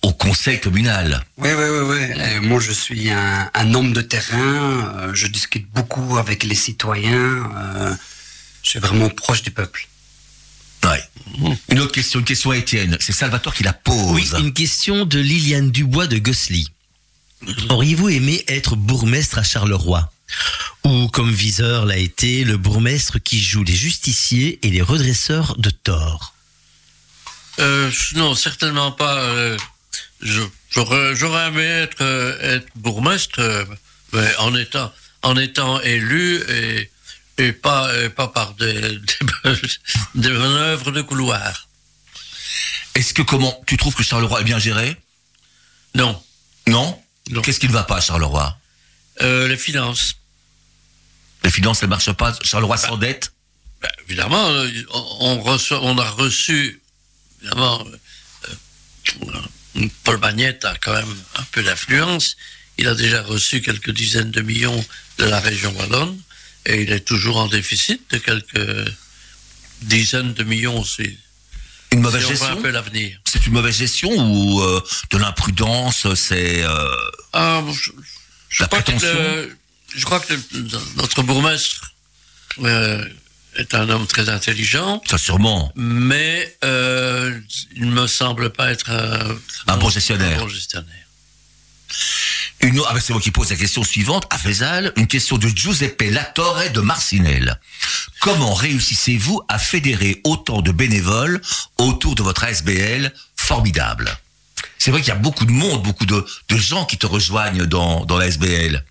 au 0.02 0.12
conseil 0.12 0.58
communal. 0.60 1.22
Oui, 1.36 1.50
oui, 1.52 1.64
oui, 1.70 1.84
oui. 1.90 2.22
Et 2.34 2.40
moi, 2.40 2.58
je 2.60 2.72
suis 2.72 3.10
un, 3.10 3.50
un 3.54 3.74
homme 3.74 3.92
de 3.92 4.00
terrain. 4.00 5.12
je 5.12 5.26
discute 5.26 5.68
beaucoup 5.72 6.16
avec 6.18 6.42
les 6.42 6.54
citoyens. 6.54 7.50
euh, 7.56 7.94
je 8.62 8.70
suis 8.70 8.78
vraiment 8.78 9.08
proche 9.10 9.42
du 9.42 9.50
peuple. 9.50 9.86
Ouais. 10.84 11.02
Une 11.68 11.78
autre 11.80 11.92
question, 11.92 12.20
une 12.20 12.24
question 12.24 12.50
à 12.50 12.56
Étienne. 12.56 12.96
C'est 13.00 13.12
Salvatore 13.12 13.54
qui 13.54 13.62
la 13.62 13.74
pose. 13.74 14.12
Oui, 14.12 14.26
une 14.38 14.52
question 14.54 15.04
de 15.04 15.18
Liliane 15.18 15.70
Dubois 15.70 16.06
de 16.06 16.16
Gossely. 16.18 16.68
Auriez-vous 17.70 18.08
aimé 18.10 18.44
être 18.48 18.76
bourgmestre 18.76 19.38
à 19.38 19.42
Charleroi 19.42 20.12
Ou, 20.84 21.08
comme 21.08 21.32
viseur 21.32 21.86
l'a 21.86 21.96
été, 21.96 22.44
le 22.44 22.56
bourgmestre 22.56 23.18
qui 23.22 23.40
joue 23.42 23.64
les 23.64 23.74
justiciers 23.74 24.58
et 24.66 24.70
les 24.70 24.82
redresseurs 24.82 25.56
de 25.56 25.70
tort 25.70 26.34
Euh, 27.58 27.90
non, 28.14 28.34
certainement 28.34 28.92
pas. 28.92 29.18
euh, 29.20 29.56
je- 30.22 30.42
J'aurais 30.72 31.16
j'aurais 31.16 31.48
aimé 31.48 31.64
être, 31.64 32.00
euh, 32.00 32.56
être 32.56 32.68
bourgmestre, 32.76 33.40
euh, 33.40 33.64
mais 34.12 34.36
en 34.36 34.54
étant, 34.54 34.92
en 35.22 35.36
étant 35.36 35.80
élu 35.80 36.36
et, 36.48 36.88
et 37.38 37.52
pas, 37.52 37.90
et 38.04 38.08
pas 38.08 38.28
par 38.28 38.54
des, 38.54 38.80
des, 38.80 39.56
des 40.14 40.30
manœuvres 40.30 40.92
de 40.92 41.02
couloir. 41.02 41.68
Est-ce 42.94 43.12
que 43.12 43.22
comment 43.22 43.60
tu 43.66 43.76
trouves 43.76 43.94
que 43.96 44.04
Charleroi 44.04 44.40
est 44.42 44.44
bien 44.44 44.60
géré? 44.60 44.96
Non, 45.96 46.22
Non? 46.68 46.96
Qu'est-ce 47.42 47.60
qui 47.60 47.68
ne 47.68 47.72
va 47.72 47.84
pas 47.84 47.96
à 47.96 48.00
Charleroi 48.00 48.56
Euh, 49.22 49.48
les 49.48 49.56
finances. 49.56 50.16
Les 51.44 51.50
finances, 51.50 51.82
elles 51.82 51.88
marchent 51.88 52.12
pas. 52.12 52.36
Charleroi 52.42 52.76
s'endette. 52.76 53.32
Ben, 53.82 53.90
évidemment, 54.06 54.48
euh, 54.50 54.70
on, 54.92 55.16
on 55.20 55.40
reçoit, 55.42 55.80
on 55.82 55.96
a 55.98 56.08
reçu, 56.10 56.80
évidemment, 57.40 57.84
euh, 58.48 59.88
Paul 60.04 60.18
Magnette 60.18 60.64
a 60.64 60.74
quand 60.76 60.92
même 60.92 61.16
un 61.36 61.44
peu 61.52 61.62
d'influence. 61.62 62.36
Il 62.78 62.88
a 62.88 62.94
déjà 62.94 63.22
reçu 63.22 63.60
quelques 63.62 63.90
dizaines 63.90 64.30
de 64.30 64.40
millions 64.40 64.84
de 65.18 65.24
la 65.24 65.40
région 65.40 65.72
wallonne 65.78 66.18
et 66.66 66.82
il 66.82 66.92
est 66.92 67.00
toujours 67.00 67.38
en 67.38 67.46
déficit 67.46 68.02
de 68.10 68.18
quelques 68.18 68.92
dizaines 69.82 70.34
de 70.34 70.44
millions 70.44 70.78
aussi. 70.80 71.18
Une 71.92 72.00
mauvaise 72.00 72.22
Si 72.22 72.28
gestion 72.28 72.52
un 72.52 72.62
peu 72.62 72.70
l'avenir. 72.70 73.18
C'est 73.24 73.46
une 73.46 73.52
mauvaise 73.52 73.76
gestion 73.76 74.10
ou 74.10 74.60
euh, 74.60 74.80
de 75.10 75.18
l'imprudence 75.18 76.06
C'est 76.14 76.62
euh, 76.62 76.96
Ah, 77.32 77.62
je, 77.72 77.90
je 78.48 78.64
crois 78.64 78.78
que 78.78 78.84
prétention 78.90 79.12
le- 79.14 79.56
je 79.96 80.04
crois 80.04 80.20
que 80.20 80.32
le- 80.34 80.68
notre 80.96 81.22
bourgmestre 81.22 81.92
euh, 82.62 83.04
est 83.56 83.74
un 83.74 83.88
homme 83.88 84.06
très 84.06 84.28
intelligent. 84.28 85.00
ça 85.08 85.18
sûrement. 85.18 85.72
mais 85.76 86.56
euh, 86.64 87.38
il 87.76 87.86
ne 87.86 87.92
me 88.00 88.06
semble 88.06 88.50
pas 88.50 88.70
être 88.70 88.90
un, 88.90 89.36
Un 89.72 89.76
bon 89.76 89.88
gestionnaire. 89.90 90.38
un 90.38 90.42
bon 90.42 90.48
gestionnaire. 90.48 90.94
Une 92.62 92.80
ah 92.88 92.92
ben 92.94 93.00
c'est 93.00 93.12
moi 93.14 93.22
qui 93.22 93.30
pose 93.30 93.48
la 93.50 93.56
question 93.56 93.82
suivante 93.82 94.26
à 94.30 94.36
Faisal. 94.38 94.92
Une 94.96 95.06
question 95.06 95.38
de 95.38 95.48
Giuseppe 95.48 96.02
Latorre 96.10 96.70
de 96.72 96.80
Marcinelle. 96.80 97.58
Comment 98.20 98.52
réussissez-vous 98.52 99.40
à 99.48 99.58
fédérer 99.58 100.20
autant 100.24 100.60
de 100.60 100.70
bénévoles 100.70 101.40
autour 101.78 102.14
de 102.14 102.22
votre 102.22 102.44
ASBL 102.44 103.12
formidable? 103.34 104.14
C'est 104.80 104.90
vrai 104.90 105.00
qu'il 105.02 105.10
y 105.10 105.16
a 105.16 105.20
beaucoup 105.20 105.44
de 105.44 105.52
monde, 105.52 105.82
beaucoup 105.82 106.06
de, 106.06 106.24
gens 106.56 106.86
qui 106.86 106.96
te 106.96 107.06
rejoignent 107.06 107.66
dans, 107.66 108.06
dans 108.06 108.16
la 108.16 108.26
SBL. 108.26 108.82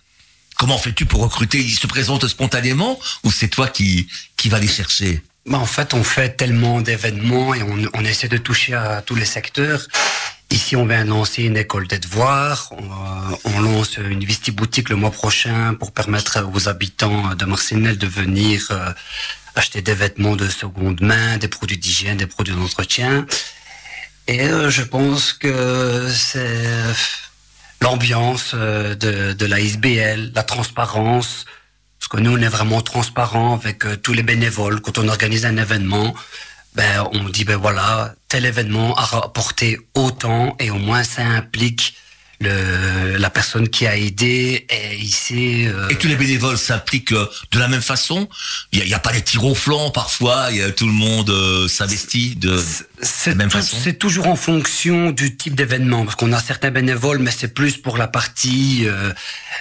Comment 0.56 0.78
fais-tu 0.78 1.04
pour 1.04 1.20
recruter? 1.20 1.58
Ils 1.58 1.74
se 1.74 1.88
présentent 1.88 2.28
spontanément 2.28 2.96
ou 3.24 3.32
c'est 3.32 3.48
toi 3.48 3.66
qui, 3.66 4.06
qui 4.36 4.48
vas 4.48 4.60
les 4.60 4.68
chercher? 4.68 5.20
Bah, 5.46 5.58
en 5.58 5.66
fait, 5.66 5.92
on 5.92 6.04
fait 6.04 6.36
tellement 6.36 6.80
d'événements 6.80 7.54
et 7.54 7.62
on, 7.64 8.04
essaie 8.04 8.28
de 8.28 8.36
toucher 8.36 8.74
à 8.74 9.02
tous 9.02 9.16
les 9.16 9.24
secteurs. 9.24 9.84
Ici, 10.50 10.76
on 10.76 10.86
vient 10.86 11.04
lancer 11.04 11.42
une 11.42 11.56
école 11.56 11.88
des 11.88 11.98
devoirs. 11.98 12.70
On, 12.70 12.84
euh, 12.84 13.36
on 13.44 13.60
lance 13.60 13.96
une 13.96 14.24
Visti 14.24 14.52
Boutique 14.52 14.90
le 14.90 14.96
mois 14.96 15.10
prochain 15.10 15.74
pour 15.74 15.90
permettre 15.90 16.46
aux 16.54 16.68
habitants 16.68 17.34
de 17.34 17.44
Marcinelle 17.46 17.98
de 17.98 18.06
venir 18.06 18.68
euh, 18.70 18.92
acheter 19.56 19.82
des 19.82 19.94
vêtements 19.94 20.36
de 20.36 20.48
seconde 20.48 21.00
main, 21.00 21.36
des 21.38 21.48
produits 21.48 21.78
d'hygiène, 21.78 22.18
des 22.18 22.26
produits 22.26 22.54
d'entretien. 22.54 23.26
Et 24.26 24.42
euh, 24.42 24.70
je 24.70 24.82
pense 24.82 25.32
que 25.32 26.08
c'est 26.08 26.64
l'ambiance 27.80 28.52
euh, 28.54 28.94
de, 28.94 29.32
de 29.32 29.46
la 29.46 29.60
SBL, 29.60 30.32
la 30.34 30.42
transparence, 30.42 31.46
parce 31.98 32.08
que 32.08 32.18
nous, 32.18 32.36
on 32.36 32.40
est 32.40 32.48
vraiment 32.48 32.80
transparent 32.80 33.54
avec 33.54 33.84
euh, 33.84 33.96
tous 33.96 34.12
les 34.12 34.22
bénévoles. 34.22 34.80
Quand 34.80 34.98
on 34.98 35.08
organise 35.08 35.44
un 35.46 35.56
événement, 35.56 36.14
ben, 36.74 37.08
on 37.12 37.24
dit, 37.24 37.44
ben 37.44 37.56
voilà, 37.56 38.14
tel 38.28 38.46
événement 38.46 38.94
a 38.96 39.04
rapporté 39.04 39.78
autant 39.94 40.56
et 40.60 40.70
au 40.70 40.78
moins 40.78 41.02
ça 41.02 41.22
implique 41.22 41.96
le, 42.40 43.16
la 43.18 43.30
personne 43.30 43.68
qui 43.68 43.86
a 43.86 43.96
aidé 43.96 44.66
et 44.70 44.96
ici... 44.96 45.66
euh, 45.66 45.88
Et 45.90 45.96
tous 45.96 46.08
les 46.08 46.16
bénévoles 46.16 46.56
s'impliquent 46.58 47.12
euh, 47.12 47.26
de 47.52 47.58
la 47.58 47.68
même 47.68 47.82
façon? 47.82 48.28
Il 48.72 48.78
n'y 48.78 48.82
a, 48.82 48.86
il 48.86 48.90
y 48.90 48.94
a 48.94 48.98
pas 48.98 49.12
des 49.12 49.22
tirs 49.22 49.44
au 49.44 49.54
flanc 49.54 49.90
parfois 49.90 50.48
il 50.50 50.56
y 50.56 50.62
a, 50.62 50.70
Tout 50.70 50.86
le 50.86 50.92
monde 50.92 51.28
euh, 51.30 51.68
s'investit 51.68 52.36
de, 52.36 52.58
la 53.26 53.34
même 53.34 53.48
tout- 53.50 53.58
façon? 53.58 53.76
c'est 53.82 53.98
toujours 53.98 54.26
en 54.28 54.36
fonction 54.36 55.10
du 55.10 55.36
type 55.36 55.54
d'événement, 55.54 56.04
parce 56.04 56.16
qu'on 56.16 56.32
a 56.32 56.40
certains 56.40 56.70
bénévoles, 56.70 57.18
mais 57.18 57.30
c'est 57.30 57.52
plus 57.52 57.76
pour 57.76 57.98
la 57.98 58.08
partie 58.08 58.84
euh, 58.86 59.12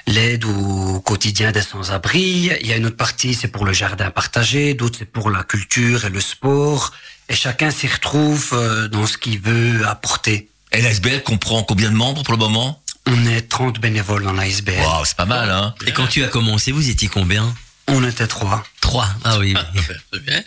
l'aide 0.08 0.46
au 0.46 1.02
quotidien 1.02 1.52
des 1.52 1.62
sans-abri. 1.62 2.50
Il 2.62 2.68
y 2.68 2.72
a 2.74 2.78
une 2.78 2.86
autre 2.86 2.98
partie, 2.98 3.34
c'est 3.34 3.48
pour 3.50 3.66
le 3.66 3.74
jardin 3.74 4.10
partagé, 4.12 4.74
d'autres 4.74 5.00
c'est 5.00 5.12
pour 5.12 5.30
la 5.30 5.44
culture 5.44 6.06
et 6.06 6.10
le 6.10 6.22
sport. 6.22 6.94
Et 7.28 7.36
chacun 7.36 7.70
s'y 7.72 7.88
retrouve 7.88 8.50
euh, 8.54 8.88
dans 8.88 9.06
ce 9.06 9.18
qu'il 9.18 9.40
veut 9.40 9.86
apporter. 9.86 10.48
Et 10.72 10.82
la 10.82 10.90
SBL 10.92 11.24
comprend 11.24 11.64
combien 11.64 11.90
de 11.90 11.96
membres 11.96 12.24
pour 12.24 12.34
le 12.34 12.40
moment? 12.40 12.82
On 13.08 13.26
est 13.26 13.42
30 13.50 13.80
bénévoles 13.80 14.24
dans 14.24 14.34
la 14.34 14.48
SBL. 14.48 14.80
Waouh, 14.80 15.06
c'est 15.06 15.18
pas 15.18 15.26
mal, 15.26 15.50
hein 15.50 15.74
Et 15.88 15.92
quand 15.94 16.08
tu 16.08 16.24
as 16.24 16.28
commencé, 16.28 16.72
vous 16.72 16.90
étiez 16.90 17.08
combien? 17.08 17.56
On 17.88 18.08
était 18.08 18.28
trois. 18.28 18.64
Trois. 18.82 19.10
Ah 19.24 19.40
oui. 19.40 19.56
oui. 19.76 19.82
C'est 20.14 20.24
bien. 20.24 20.44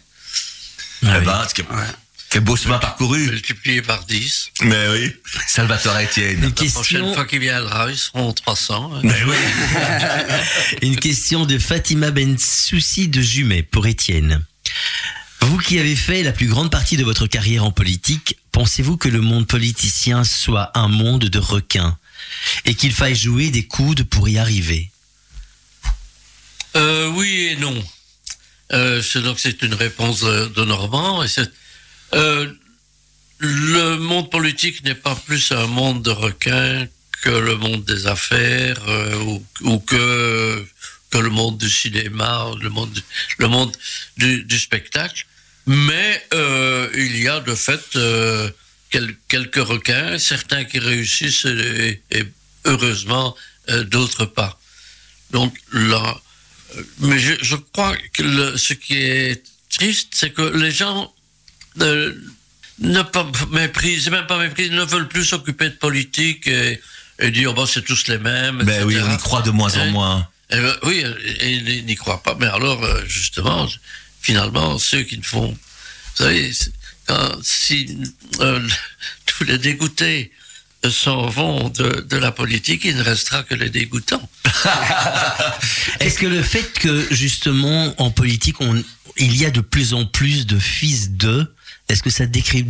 Ah 1.05 1.15
Eh 1.17 1.19
oui. 1.19 1.25
ben, 1.25 1.45
c'est 1.49 1.63
que- 1.65 1.73
Ouais. 1.73 1.83
quel 2.31 2.43
beau 2.43 2.55
chemin 2.55 2.79
parcouru 2.79 3.19
Multiplié 3.31 3.83
par 3.83 4.05
10. 4.05 4.51
Mais 4.63 4.87
oui, 4.91 5.13
Salvatore 5.49 5.99
Etienne. 5.99 6.37
Une 6.39 6.43
La 6.45 6.51
prochaine 6.51 6.71
question, 6.73 7.15
fois 7.15 7.25
qu'il 7.25 7.41
viendra, 7.41 7.91
ils 7.91 7.99
seront 7.99 8.33
300. 8.33 8.93
hein. 8.95 9.01
Mais 9.03 9.23
oui. 9.27 9.37
une 10.83 10.97
question 10.97 11.47
de 11.47 11.59
Fatima 11.59 12.13
Ben 12.13 12.39
Soussi 12.39 13.09
de 13.09 13.21
Jumet 13.21 13.65
pour 13.65 13.89
Étienne. 13.89 14.45
Vous 15.41 15.59
qui 15.59 15.81
avez 15.81 15.97
fait 15.97 16.23
la 16.23 16.31
plus 16.31 16.47
grande 16.47 16.71
partie 16.71 16.97
de 16.97 17.03
votre 17.03 17.27
carrière 17.27 17.65
en 17.65 17.73
politique, 17.73 18.39
pensez-vous 18.53 18.97
que 18.97 19.09
le 19.09 19.21
monde 19.21 19.47
politicien 19.47 20.25
soit 20.25 20.71
un 20.79 20.89
monde 20.89 21.25
de 21.25 21.39
requins 21.39 21.99
et 22.65 22.75
qu'il 22.75 22.93
faille 22.93 23.17
jouer 23.17 23.51
des 23.51 23.67
coudes 23.67 24.05
pour 24.05 24.29
y 24.29 24.39
arriver? 24.39 24.91
Euh, 26.77 27.09
oui 27.09 27.49
et 27.53 27.57
non. 27.57 27.83
Euh, 28.73 29.03
c'est 29.03 29.23
donc 29.23 29.39
une 29.63 29.75
réponse 29.75 30.21
de, 30.21 30.65
Normand. 30.65 31.25
Euh, 32.15 32.53
le 33.39 33.97
monde 33.97 34.31
politique 34.31 34.83
n'est 34.85 34.95
pas 34.95 35.15
plus 35.15 35.53
un 35.53 35.67
monde 35.67 36.03
de 36.03 36.11
requins 36.11 36.87
que 37.23 37.31
le 37.31 37.57
monde 37.57 37.85
des 37.85 38.07
affaires 38.07 38.81
euh, 38.89 39.39
ou, 39.61 39.79
que 39.81 40.65
le 41.15 41.29
monde 41.29 41.59
du 41.59 41.69
cinéma, 41.69 42.47
le 42.61 42.71
le 43.39 43.49
monde 43.49 43.77
du 44.17 44.59
spectacle. 44.59 45.27
Mais 45.67 46.23
euh, 46.35 46.89
il 46.95 47.17
y 47.23 47.29
a 47.29 47.41
de 47.41 47.55
fait 47.55 47.81
euh, 47.97 48.51
quel- 48.91 49.15
quelques 49.29 49.57
requins, 49.65 50.19
certains 50.19 50.65
qui 50.65 50.79
réussissent 50.79 51.45
et, 51.47 52.03
et 52.11 52.25
heureusement 52.65 53.37
euh, 53.71 53.85
d'autres 53.85 54.25
pas. 54.25 54.59
Donc 55.31 55.57
là, 55.73 56.21
mais 56.99 57.19
je, 57.19 57.35
je 57.43 57.57
crois 57.57 57.97
que 58.13 58.23
le- 58.23 58.57
ce 58.57 58.73
qui 58.75 58.97
est 58.97 59.43
triste, 59.71 60.09
c'est 60.15 60.31
que 60.31 60.43
les 60.43 60.73
gens 60.73 61.13
ne 61.77 63.03
pas 63.03 63.27
méprisent, 63.51 64.11
même 64.11 64.27
pas 64.27 64.39
méprisent, 64.39 64.73
ne 64.73 64.85
veulent 64.85 65.09
plus 65.09 65.25
s'occuper 65.25 65.71
de 65.71 65.75
politique 65.77 66.47
et, 66.49 66.81
et 67.21 67.31
dire 67.31 67.55
bon 67.55 67.67
c'est 67.67 67.83
tous 67.83 68.09
les 68.09 68.19
mêmes. 68.19 68.63
Ben 68.65 68.85
oui, 68.85 68.95
etc. 68.95 69.07
on 69.11 69.15
y 69.15 69.19
croit 69.19 69.43
de 69.43 69.51
moins 69.51 69.75
en 69.79 69.87
moins. 69.91 70.29
Oui, 70.83 71.03
et 71.41 71.51
ils 71.53 71.87
n'y 71.87 71.95
croient 71.95 72.23
pas. 72.23 72.37
Mais 72.39 72.47
alors, 72.47 72.85
justement, 73.07 73.67
finalement, 74.23 74.79
ceux 74.79 75.03
qui 75.03 75.19
ne 75.19 75.23
font... 75.23 75.49
Vous 75.49 76.25
savez, 76.25 76.53
quand, 77.07 77.31
si 77.43 77.99
euh, 78.41 78.67
tous 79.27 79.45
les 79.45 79.59
dégoûtés 79.59 80.31
s'en 80.91 81.27
vont 81.29 81.69
de, 81.69 82.01
de 82.09 82.17
la 82.17 82.33
politique, 82.33 82.83
il 82.85 82.97
ne 82.97 83.03
restera 83.03 83.43
que 83.45 83.55
les 83.55 83.71
dégoûtants. 83.71 84.29
Est-ce 86.01 86.19
que 86.19 86.27
le 86.27 86.43
fait 86.43 86.73
que 86.79 87.07
justement 87.15 87.95
en 88.01 88.11
politique 88.11 88.61
on, 88.61 88.83
il 89.17 89.37
y 89.37 89.45
a 89.47 89.51
de 89.51 89.61
plus 89.61 89.95
en 89.95 90.05
plus 90.07 90.47
de 90.47 90.59
fils 90.59 91.11
de, 91.13 91.47
est-ce 91.89 92.03
que 92.03 92.11
ça 92.11 92.27
décrit, 92.27 92.67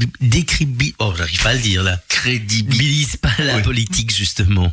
oh 0.98 1.14
j'arrive 1.16 1.42
pas 1.42 1.50
à 1.50 1.54
le 1.54 1.60
dire 1.60 1.82
là, 1.82 2.00
crédibilise 2.08 3.16
pas 3.16 3.32
la 3.38 3.56
Oui. 3.56 3.62
politique 3.62 4.14
justement 4.14 4.72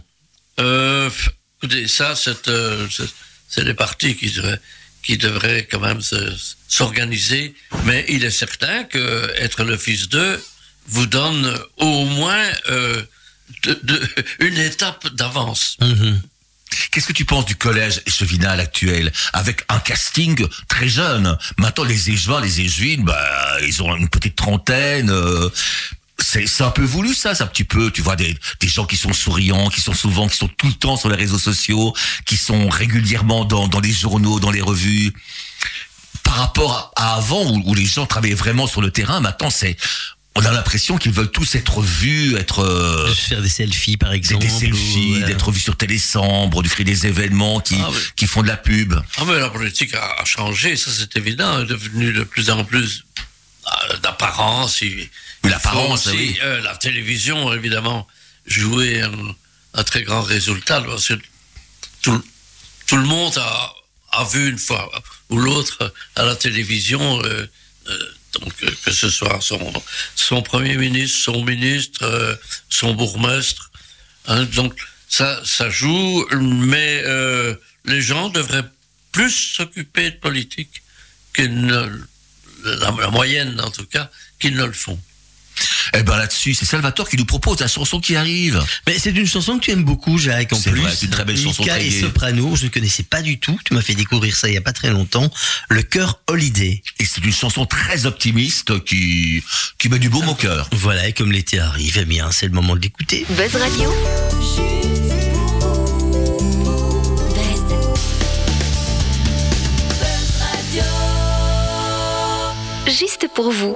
Euh, 0.59 1.09
écoutez, 1.61 1.87
ça, 1.87 2.15
c'est 2.15 2.47
euh, 2.49 2.87
c'est- 3.49 3.63
les 3.63 3.73
partis 3.73 4.15
qui 4.15 4.29
devraient, 4.31 4.59
qui 5.03 5.17
devraient 5.17 5.67
quand 5.69 5.79
même 5.79 6.01
se- 6.01 6.35
s'organiser. 6.67 7.53
Mais 7.85 8.05
il 8.09 8.23
est 8.23 8.31
certain 8.31 8.83
que 8.83 9.31
être 9.37 9.63
le 9.63 9.77
fils 9.77 10.09
d'eux 10.09 10.43
vous 10.87 11.05
donne 11.05 11.57
au 11.77 12.05
moins 12.05 12.45
euh, 12.69 13.01
de- 13.63 13.79
de- 13.83 14.07
une 14.39 14.57
étape 14.57 15.07
d'avance. 15.15 15.77
Mhm. 15.81 16.21
Qu'est-ce 16.91 17.07
que 17.07 17.13
tu 17.13 17.25
penses 17.25 17.45
du 17.47 17.55
collège 17.55 18.01
chevinal 18.07 18.59
actuel? 18.59 19.11
Avec 19.33 19.63
un 19.69 19.79
casting 19.79 20.45
très 20.67 20.87
jeune 20.87 21.35
Maintenant, 21.57 21.83
les 21.83 22.11
échevins, 22.11 22.41
les 22.41 22.61
échevines, 22.61 23.03
bah, 23.03 23.57
ils 23.63 23.81
ont 23.81 23.95
une 23.95 24.07
petite 24.09 24.35
trentaine. 24.35 25.09
euh, 25.09 25.49
c'est 26.21 26.61
un 26.63 26.71
peu 26.71 26.83
voulu 26.83 27.13
ça, 27.13 27.35
c'est 27.35 27.43
un 27.43 27.47
petit 27.47 27.63
peu. 27.63 27.91
Tu 27.91 28.01
vois 28.01 28.15
des, 28.15 28.37
des 28.59 28.67
gens 28.67 28.85
qui 28.85 28.97
sont 28.97 29.13
souriants, 29.13 29.69
qui 29.69 29.81
sont 29.81 29.93
souvent, 29.93 30.27
qui 30.27 30.37
sont 30.37 30.47
tout 30.49 30.67
le 30.67 30.73
temps 30.73 30.97
sur 30.97 31.09
les 31.09 31.15
réseaux 31.15 31.39
sociaux, 31.39 31.93
qui 32.25 32.37
sont 32.37 32.69
régulièrement 32.69 33.45
dans, 33.45 33.67
dans 33.67 33.79
les 33.79 33.91
journaux, 33.91 34.39
dans 34.39 34.51
les 34.51 34.61
revues. 34.61 35.13
Par 36.23 36.35
rapport 36.35 36.93
à, 36.95 37.13
à 37.13 37.15
avant 37.15 37.43
où, 37.43 37.61
où 37.65 37.73
les 37.73 37.85
gens 37.85 38.05
travaillaient 38.05 38.35
vraiment 38.35 38.67
sur 38.67 38.81
le 38.81 38.91
terrain, 38.91 39.19
maintenant 39.19 39.49
c'est 39.49 39.77
on 40.35 40.45
a 40.45 40.51
l'impression 40.51 40.97
qu'ils 40.97 41.11
veulent 41.11 41.31
tous 41.31 41.55
être 41.55 41.81
vus, 41.81 42.35
être 42.37 42.59
euh, 42.59 43.09
de 43.09 43.13
se 43.13 43.21
faire 43.27 43.41
des 43.41 43.49
selfies 43.49 43.97
par 43.97 44.13
exemple 44.13 44.45
des 44.45 44.49
selfies, 44.51 45.21
d'être 45.25 45.51
vus 45.51 45.59
sur 45.59 45.75
Télésambre, 45.75 46.61
de 46.61 46.69
créer 46.69 46.85
des 46.85 47.07
événements 47.07 47.59
qui, 47.59 47.75
Ah 47.81 47.89
oui. 47.91 47.97
qui 48.15 48.25
font 48.27 48.41
de 48.41 48.47
la 48.47 48.55
pub. 48.55 48.93
Ah 49.17 49.23
mais 49.27 49.37
la 49.39 49.49
politique 49.49 49.93
a, 49.95 50.23
changé, 50.25 50.75
ça 50.77 50.91
c'est 50.95 51.15
évident, 51.17 51.57
elle 51.57 51.63
est 51.63 51.67
devenue 51.67 52.13
de 52.13 52.23
plus 52.23 52.49
en 52.51 52.63
plus 52.63 53.03
euh, 53.67 53.97
d'apparence. 53.97 54.81
L'apparence, 55.43 56.07
oui. 56.07 56.37
euh, 56.43 56.61
la 56.61 56.75
télévision, 56.75 57.53
évidemment, 57.53 58.07
jouait 58.45 59.01
un, 59.01 59.35
un 59.75 59.83
très 59.83 60.03
grand 60.03 60.21
résultat 60.21 60.81
parce 60.81 61.07
que 61.07 61.13
tout, 62.01 62.23
tout 62.87 62.97
le 62.97 63.03
monde 63.05 63.37
a, 63.37 63.73
a 64.11 64.23
vu 64.25 64.49
une 64.49 64.57
fois 64.57 64.91
ou 65.29 65.37
l'autre 65.37 65.93
à 66.15 66.23
la 66.23 66.35
télévision, 66.35 67.21
euh, 67.23 67.47
euh, 67.87 68.11
donc 68.39 68.53
que 68.83 68.91
ce 68.91 69.09
soit 69.09 69.39
son, 69.41 69.71
son 70.15 70.41
premier 70.41 70.75
ministre, 70.77 71.19
son 71.19 71.43
ministre, 71.43 72.39
son 72.69 72.93
bourgmestre. 72.93 73.71
hein, 74.27 74.43
donc 74.53 74.73
ça, 75.07 75.41
ça 75.45 75.69
joue, 75.69 76.27
mais 76.31 77.03
les 77.85 78.01
gens 78.01 78.29
devraient 78.29 78.65
plus 79.11 79.31
s'occuper 79.31 80.11
de 80.11 80.17
politique 80.17 80.83
la, 81.37 81.87
la 82.65 83.09
moyenne 83.09 83.59
en 83.61 83.71
tout 83.71 83.85
cas, 83.85 84.09
qu'ils 84.39 84.55
ne 84.55 84.65
le 84.65 84.73
font. 84.73 84.99
Eh 85.93 86.03
ben 86.03 86.17
là-dessus, 86.17 86.53
c'est 86.53 86.65
Salvatore 86.65 87.09
qui 87.09 87.17
nous 87.17 87.25
propose 87.25 87.59
la 87.59 87.67
chanson 87.67 87.99
qui 87.99 88.15
arrive. 88.15 88.63
Mais 88.87 88.97
c'est 88.99 89.11
une 89.11 89.25
chanson 89.27 89.57
que 89.57 89.65
tu 89.65 89.71
aimes 89.71 89.83
beaucoup, 89.83 90.17
Jacques, 90.17 90.53
en 90.53 90.55
C'est 90.59 90.71
plus. 90.71 90.81
vrai, 90.81 90.93
c'est 90.95 91.05
une 91.05 91.11
très 91.11 91.25
belle 91.25 91.37
chanson, 91.37 91.63
Mika 91.63 91.75
très 91.75 91.85
et 91.85 91.89
gaie. 91.89 91.99
Soprano, 92.01 92.55
je 92.55 92.65
ne 92.65 92.69
connaissais 92.69 93.03
pas 93.03 93.21
du 93.21 93.39
tout. 93.39 93.57
Tu 93.65 93.73
m'as 93.73 93.81
fait 93.81 93.95
découvrir 93.95 94.35
ça 94.35 94.47
il 94.47 94.53
y 94.53 94.57
a 94.57 94.61
pas 94.61 94.73
très 94.73 94.89
longtemps. 94.91 95.29
Le 95.69 95.81
cœur 95.81 96.21
Holiday. 96.27 96.81
Et 96.99 97.05
c'est 97.05 97.23
une 97.25 97.33
chanson 97.33 97.65
très 97.65 98.05
optimiste 98.05 98.83
qui, 98.83 99.43
qui 99.77 99.89
met 99.89 99.99
du 99.99 100.09
baume 100.09 100.29
au 100.29 100.35
cœur. 100.35 100.69
Voilà, 100.71 101.07
et 101.07 101.13
comme 101.13 101.31
l'été 101.31 101.59
arrive, 101.59 101.97
eh 101.99 102.05
bien, 102.05 102.29
c'est 102.31 102.45
le 102.47 102.53
moment 102.53 102.75
de 102.75 102.81
l'écouter. 102.81 103.25
Buzz 103.29 103.55
Radio. 103.55 103.91
Juste 112.87 113.27
pour 113.33 113.51
vous. 113.51 113.75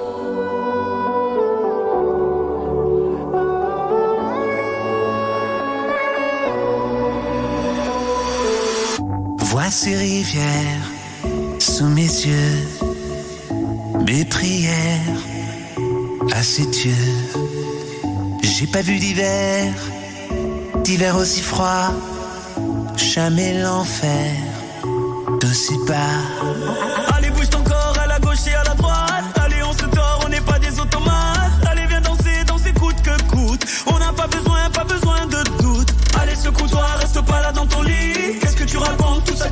Vois 9.54 9.70
ces 9.70 9.94
rivières 9.94 10.90
sous 11.60 11.86
mes 11.86 12.10
yeux, 12.26 12.58
mes 14.04 14.24
prières 14.24 15.20
à 16.32 16.42
ces 16.42 16.66
dieux. 16.66 17.14
J'ai 18.42 18.66
pas 18.66 18.82
vu 18.82 18.98
d'hiver, 18.98 19.72
d'hiver 20.82 21.16
aussi 21.16 21.40
froid, 21.40 21.92
jamais 22.96 23.62
l'enfer 23.62 24.32
d'aussi 25.40 25.74
bas. 25.86 27.13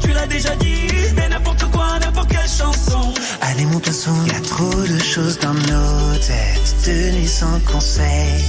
Tu 0.03 0.13
l'as 0.13 0.27
déjà 0.27 0.55
dit. 0.57 0.89
Mais 1.17 1.29
n'importe 1.29 1.65
quoi, 1.71 1.99
n'importe 2.01 2.29
quelle 2.29 2.49
chanson. 2.49 3.13
Allez, 3.41 3.67
monte 3.67 3.87
le 3.87 3.93
son, 3.93 4.27
y 4.27 4.31
a 4.31 4.41
trop 4.41 4.83
de 4.95 4.99
choses 4.99 5.39
dans 5.39 5.55
nos 5.55 6.19
têtes. 6.19 6.77
De 6.87 7.17
nuit 7.17 7.29
sans 7.29 7.59
conseil. 7.61 8.43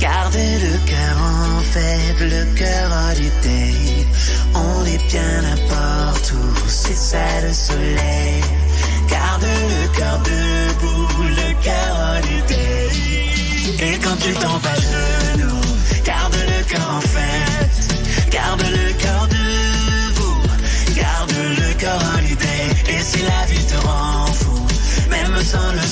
Gardez 0.00 0.58
le 0.66 0.78
cœur 0.90 1.16
en 1.20 1.60
faible, 1.60 2.24
le 2.36 2.44
cœur 2.56 2.90
holiday. 3.10 4.06
On 4.54 4.84
est 4.86 5.02
bien 5.08 5.42
n'importe 5.42 6.32
où, 6.32 6.68
c'est 6.68 6.96
ça 6.96 7.26
le 7.46 7.52
soleil. 7.52 8.40
Garde 9.10 9.42
le 9.42 9.98
cœur 9.98 10.18
debout, 10.20 11.22
le 11.22 11.62
cœur 11.62 11.92
holiday. 12.16 12.88
Et 13.78 13.98
quand 13.98 14.16
tu 14.16 14.32
tombes 14.32 14.66
à 14.66 14.74
genoux, 14.80 15.15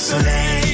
sans 0.05 0.19
le 0.19 0.64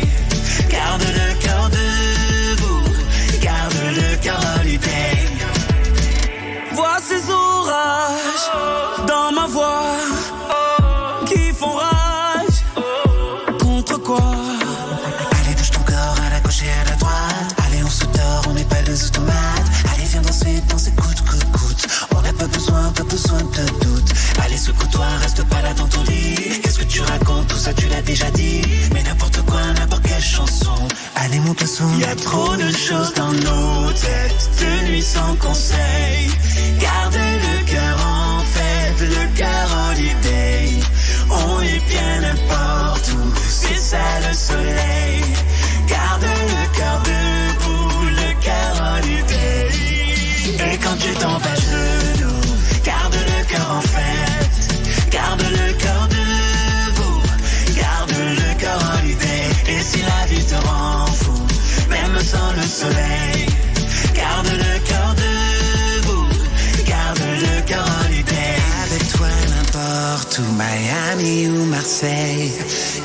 Son. 31.65 31.99
Y 31.99 32.03
a 32.05 32.15
trop 32.15 32.55
de 32.55 32.71
choses 32.71 33.13
dans 33.13 33.31
nos 33.31 33.91
têtes. 33.91 34.49
De 34.59 35.01
sans 35.01 35.35
conseil. 35.35 36.10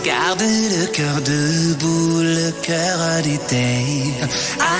Garde 0.05 0.43
le 0.43 0.87
cœur 0.89 1.20
debout, 1.22 2.20
le 2.20 2.51
cœur 2.62 2.99
holiday. 3.18 4.12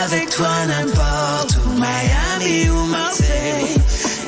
Avec 0.05 0.29
toi 0.31 0.49
n'importe 0.67 1.59
où, 1.65 1.71
Miami 1.81 2.69
ou 2.69 2.85
Marseille, 2.87 3.75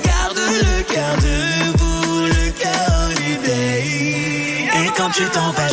garde 0.05 0.39
le 0.39 0.83
cœur 0.83 1.16
debout, 1.16 2.27
le 2.27 2.51
cœur 2.53 2.89
holiday. 3.05 3.85
Et 4.75 4.91
quand 4.97 5.11
tu 5.11 5.25
tombes 5.25 5.59
à 5.59 5.69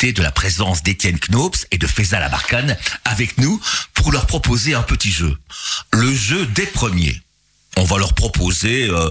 profiter 0.00 0.12
de 0.14 0.22
la 0.22 0.30
présence 0.32 0.82
d'Étienne 0.82 1.18
Knops 1.28 1.66
et 1.72 1.76
de 1.76 1.86
Faisal 1.86 2.22
Abarkan 2.22 2.68
avec 3.04 3.36
nous 3.36 3.60
pour 3.92 4.12
leur 4.12 4.26
proposer 4.26 4.72
un 4.72 4.82
petit 4.82 5.12
jeu. 5.12 5.36
Le 5.92 6.14
jeu 6.14 6.46
des 6.46 6.64
premiers. 6.64 7.20
On 7.76 7.84
va 7.84 7.98
leur 7.98 8.14
proposer 8.14 8.88
euh, 8.88 9.10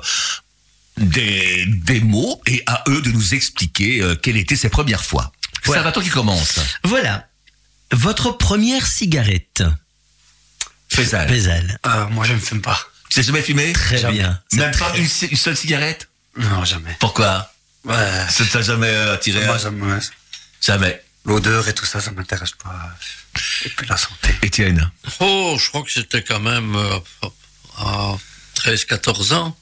des, 0.97 1.65
des 1.67 1.99
mots 2.01 2.41
et 2.47 2.63
à 2.65 2.83
eux 2.87 3.01
de 3.03 3.11
nous 3.11 3.35
expliquer 3.35 4.01
euh, 4.01 4.15
quelles 4.15 4.37
étaient 4.37 4.55
ces 4.55 4.69
premières 4.69 5.03
fois. 5.05 5.31
Voilà. 5.63 5.81
C'est 5.81 5.83
Salvatore 5.83 6.03
qui 6.03 6.09
commence. 6.09 6.59
Voilà. 6.83 7.27
Votre 7.91 8.31
première 8.31 8.87
cigarette. 8.87 9.61
Faisal. 10.91 11.29
Faisal. 11.29 11.79
Euh, 11.85 12.07
moi, 12.07 12.25
je 12.25 12.33
ne 12.33 12.39
fume 12.39 12.61
pas. 12.63 12.79
Tu 13.09 13.15
sais 13.21 13.23
jamais 13.27 13.43
fumer 13.43 13.73
Très 13.73 13.99
Jamais. 13.99 14.17
bien. 14.17 14.41
Même 14.53 14.71
pas 14.71 14.89
très- 14.89 14.99
une, 14.99 15.07
une 15.29 15.37
seule 15.37 15.55
cigarette? 15.57 16.09
Non, 16.35 16.65
jamais. 16.65 16.95
Pourquoi? 16.99 17.51
Ouais. 17.85 18.25
Ça 18.29 18.43
t'a 18.45 18.61
jamais 18.63 18.87
euh, 18.87 19.13
attiré 19.13 19.45
Moi, 19.45 19.59
ça 19.59 19.69
me- 19.69 19.99
Jamais. 20.61 21.01
L'odeur 21.25 21.67
et 21.67 21.73
tout 21.73 21.85
ça, 21.85 21.99
ça 21.99 22.11
m'intéresse 22.11 22.51
pas. 22.51 22.95
Et 23.65 23.69
puis 23.69 23.85
la 23.87 23.97
santé. 23.97 24.29
Étienne. 24.41 24.89
Oh, 25.19 25.57
je 25.59 25.67
crois 25.69 25.83
que 25.83 25.91
c'était 25.91 26.23
quand 26.23 26.39
même 26.39 26.75
euh, 26.75 26.99
à 27.77 28.15
13-14 28.55 29.33
ans, 29.33 29.57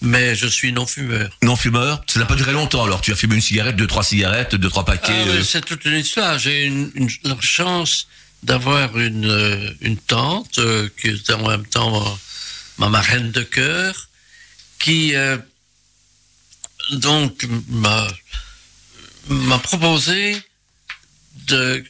mais 0.00 0.34
je 0.34 0.46
suis 0.46 0.72
non-fumeur. 0.72 1.28
Non-fumeur 1.42 2.02
Ça 2.06 2.20
n'a 2.20 2.26
pas 2.26 2.36
duré 2.36 2.52
longtemps 2.52 2.84
alors. 2.84 3.00
Tu 3.00 3.12
as 3.12 3.16
fumé 3.16 3.34
une 3.34 3.40
cigarette, 3.40 3.76
deux, 3.76 3.86
trois 3.88 4.04
cigarettes, 4.04 4.54
deux, 4.54 4.68
trois 4.70 4.84
paquets. 4.84 5.12
Ah, 5.14 5.28
euh, 5.28 5.42
c'est 5.44 5.64
toute 5.64 5.84
une 5.84 5.98
histoire. 5.98 6.38
J'ai 6.38 6.64
une, 6.66 6.90
une- 6.94 7.10
la 7.24 7.36
chance 7.40 8.06
d'avoir 8.42 8.96
une, 8.98 9.26
euh, 9.28 9.70
une 9.82 9.98
tante 9.98 10.58
euh, 10.58 10.88
qui 11.00 11.08
était 11.08 11.34
en 11.34 11.46
même 11.48 11.66
temps 11.66 11.90
ma, 12.78 12.86
ma 12.86 12.88
marraine 12.88 13.30
de 13.32 13.42
cœur, 13.42 14.08
qui 14.78 15.14
euh, 15.14 15.36
donc 16.92 17.46
m'a 17.68 18.06
m'a 19.30 19.58
proposé 19.58 20.36
de 21.46 21.84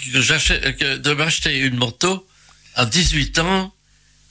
que 0.00 0.96
de 0.96 1.12
m'acheter 1.12 1.58
une 1.58 1.76
moto 1.76 2.26
à 2.74 2.84
18 2.84 3.38
ans 3.38 3.72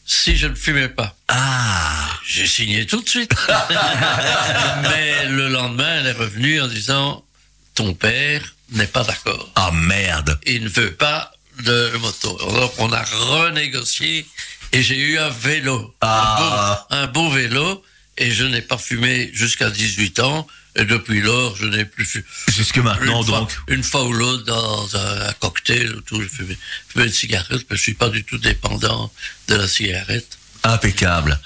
si 0.05 0.35
je 0.35 0.47
ne 0.47 0.55
fumais 0.55 0.89
pas. 0.89 1.15
Ah 1.27 2.09
J'ai 2.27 2.45
signé 2.45 2.85
tout 2.85 3.01
de 3.01 3.09
suite. 3.09 3.33
Mais 4.83 5.27
le 5.29 5.49
lendemain, 5.49 5.99
elle 5.99 6.07
est 6.07 6.11
revenue 6.11 6.61
en 6.61 6.67
disant 6.67 7.25
Ton 7.73 7.93
père 7.93 8.55
n'est 8.71 8.87
pas 8.87 9.03
d'accord. 9.03 9.51
Ah 9.55 9.71
merde 9.71 10.39
Il 10.45 10.65
ne 10.65 10.69
veut 10.69 10.93
pas 10.93 11.31
de 11.63 11.91
moto. 11.97 12.37
Alors 12.47 12.73
on 12.79 12.91
a 12.91 13.03
renégocié 13.03 14.27
et 14.71 14.83
j'ai 14.83 14.97
eu 14.97 15.17
un 15.17 15.29
vélo. 15.29 15.95
Ah. 16.01 16.87
Un, 16.89 17.05
beau, 17.05 17.05
un 17.05 17.07
beau 17.07 17.29
vélo 17.31 17.83
et 18.17 18.31
je 18.31 18.43
n'ai 18.45 18.61
pas 18.61 18.77
fumé 18.77 19.31
jusqu'à 19.33 19.69
18 19.69 20.19
ans. 20.19 20.47
Et 20.77 20.85
depuis 20.85 21.21
lors, 21.21 21.55
je 21.55 21.65
n'ai 21.67 21.85
plus. 21.85 22.23
Jusque 22.49 22.77
maintenant, 22.77 23.21
une 23.21 23.27
fois, 23.27 23.39
donc. 23.39 23.51
Une 23.67 23.83
fois 23.83 24.03
ou 24.03 24.13
l'autre 24.13 24.43
dans 24.43 24.95
un, 24.95 25.33
cocktail 25.39 25.95
ou 25.95 26.01
tout, 26.01 26.21
je 26.21 26.27
fumais, 26.27 26.57
fumais 26.89 27.05
une 27.05 27.13
cigarette, 27.13 27.65
mais 27.69 27.77
je 27.77 27.81
suis 27.81 27.93
pas 27.93 28.09
du 28.09 28.23
tout 28.25 28.37
dépendant 28.37 29.11
de 29.47 29.55
la 29.55 29.67
cigarette. 29.67 30.37
Impeccable. 30.63 31.39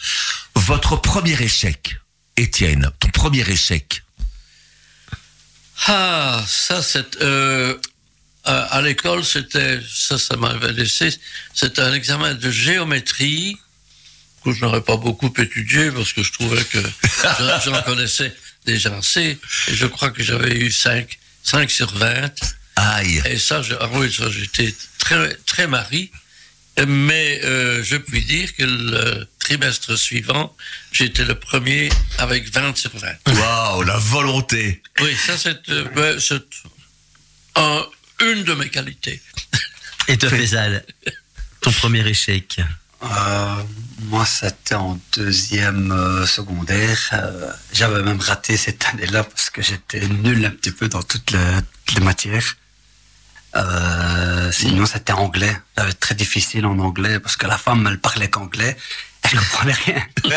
Votre 0.56 0.96
premier 0.96 1.40
échec, 1.42 1.98
Étienne, 2.38 2.90
ton 3.00 3.10
premier 3.10 3.48
échec. 3.48 4.04
Ah, 5.86 6.44
ça, 6.48 6.82
c'est. 6.82 7.22
Euh, 7.22 7.78
à, 8.46 8.62
à 8.62 8.82
l'école, 8.82 9.24
c'était. 9.24 9.80
Ça, 9.88 10.18
ça 10.18 10.38
m'avait 10.38 10.74
laissé. 10.74 11.16
C'était 11.54 11.82
un 11.82 11.94
examen 11.94 12.34
de 12.34 12.50
géométrie 12.50 13.60
que 14.44 14.54
je 14.54 14.62
n'aurais 14.62 14.82
pas 14.82 14.98
beaucoup 14.98 15.32
étudié 15.38 15.92
parce 15.92 16.14
que 16.14 16.24
je 16.24 16.32
trouvais 16.32 16.64
que 16.64 16.80
j'en 17.66 17.82
connaissais 17.84 18.34
déjà 18.66 18.96
assez. 18.98 19.38
Et 19.68 19.76
je 19.76 19.86
crois 19.88 20.12
que 20.12 20.24
j'avais 20.24 20.56
eu 20.56 20.72
5, 20.72 21.18
5 21.44 21.70
sur 21.72 21.92
20. 21.96 22.32
Aïe. 22.76 23.22
Et 23.26 23.38
ça, 23.38 23.62
je- 23.62 23.76
ah 23.80 23.90
oui, 23.94 24.12
ça, 24.14 24.30
j'étais 24.30 24.74
très, 25.00 25.34
très 25.46 25.68
mari. 25.68 26.12
Mais 26.88 27.42
euh, 27.44 27.84
je 27.84 27.98
puis 27.98 28.24
dire 28.24 28.56
que 28.56 28.64
le 28.64 29.28
trimestre 29.40 29.98
suivant, 29.98 30.56
j'étais 30.94 31.26
le 31.26 31.36
premier 31.36 31.90
avec 32.20 32.50
20 32.54 32.78
sur 32.78 32.92
20. 32.96 33.08
Waouh, 33.34 33.82
la 33.84 33.98
volonté. 33.98 34.82
Oui, 35.02 35.14
ça 35.18 35.38
c'est 35.38 35.60
euh, 37.58 37.84
une 38.22 38.44
de 38.46 38.54
mes 38.54 38.70
qualités. 38.70 39.22
Et 40.08 40.18
toi, 40.18 40.30
Faisal, 40.30 40.86
ton 41.62 41.72
premier 41.74 42.08
échec 42.08 42.60
Euh, 43.04 43.64
moi, 44.02 44.26
c'était 44.26 44.76
en 44.76 45.00
deuxième 45.14 45.92
euh, 45.92 46.26
secondaire. 46.26 46.98
Euh, 47.14 47.52
J'avais 47.74 48.02
même 48.02 48.20
raté 48.20 48.58
cette 48.58 48.86
année-là 48.86 49.24
parce 49.24 49.50
que 49.50 49.62
j'étais 49.62 50.08
nul 50.08 50.46
un 50.46 50.52
petit 50.52 50.72
peu 50.72 50.88
dans 50.88 51.04
toutes 51.04 51.32
les, 51.32 51.58
toutes 51.86 51.98
les 51.98 52.04
matières. 52.04 52.56
Euh, 53.56 54.52
sinon, 54.52 54.86
c'était 54.86 55.14
anglais. 55.14 55.56
J'avais 55.78 55.94
très 55.94 56.16
difficile 56.16 56.66
en 56.66 56.78
anglais 56.80 57.20
parce 57.20 57.36
que 57.36 57.48
la 57.48 57.58
femme, 57.58 57.88
elle 57.90 58.00
parlait 58.00 58.30
qu'anglais. 58.30 58.78
Elle 59.24 59.40
comprenait 59.40 59.74
rien. 59.74 60.06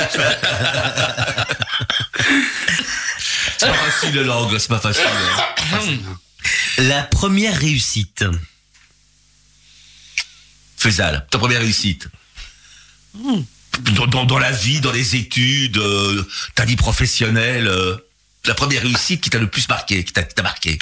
C'est 3.59 3.69
pas 3.69 3.75
facile 3.75 4.15
le 4.15 4.25
langue, 4.25 4.59
c'est 4.59 4.69
pas 4.69 4.81
facile. 4.81 5.05
La 6.79 7.05
première 7.05 7.57
réussite 7.57 8.25
Faisal, 10.77 11.25
ta 11.31 11.39
première 11.39 11.61
réussite. 11.61 12.09
Dans, 13.15 14.07
dans- 14.07 14.25
dans 14.25 14.39
la 14.39 14.53
vie, 14.53 14.81
dans 14.81 14.93
les 14.93 15.17
études, 15.17 15.79
euh, 15.79 16.23
ta 16.55 16.65
vie 16.65 16.77
professionnelle, 16.77 17.69
euh, 17.69 17.97
la 18.45 18.55
première 18.55 18.83
réussite 18.83 19.21
qui 19.23 19.31
t'a 19.31 19.39
le 19.39 19.47
plus 19.47 19.69
marqué, 19.69 20.05
qui 20.05 20.13
t'a 20.13 20.43
marqué. 20.43 20.79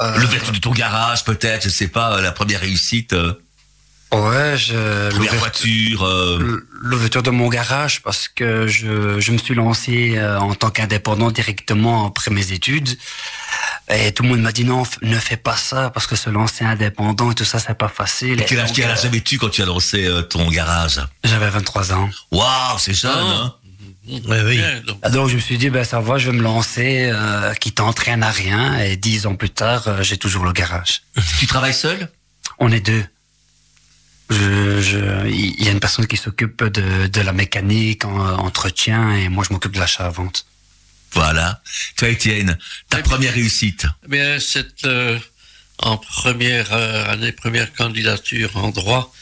Euh, 0.00 0.18
L'ouverture 0.18 0.52
de 0.52 0.58
ton 0.58 0.72
garage, 0.72 1.24
peut-être, 1.24 1.64
je 1.64 1.68
sais 1.70 1.88
pas, 1.88 2.20
la 2.20 2.32
première 2.32 2.60
réussite, 2.60 3.14
Ouais, 4.12 4.56
je, 4.58 5.08
première 5.10 5.34
voiture. 5.36 6.04
L'ouverture 6.82 7.22
de 7.22 7.30
mon 7.30 7.48
garage 7.48 8.02
parce 8.02 8.26
que 8.26 8.66
je, 8.66 9.20
je 9.20 9.30
me 9.30 9.38
suis 9.38 9.54
lancé 9.54 10.20
en 10.20 10.52
tant 10.56 10.70
qu'indépendant 10.70 11.30
directement 11.30 12.08
après 12.08 12.32
mes 12.32 12.50
études. 12.50 12.98
Et 13.92 14.12
tout 14.12 14.22
le 14.22 14.28
monde 14.28 14.40
m'a 14.40 14.52
dit 14.52 14.64
non, 14.64 14.84
ne 15.02 15.16
fais 15.18 15.36
pas 15.36 15.56
ça 15.56 15.90
parce 15.90 16.06
que 16.06 16.14
se 16.16 16.30
lancer 16.30 16.64
indépendant 16.64 17.32
et 17.32 17.34
tout 17.34 17.44
ça, 17.44 17.58
c'est 17.58 17.74
pas 17.76 17.88
facile. 17.88 18.40
et 18.40 18.44
quel 18.44 18.60
âge, 18.60 18.70
euh, 18.78 19.06
avais-tu 19.08 19.38
quand 19.38 19.48
tu 19.48 19.62
as 19.62 19.66
lancé 19.66 20.04
euh, 20.06 20.22
ton 20.22 20.48
garage? 20.50 21.00
J'avais 21.24 21.50
23 21.50 21.92
ans. 21.94 22.08
Waouh, 22.30 22.78
c'est 22.78 22.94
jeune, 22.94 23.10
Ah. 23.12 23.42
hein 23.44 23.54
Oui, 24.08 24.20
oui. 24.44 24.56
Bien, 24.58 25.10
donc, 25.10 25.28
je 25.28 25.34
me 25.36 25.40
suis 25.40 25.58
dit, 25.58 25.70
ben 25.70 25.84
ça 25.84 26.00
va, 26.00 26.18
je 26.18 26.30
vais 26.30 26.36
me 26.36 26.42
lancer, 26.42 27.10
euh, 27.12 27.52
qui 27.54 27.72
t'entraîne 27.72 28.22
à 28.22 28.30
rien. 28.30 28.78
Et 28.78 28.96
dix 28.96 29.26
ans 29.26 29.34
plus 29.34 29.50
tard, 29.50 29.86
euh, 29.88 30.02
j'ai 30.02 30.16
toujours 30.18 30.44
le 30.44 30.52
garage. 30.52 31.02
Tu 31.38 31.46
travailles 31.46 31.74
seul? 31.74 32.08
On 32.58 32.70
est 32.70 32.80
deux. 32.80 33.04
Je, 34.30 34.80
je, 34.80 35.26
il 35.28 35.64
y 35.64 35.68
a 35.68 35.72
une 35.72 35.80
personne 35.80 36.06
qui 36.06 36.16
s'occupe 36.16 36.62
de, 36.62 37.08
de 37.08 37.20
la 37.20 37.32
mécanique, 37.32 38.04
en, 38.04 38.16
entretien, 38.38 39.12
et 39.16 39.28
moi 39.28 39.44
je 39.46 39.52
m'occupe 39.52 39.72
de 39.72 39.80
l'achat-vente. 39.80 40.46
Voilà. 41.14 41.62
Toi, 41.96 42.08
Étienne, 42.08 42.58
ta 42.88 43.02
première 43.02 43.34
réussite. 43.34 43.86
eh 44.04 44.08
bien, 44.08 44.38
c'est 44.40 44.84
euh, 44.86 45.18
en 45.78 45.96
première 45.96 46.72
euh, 46.72 47.10
année, 47.12 47.32
première 47.32 47.72
candidature 47.72 48.56
en 48.56 48.70
droit, 48.70 49.12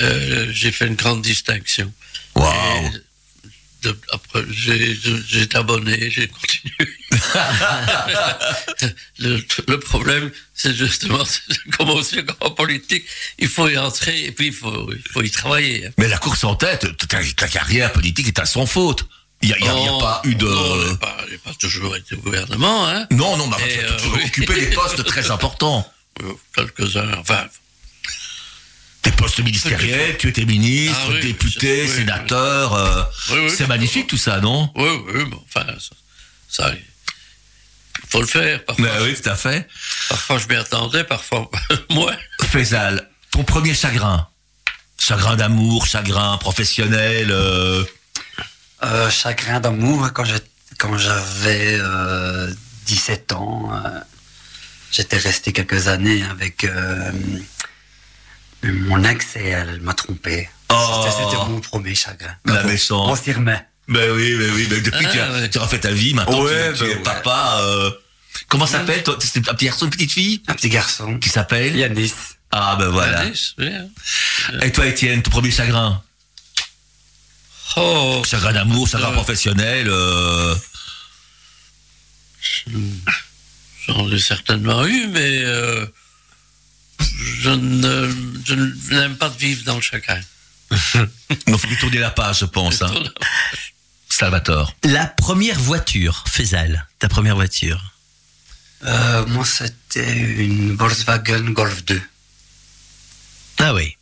euh, 0.00 0.46
j'ai 0.52 0.72
fait 0.72 0.86
une 0.86 0.94
grande 0.94 1.22
distinction. 1.22 1.92
De- 3.82 3.98
après, 4.12 4.42
j'ai 4.50 5.46
abonné, 5.54 6.10
j'ai 6.10 6.28
continué. 6.28 6.74
le, 9.18 9.44
le 9.68 9.78
problème, 9.78 10.30
c'est 10.54 10.74
justement, 10.74 11.22
comme 11.76 11.90
aussi 11.90 12.18
en 12.40 12.50
politique, 12.50 13.04
il 13.38 13.48
faut 13.48 13.68
y 13.68 13.76
entrer 13.76 14.24
et 14.24 14.32
puis 14.32 14.46
il 14.48 14.52
faut, 14.54 14.90
il 14.92 15.02
faut 15.12 15.22
y 15.22 15.30
travailler. 15.30 15.88
Mais 15.98 16.08
la 16.08 16.18
course 16.18 16.44
en 16.44 16.54
tête, 16.54 16.86
ta, 17.08 17.20
ta 17.36 17.48
carrière 17.48 17.92
politique 17.92 18.28
est 18.28 18.38
à 18.38 18.46
sans 18.46 18.66
faute. 18.66 19.06
Il 19.46 19.48
n'y 19.62 19.68
a, 19.68 19.74
Oh, 19.92 19.98
pas 20.00 20.22
eu 20.24 20.34
de... 20.34 20.46
non, 20.46 20.96
pas, 20.96 21.16
pas 21.44 21.52
toujours 21.60 21.94
été 21.96 22.14
au 22.14 22.18
gouvernement, 22.18 22.88
hein. 22.88 23.06
Non, 23.10 23.36
non, 23.36 23.46
mais 23.48 23.56
tu 23.68 23.84
as 23.84 23.92
toujours 23.92 24.16
occupé 24.24 24.54
des 24.54 24.66
postes 24.74 25.04
très 25.04 25.30
importants. 25.30 25.86
Euh, 26.22 26.32
Quelques-uns, 26.54 27.12
enfin, 27.18 27.44
Des 29.02 29.10
postes 29.12 29.40
ministériels, 29.40 30.16
tu 30.16 30.28
étais 30.28 30.46
ministre, 30.46 30.96
Ah 31.08 31.10
oui, 31.10 31.20
député, 31.20 31.82
oui, 31.82 31.88
oui. 31.90 31.94
sénateur. 31.96 32.72
euh, 32.74 33.02
Oui, 33.32 33.38
oui. 33.44 33.50
c'est 33.54 33.66
magnifique 33.66 34.06
tout 34.06 34.16
ça, 34.16 34.40
non? 34.40 34.70
Oui, 34.76 34.88
oui, 35.14 35.24
mais 35.28 35.36
enfin, 35.46 35.66
ça, 36.48 36.72
il 36.72 38.08
faut 38.10 38.20
le 38.22 38.26
faire. 38.26 38.64
Parfois, 38.64 38.88
oui, 39.02 39.14
tout 39.20 39.28
à 39.28 39.34
fait. 39.36 39.68
parfois 40.08 40.38
je 40.38 40.46
m'y 40.48 40.54
attendais, 40.56 41.04
parfois 41.04 41.50
moins. 41.90 42.16
Faisal, 42.50 43.10
ton 43.30 43.44
premier 43.44 43.74
chagrin? 43.74 44.26
Chagrin 44.98 45.36
d'amour, 45.36 45.86
chagrin 45.86 46.38
professionnel. 46.38 47.28
euh, 47.30 47.84
Euh, 48.84 49.10
chagrin 49.10 49.60
d'amour, 49.60 50.10
quand 50.12 50.24
j'ai- 50.24 50.34
quand 50.78 50.96
j'avais 50.98 51.78
euh, 51.80 52.52
17 52.86 53.32
ans, 53.32 53.70
euh, 53.72 54.00
j'étais 54.90 55.16
resté 55.16 55.52
quelques 55.52 55.88
années 55.88 56.22
avec 56.30 56.64
euh, 56.64 57.10
mon 58.62 59.02
ex 59.04 59.36
et 59.36 59.48
elle 59.48 59.80
m'a 59.80 59.94
trompé. 59.94 60.48
Oh. 60.70 61.02
C'était- 61.04 61.24
C'était 61.30 61.44
mon 61.50 61.60
premier 61.60 61.94
chagrin. 61.94 62.34
La 62.46 62.62
méchante. 62.64 63.10
On 63.10 63.16
s'y 63.16 63.32
remet. 63.32 63.64
Ben 63.88 64.10
oui, 64.12 64.34
ben 64.38 64.50
oui, 64.54 64.66
ben 64.66 64.82
depuis 64.82 65.06
Ah, 65.06 65.10
tu, 65.12 65.20
as, 65.20 65.30
ouais. 65.32 65.50
tu 65.50 65.58
as 65.58 65.62
refait 65.62 65.80
ta 65.80 65.90
vie, 65.90 66.14
maintenant 66.14 66.42
Ouais, 66.42 66.72
tu, 66.72 66.78
tu 66.78 66.84
ben 66.84 66.90
es 66.90 66.94
ouais. 66.96 67.02
papa. 67.02 67.58
euh, 67.60 67.90
comment 68.48 68.66
s'appelle 68.66 69.02
toi 69.02 69.16
C'est 69.20 69.38
un 69.48 69.54
petit 69.54 69.66
garçon, 69.66 69.84
une 69.86 69.90
petite 69.90 70.12
fille 70.12 70.42
Un 70.48 70.54
petit 70.54 70.70
garçon. 70.70 71.18
qui 71.18 71.28
s'appelle 71.28 71.76
Yanis. 71.76 72.12
Ah 72.50 72.76
ben 72.78 72.88
voilà. 72.88 73.24
Oui, 73.58 73.68
hein. 73.68 73.88
Et 74.62 74.72
toi 74.72 74.86
Étienne, 74.86 75.22
ton 75.22 75.30
premier 75.30 75.50
chagrin 75.50 76.02
Oh, 77.76 78.22
Chagrin 78.26 78.52
d'amour, 78.52 78.86
chagrin 78.88 79.10
Euh. 79.10 79.12
professionnel. 79.14 79.88
euh, 79.88 80.54
j'en 83.86 84.10
ai 84.10 84.18
certainement 84.18 84.86
eu, 84.86 85.06
mais 85.08 85.44
euh, 85.44 85.86
je 87.40 87.50
ne- 87.50 88.10
je 88.44 88.54
n'aime 88.94 89.16
pas 89.16 89.28
de 89.28 89.36
vivre 89.38 89.64
dans 89.64 89.76
le 89.76 89.82
chagrin. 89.82 90.20
Il 91.46 91.58
faut 91.58 91.66
lui 91.68 91.76
tourner 91.78 91.98
la 91.98 92.10
page, 92.10 92.40
je 92.40 92.44
pense. 92.46 92.82
Hein. 92.82 92.92
Salvatore. 94.08 94.74
La 94.84 95.06
première 95.06 95.58
voiture, 95.58 96.24
Faisal, 96.28 96.86
ta 96.98 97.08
première 97.08 97.34
voiture. 97.34 97.80
Euh, 98.84 99.26
moi, 99.26 99.44
c'était 99.44 100.12
une 100.12 100.76
Volkswagen 100.76 101.50
Golf 101.50 101.84
2. 101.84 102.00
Ah 103.58 103.74
oui. 103.74 103.96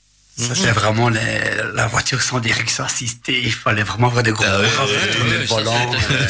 C'était 0.54 0.72
vraiment 0.72 1.08
les- 1.08 1.54
la 1.74 1.86
voiture 1.86 2.20
sans 2.22 2.40
direction 2.40 2.84
assistée. 2.84 3.42
Il 3.44 3.52
fallait 3.52 3.82
vraiment 3.82 4.08
avoir 4.08 4.22
des 4.22 4.32
gros 4.32 4.44
Ah 4.46 4.60
ouais, 4.60 4.68
bras 4.68 4.84
pour 4.86 4.90
ouais, 4.94 5.10
tourner 5.10 5.30
ouais, 5.30 5.38
le 5.38 5.46
ça, 5.46 5.54
volant. 5.54 5.92
c'était- 5.92 6.26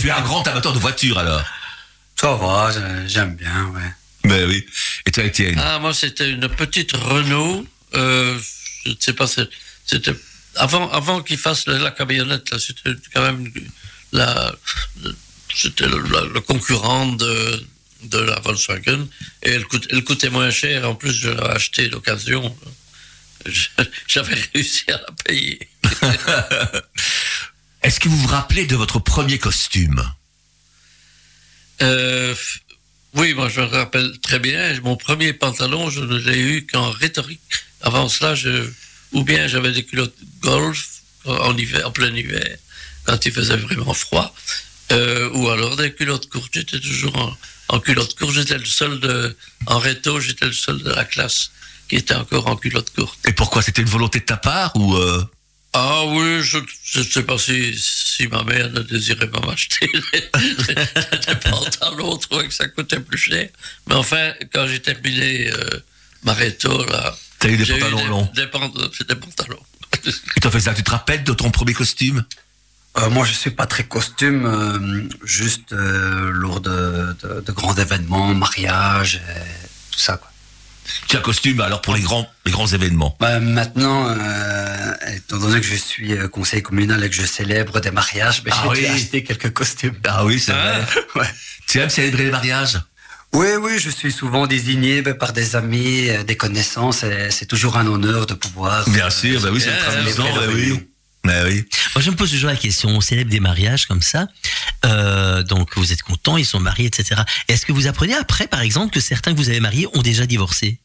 Tu 0.00 0.06
es 0.06 0.10
un, 0.10 0.20
grand 0.22 0.46
amateur 0.48 0.72
de 0.72 0.78
voitures 0.78 1.18
alors. 1.18 1.42
Ça 2.20 2.34
va, 2.34 2.70
j'aime 3.06 3.34
bien, 3.36 3.66
ouais. 3.74 3.90
Ben 4.24 4.46
oui. 4.48 4.66
Et 5.06 5.10
toi 5.10 5.24
Étienne? 5.24 5.58
Ah, 5.62 5.78
moi, 5.78 5.94
c'était 5.94 6.30
une 6.30 6.48
petite 6.48 6.92
Renault. 6.92 7.66
Euh, 7.94 8.38
je 8.84 8.90
ne 8.90 8.96
sais 9.00 9.14
pas, 9.14 9.26
c'est- 9.26 9.48
c'était 9.86 10.12
avant, 10.56 10.90
avant 10.90 11.22
qu'ils 11.22 11.38
fassent 11.38 11.66
la, 11.66 11.78
la 11.78 11.90
camionnette. 11.90 12.50
là, 12.50 12.58
C'était 12.58 12.90
quand 13.14 13.22
même 13.22 13.50
la, 14.12 14.52
c'était 15.54 15.86
le, 15.88 15.98
la- 16.12 16.24
le 16.32 16.40
concurrent 16.40 17.06
de, 17.06 17.64
de 18.04 18.18
la 18.18 18.38
Volkswagen 18.40 19.06
et 19.42 19.50
elle, 19.50 19.64
coûte- 19.64 19.86
elle 19.90 20.04
coûtait 20.04 20.30
moins 20.30 20.50
cher. 20.50 20.88
En 20.88 20.94
plus, 20.94 21.12
je 21.14 21.30
l'ai 21.30 21.40
acheté 21.40 21.88
d'occasion. 21.88 22.54
J'avais 24.06 24.36
réussi 24.54 24.84
à 24.90 24.98
la 24.98 25.12
payer. 25.24 25.58
Est-ce 27.82 28.00
que 28.00 28.08
vous 28.08 28.16
vous 28.16 28.28
rappelez 28.28 28.66
de 28.66 28.76
votre 28.76 28.98
premier 28.98 29.38
costume? 29.38 30.04
Euh, 31.82 32.34
oui, 33.14 33.32
moi 33.34 33.48
je 33.48 33.60
me 33.60 33.66
rappelle 33.66 34.18
très 34.20 34.38
bien. 34.38 34.78
Mon 34.82 34.96
premier 34.96 35.32
pantalon, 35.32 35.90
je 35.90 36.00
ne 36.00 36.18
l'ai 36.18 36.38
eu 36.38 36.66
qu'en 36.66 36.90
rhétorique. 36.90 37.40
Avant 37.80 38.08
cela, 38.08 38.34
je, 38.34 38.68
ou 39.12 39.24
bien 39.24 39.46
j'avais 39.46 39.72
des 39.72 39.84
culottes 39.84 40.16
golf 40.40 41.00
en 41.24 41.56
hiver, 41.56 41.86
en 41.86 41.90
plein 41.90 42.14
hiver, 42.14 42.56
quand 43.04 43.24
il 43.24 43.32
faisait 43.32 43.56
vraiment 43.56 43.94
froid. 43.94 44.34
Euh, 44.92 45.30
ou 45.34 45.48
alors 45.48 45.76
des 45.76 45.94
culottes 45.94 46.28
courtes. 46.28 46.50
J'étais 46.52 46.80
toujours 46.80 47.16
en, 47.16 47.36
en 47.68 47.80
culotte 47.80 48.14
courte. 48.18 48.34
J'étais 48.34 48.58
le 48.58 48.66
seul 48.66 49.00
de, 49.00 49.36
en 49.66 49.78
réto, 49.78 50.20
j'étais 50.20 50.46
le 50.46 50.52
seul 50.52 50.82
de 50.82 50.90
la 50.90 51.04
classe 51.04 51.50
qui 51.90 51.96
était 51.96 52.14
encore 52.14 52.46
en 52.46 52.54
culotte 52.54 52.94
courte. 52.94 53.18
Et 53.26 53.32
pourquoi 53.32 53.62
C'était 53.62 53.82
une 53.82 53.88
volonté 53.88 54.20
de 54.20 54.24
ta 54.24 54.36
part 54.36 54.70
ou 54.76 54.94
euh, 54.94 55.24
Ah 55.72 56.04
oui, 56.06 56.40
je 56.40 56.58
ne 56.98 57.04
sais 57.04 57.24
pas 57.24 57.36
si, 57.36 57.76
si 57.76 58.28
ma 58.28 58.44
mère 58.44 58.70
ne 58.70 58.80
désirait 58.80 59.28
pas 59.28 59.40
m'acheter 59.44 59.90
des, 60.12 60.74
des 60.74 61.34
pantalons, 61.42 62.16
trouvait 62.16 62.46
que 62.46 62.54
ça 62.54 62.68
coûtait 62.68 63.00
plus 63.00 63.18
cher. 63.18 63.48
Mais 63.88 63.96
enfin, 63.96 64.32
quand 64.54 64.68
j'ai 64.68 64.80
terminé 64.80 65.50
euh, 65.50 65.80
ma 66.22 66.32
réto, 66.32 66.86
là, 66.86 67.12
T'as 67.40 67.48
eu 67.48 67.56
des 67.56 67.66
pantalons 67.66 67.96
des, 67.96 68.04
longs. 68.04 68.30
Des, 68.34 68.42
des 68.42 69.16
pantalons. 69.16 69.62
Et 70.36 70.40
t'as 70.40 70.50
fait 70.50 70.60
ça 70.60 70.72
Tu 70.72 70.84
te 70.84 70.90
rappelles 70.92 71.24
de 71.24 71.32
ton 71.32 71.50
premier 71.50 71.74
costume? 71.74 72.24
Euh, 72.98 73.10
moi, 73.10 73.24
je 73.24 73.32
suis 73.32 73.50
pas 73.50 73.66
très 73.66 73.82
costume, 73.84 74.46
euh, 74.46 75.08
juste 75.24 75.72
euh, 75.72 76.30
lors 76.32 76.60
de, 76.60 77.16
de, 77.22 77.40
de 77.40 77.52
grands 77.52 77.74
événements, 77.74 78.32
mariage, 78.34 79.16
et 79.16 79.90
tout 79.90 79.98
ça. 79.98 80.18
Quoi. 80.18 80.29
Tu 81.06 81.16
as 81.16 81.18
un 81.18 81.22
costume 81.22 81.60
alors 81.60 81.80
pour 81.80 81.94
les 81.94 82.00
grands, 82.00 82.28
les 82.44 82.52
grands 82.52 82.66
événements? 82.66 83.16
Bah, 83.20 83.40
maintenant, 83.40 84.08
euh, 84.08 84.92
étant 85.14 85.38
donné 85.38 85.60
que 85.60 85.66
je 85.66 85.74
suis 85.74 86.12
euh, 86.12 86.28
conseiller 86.28 86.62
communal 86.62 87.02
et 87.04 87.10
que 87.10 87.14
je 87.14 87.24
célèbre 87.26 87.80
des 87.80 87.90
mariages, 87.90 88.42
bah, 88.42 88.52
Ah 88.54 88.68
j'ai 88.74 88.82
oui. 88.82 88.86
acheter 88.86 89.24
quelques 89.24 89.52
costumes. 89.52 89.94
Ah 90.06 90.24
oui, 90.24 90.38
c'est 90.38 90.52
vrai. 90.52 90.80
Ouais. 91.14 91.26
Tu 91.66 91.78
aimes 91.78 91.90
célébrer 91.90 92.24
les 92.24 92.30
mariages? 92.30 92.80
Oui, 93.32 93.46
oui, 93.60 93.78
je 93.78 93.90
suis 93.90 94.10
souvent 94.10 94.46
désigné 94.48 95.02
bah, 95.02 95.14
par 95.14 95.32
des 95.32 95.54
amis, 95.54 96.08
euh, 96.08 96.24
des 96.24 96.36
connaissances, 96.36 97.04
c'est 97.30 97.46
toujours 97.46 97.76
un 97.76 97.86
honneur 97.86 98.26
de 98.26 98.34
pouvoir. 98.34 98.88
Bien 98.90 99.06
euh, 99.06 99.10
sûr, 99.10 99.40
bah 99.40 99.50
oui, 99.52 99.60
c'est 99.60 99.76
très 99.76 99.96
amusant, 99.96 100.24
bah 100.34 100.42
oui. 100.52 100.80
Bah 101.24 101.44
oui. 101.44 101.64
Moi, 101.94 102.02
je 102.02 102.10
me 102.10 102.16
pose 102.16 102.30
toujours 102.30 102.50
la 102.50 102.56
question. 102.56 102.88
On 102.90 103.00
célèbre 103.00 103.30
des 103.30 103.40
mariages 103.40 103.86
comme 103.86 104.02
ça. 104.02 104.26
Euh, 104.86 105.42
donc, 105.42 105.76
vous 105.76 105.92
êtes 105.92 106.02
content, 106.02 106.36
ils 106.36 106.46
sont 106.46 106.60
mariés, 106.60 106.86
etc. 106.86 107.22
Est-ce 107.48 107.66
que 107.66 107.72
vous 107.72 107.86
apprenez 107.86 108.14
après, 108.14 108.46
par 108.46 108.60
exemple, 108.60 108.92
que 108.92 109.00
certains 109.00 109.32
que 109.32 109.36
vous 109.36 109.50
avez 109.50 109.60
mariés 109.60 109.86
ont 109.94 110.02
déjà 110.02 110.26
divorcé? 110.26 110.78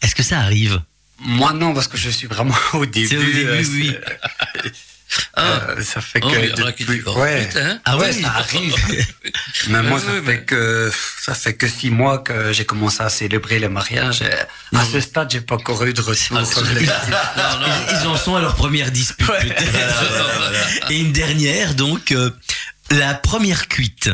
Est-ce 0.00 0.14
que 0.14 0.22
ça 0.22 0.40
arrive? 0.40 0.80
Moi, 1.18 1.52
non, 1.52 1.74
parce 1.74 1.88
que 1.88 1.96
je 1.96 2.10
suis 2.10 2.26
vraiment 2.26 2.54
au 2.74 2.86
début. 2.86 3.08
C'est 3.08 3.16
au 3.16 3.22
début, 3.22 3.46
euh, 3.46 3.64
oui. 3.70 3.96
Ah, 5.34 5.60
euh, 5.70 5.82
ça 5.82 6.00
fait 6.00 6.20
oh, 6.22 6.30
que. 6.30 6.54
depuis- 6.54 6.84
divorcent 6.84 7.20
ouais. 7.20 7.40
vite, 7.44 7.56
hein. 7.56 7.80
Ah 7.84 7.96
ouais, 7.98 8.10
oui. 8.14 8.22
ça 8.22 8.30
arrive. 8.30 8.74
Mais 9.68 9.82
moi, 9.82 9.98
Ah 10.00 10.06
ça 10.06 10.12
oui, 10.12 10.16
fait 10.16 10.22
mais- 10.32 10.44
que 10.44 10.90
ça 11.20 11.34
fait 11.34 11.54
que 11.54 11.68
six 11.68 11.90
mois 11.90 12.18
que 12.18 12.52
j'ai 12.52 12.64
commencé 12.64 13.02
à 13.02 13.08
célébrer 13.08 13.58
les 13.58 13.68
mariages. 13.68 14.22
Et 14.22 14.76
à 14.76 14.84
ce 14.84 15.00
stade, 15.00 15.30
j'ai 15.30 15.40
pas 15.40 15.56
encore 15.56 15.82
eu 15.84 15.92
de 15.92 16.00
retour. 16.00 16.38
Ah, 16.38 16.44
c'est- 16.44 16.60
Non, 16.60 17.60
non. 17.60 17.66
ils, 17.90 18.00
ils 18.02 18.06
en 18.06 18.16
sont 18.16 18.36
à 18.36 18.40
leur 18.40 18.54
première 18.56 18.90
dispute, 18.90 19.26
peut-être. 19.26 20.90
Et 20.90 20.98
une 21.00 21.12
dernière, 21.12 21.74
donc, 21.74 22.12
euh, 22.12 22.30
la 22.90 23.14
première 23.14 23.68
cuite. 23.68 24.10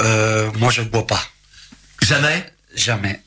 Euh, 0.00 0.50
moi, 0.58 0.70
je 0.70 0.82
bois 0.82 1.06
pas. 1.06 1.22
Jamais? 2.02 2.46
Jamais. 2.74 3.20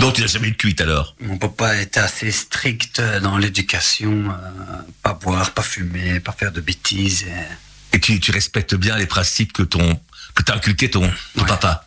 Donc 0.00 0.14
tu 0.14 0.22
n'as 0.22 0.26
jamais 0.26 0.48
eu 0.48 0.52
de 0.52 0.56
cuite 0.56 0.80
alors 0.80 1.14
Mon 1.20 1.36
papa 1.38 1.76
était 1.80 2.00
assez 2.00 2.30
strict 2.30 3.00
dans 3.22 3.36
l'éducation. 3.38 4.30
euh, 4.30 4.76
pas 5.02 5.14
boire, 5.14 5.50
pas 5.52 5.62
fumer, 5.62 6.18
pas 6.20 6.32
faire 6.32 6.52
de 6.52 6.60
bêtises. 6.60 7.24
et- 7.24 7.96
Et 7.96 8.00
tu, 8.00 8.18
tu 8.20 8.30
respectes 8.30 8.74
bien 8.74 8.96
les 8.96 9.06
principes 9.06 9.52
que 9.52 9.62
ton 9.62 10.00
que 10.34 10.42
t'as 10.42 10.54
inculqué 10.56 10.90
ton, 10.90 11.02
ton 11.34 11.42
Ouais. 11.42 11.46
papa. 11.46 11.86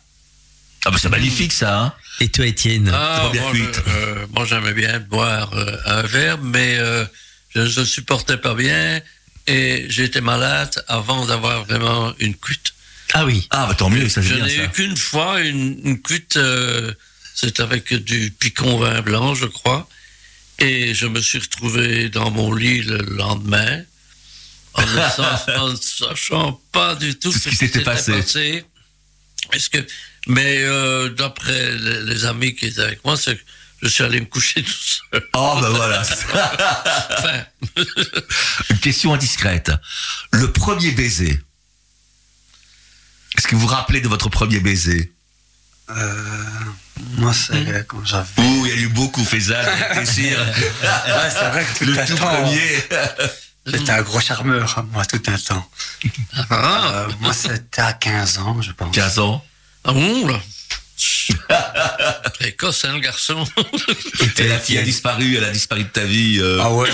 Ah 0.84 0.90
bah 0.92 0.98
c'est 1.02 1.08
magnifique 1.08 1.52
ça, 1.52 1.80
hein 1.80 1.92
Et 2.20 2.28
toi, 2.28 2.46
Étienne 2.46 2.88
Ah, 2.94 3.22
première 3.24 3.52
moi, 3.52 3.66
euh, 3.88 4.26
moi, 4.32 4.44
j'aimais 4.44 4.72
bien 4.72 5.00
boire 5.00 5.52
euh, 5.54 5.76
un 5.86 6.02
verre, 6.02 6.38
mais 6.38 6.76
euh, 6.78 7.04
je 7.56 7.80
ne 7.80 7.84
supportais 7.84 8.36
pas 8.36 8.54
bien 8.54 9.00
et 9.48 9.86
j'étais 9.88 10.20
malade 10.20 10.70
avant 10.86 11.26
d'avoir 11.26 11.64
vraiment 11.64 12.14
une 12.20 12.36
cuite. 12.36 12.72
Ah 13.14 13.24
oui. 13.24 13.48
Ah 13.50 13.66
bah 13.68 13.74
tant 13.74 13.90
mieux, 13.90 14.08
ça 14.08 14.20
Je 14.22 14.28
c'est 14.28 14.34
bien 14.36 14.46
n'ai 14.46 14.64
eu 14.64 14.68
qu'une 14.68 14.96
fois 14.96 15.40
une, 15.40 15.80
une 15.84 16.00
cuite, 16.00 16.36
euh, 16.36 16.92
c'est 17.36 17.60
avec 17.60 17.92
du 17.92 18.30
picon 18.30 18.78
vin 18.78 19.02
blanc, 19.02 19.34
je 19.34 19.44
crois, 19.44 19.86
et 20.58 20.94
je 20.94 21.06
me 21.06 21.20
suis 21.20 21.38
retrouvé 21.38 22.08
dans 22.08 22.30
mon 22.30 22.52
lit 22.54 22.82
le 22.82 22.96
lendemain 22.96 23.82
en 24.72 24.82
ne, 25.70 25.76
sachant 25.80 26.60
pas 26.72 26.94
du 26.94 27.14
tout, 27.14 27.30
Tout 27.30 27.38
ce 27.38 27.50
qui 27.50 27.56
s'était 27.56 27.82
passé. 27.82 28.12
Est-ce 29.52 29.70
que, 29.70 29.86
mais 30.26 30.58
euh, 30.64 31.10
d'après 31.10 31.76
les, 31.76 32.02
les 32.02 32.24
amis 32.24 32.54
qui 32.54 32.66
étaient 32.66 32.80
avec 32.80 33.04
moi, 33.04 33.16
c'est 33.16 33.38
je 33.82 33.88
suis 33.88 34.02
allé 34.02 34.20
me 34.20 34.26
coucher 34.26 34.62
tout 34.62 34.72
seul. 34.72 35.28
Oh 35.34 35.58
bah 35.60 35.68
voilà. 35.68 36.02
Une 38.70 38.78
question 38.78 39.12
indiscrète. 39.12 39.70
Le 40.32 40.50
premier 40.50 40.92
baiser. 40.92 41.38
Est-ce 43.36 43.46
que 43.46 43.54
vous 43.54 43.60
vous 43.60 43.66
rappelez 43.66 44.00
de 44.00 44.08
votre 44.08 44.30
premier 44.30 44.60
baiser? 44.60 45.12
Moi, 47.18 47.32
c'est 47.32 47.86
quand 47.86 48.04
j'avais. 48.04 48.26
Ouh, 48.38 48.66
il 48.66 48.68
y 48.68 48.72
a 48.72 48.76
eu 48.76 48.88
beaucoup, 48.88 49.24
Faisal, 49.24 49.64
réfléchir. 49.94 50.38
Ouais, 50.82 51.30
c'est 51.30 51.48
vrai 51.50 51.64
que 51.64 51.78
tout 51.78 51.84
Le 51.84 51.98
un 51.98 52.06
tout 52.06 52.14
temps, 52.16 52.26
premier. 52.26 52.84
J'étais 53.66 53.90
un 53.90 54.02
gros 54.02 54.20
charmeur, 54.20 54.74
hein, 54.78 54.86
moi, 54.92 55.04
tout 55.04 55.22
un 55.26 55.36
temps. 55.38 55.68
ah, 56.50 56.92
Euh, 56.94 57.08
moi, 57.20 57.32
c'était 57.32 57.82
à 57.82 57.92
15 57.92 58.38
ans, 58.38 58.60
je 58.62 58.72
pense. 58.72 58.94
15 58.94 59.18
ans. 59.18 59.44
ah 59.84 59.92
bon, 59.92 60.26
là. 60.28 60.40
Précoce, 62.34 62.84
hein, 62.84 62.92
le 62.94 63.00
garçon. 63.00 63.44
Et 64.38 64.48
la 64.48 64.58
fille 64.58 64.78
a 64.78 64.82
disparu, 64.82 65.36
elle 65.36 65.44
a 65.44 65.50
disparu 65.50 65.82
de 65.84 65.88
ta 65.88 66.04
vie. 66.04 66.38
euh, 66.40 66.58
Ah 66.62 66.72
ouais, 66.72 66.88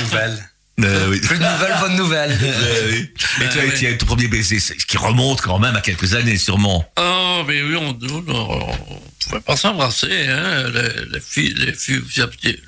nouvelle. 0.00 0.50
Euh, 0.84 1.08
oui. 1.10 1.20
Plus 1.20 1.38
de 1.38 1.44
nouvelles, 1.44 1.76
bonnes 1.80 1.96
nouvelles. 1.96 2.38
Euh, 2.42 2.90
oui. 2.90 3.10
Et 3.42 3.48
toi, 3.48 3.62
Ah, 3.62 3.64
Étienne, 3.66 3.96
ton 3.98 4.06
premier 4.06 4.28
baiser, 4.28 4.58
c'est- 4.60 4.76
qui 4.76 4.96
remonte 4.98 5.40
quand 5.40 5.58
même 5.58 5.74
à 5.76 5.80
quelques 5.80 6.14
années, 6.14 6.36
sûrement. 6.38 6.90
Oh, 6.98 7.44
mais 7.46 7.62
oui, 7.62 7.76
on 7.76 7.92
ne 7.92 8.08
on 8.08 8.78
pouvait 9.28 9.40
pas 9.40 9.56
s'embrasser, 9.56 10.26
hein. 10.28 10.68
Les, 10.70 11.04
les 11.12 11.20
filles, 11.20 11.54
les 11.56 11.72
filles, 11.72 12.02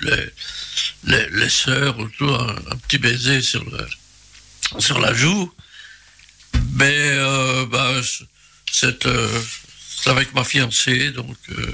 les, 0.01 1.29
les, 1.29 1.49
sœurs, 1.49 1.97
ou 1.99 2.07
tout, 2.09 2.29
un, 2.29 2.55
un 2.71 2.75
petit 2.87 2.97
baiser 2.97 3.41
sur, 3.41 3.63
le, 3.65 3.87
sur 4.79 4.99
la 4.99 5.13
joue. 5.13 5.51
Mais, 6.73 6.91
euh, 6.93 7.65
bah, 7.65 7.91
c'est 8.71 9.05
euh, 9.05 9.41
c'est 10.01 10.09
avec 10.09 10.33
ma 10.33 10.43
fiancée, 10.43 11.11
donc 11.11 11.35
euh, 11.51 11.73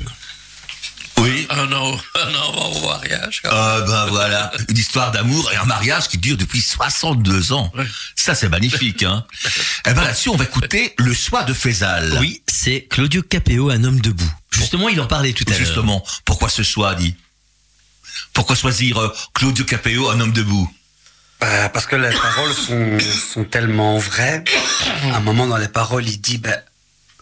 Oui. 1.19 1.47
un, 1.49 1.71
an, 1.71 1.97
un 2.15 2.35
an 2.35 2.49
avant 2.49 2.71
au 2.71 2.87
mariage. 2.87 3.41
Ah 3.45 3.81
ben 3.85 4.05
voilà, 4.07 4.51
une 4.69 4.77
histoire 4.77 5.11
d'amour 5.11 5.51
et 5.51 5.55
un 5.55 5.65
mariage 5.65 6.07
qui 6.07 6.17
dure 6.17 6.37
depuis 6.37 6.61
62 6.61 7.53
ans. 7.53 7.71
Ouais. 7.75 7.85
Ça 8.15 8.35
c'est 8.35 8.49
magnifique, 8.49 9.03
hein. 9.03 9.25
Eh 9.87 9.93
ben 9.93 10.03
là-dessus, 10.03 10.29
on 10.29 10.35
va 10.35 10.43
écouter 10.43 10.93
le 10.97 11.13
soir 11.13 11.45
de 11.45 11.53
Faisal. 11.53 12.17
Oui, 12.19 12.41
c'est 12.47 12.81
Claudio 12.89 13.21
Capéo, 13.23 13.69
un 13.69 13.83
homme 13.83 14.01
debout. 14.01 14.31
Justement, 14.51 14.89
il 14.89 14.99
en 15.01 15.07
parlait 15.07 15.33
tout 15.33 15.43
à 15.47 15.51
l'heure. 15.51 15.59
Justement, 15.59 16.03
pourquoi 16.25 16.49
ce 16.49 16.61
choix, 16.61 16.95
dit 16.95 17.15
Pourquoi 18.33 18.55
choisir 18.55 18.97
euh, 18.97 19.13
Claudio 19.33 19.65
Capéo, 19.65 20.09
un 20.09 20.19
homme 20.19 20.31
debout? 20.31 20.69
Euh, 21.43 21.69
parce 21.69 21.85
que 21.85 21.95
les 21.97 22.11
paroles 22.11 22.53
sont, 22.53 22.97
sont 22.99 23.43
tellement 23.43 23.97
vraies. 23.97 24.43
À 25.11 25.17
un 25.17 25.19
moment 25.19 25.47
dans 25.47 25.57
les 25.57 25.67
paroles, 25.67 26.07
il 26.07 26.19
dit, 26.21 26.37
ben, 26.37 26.57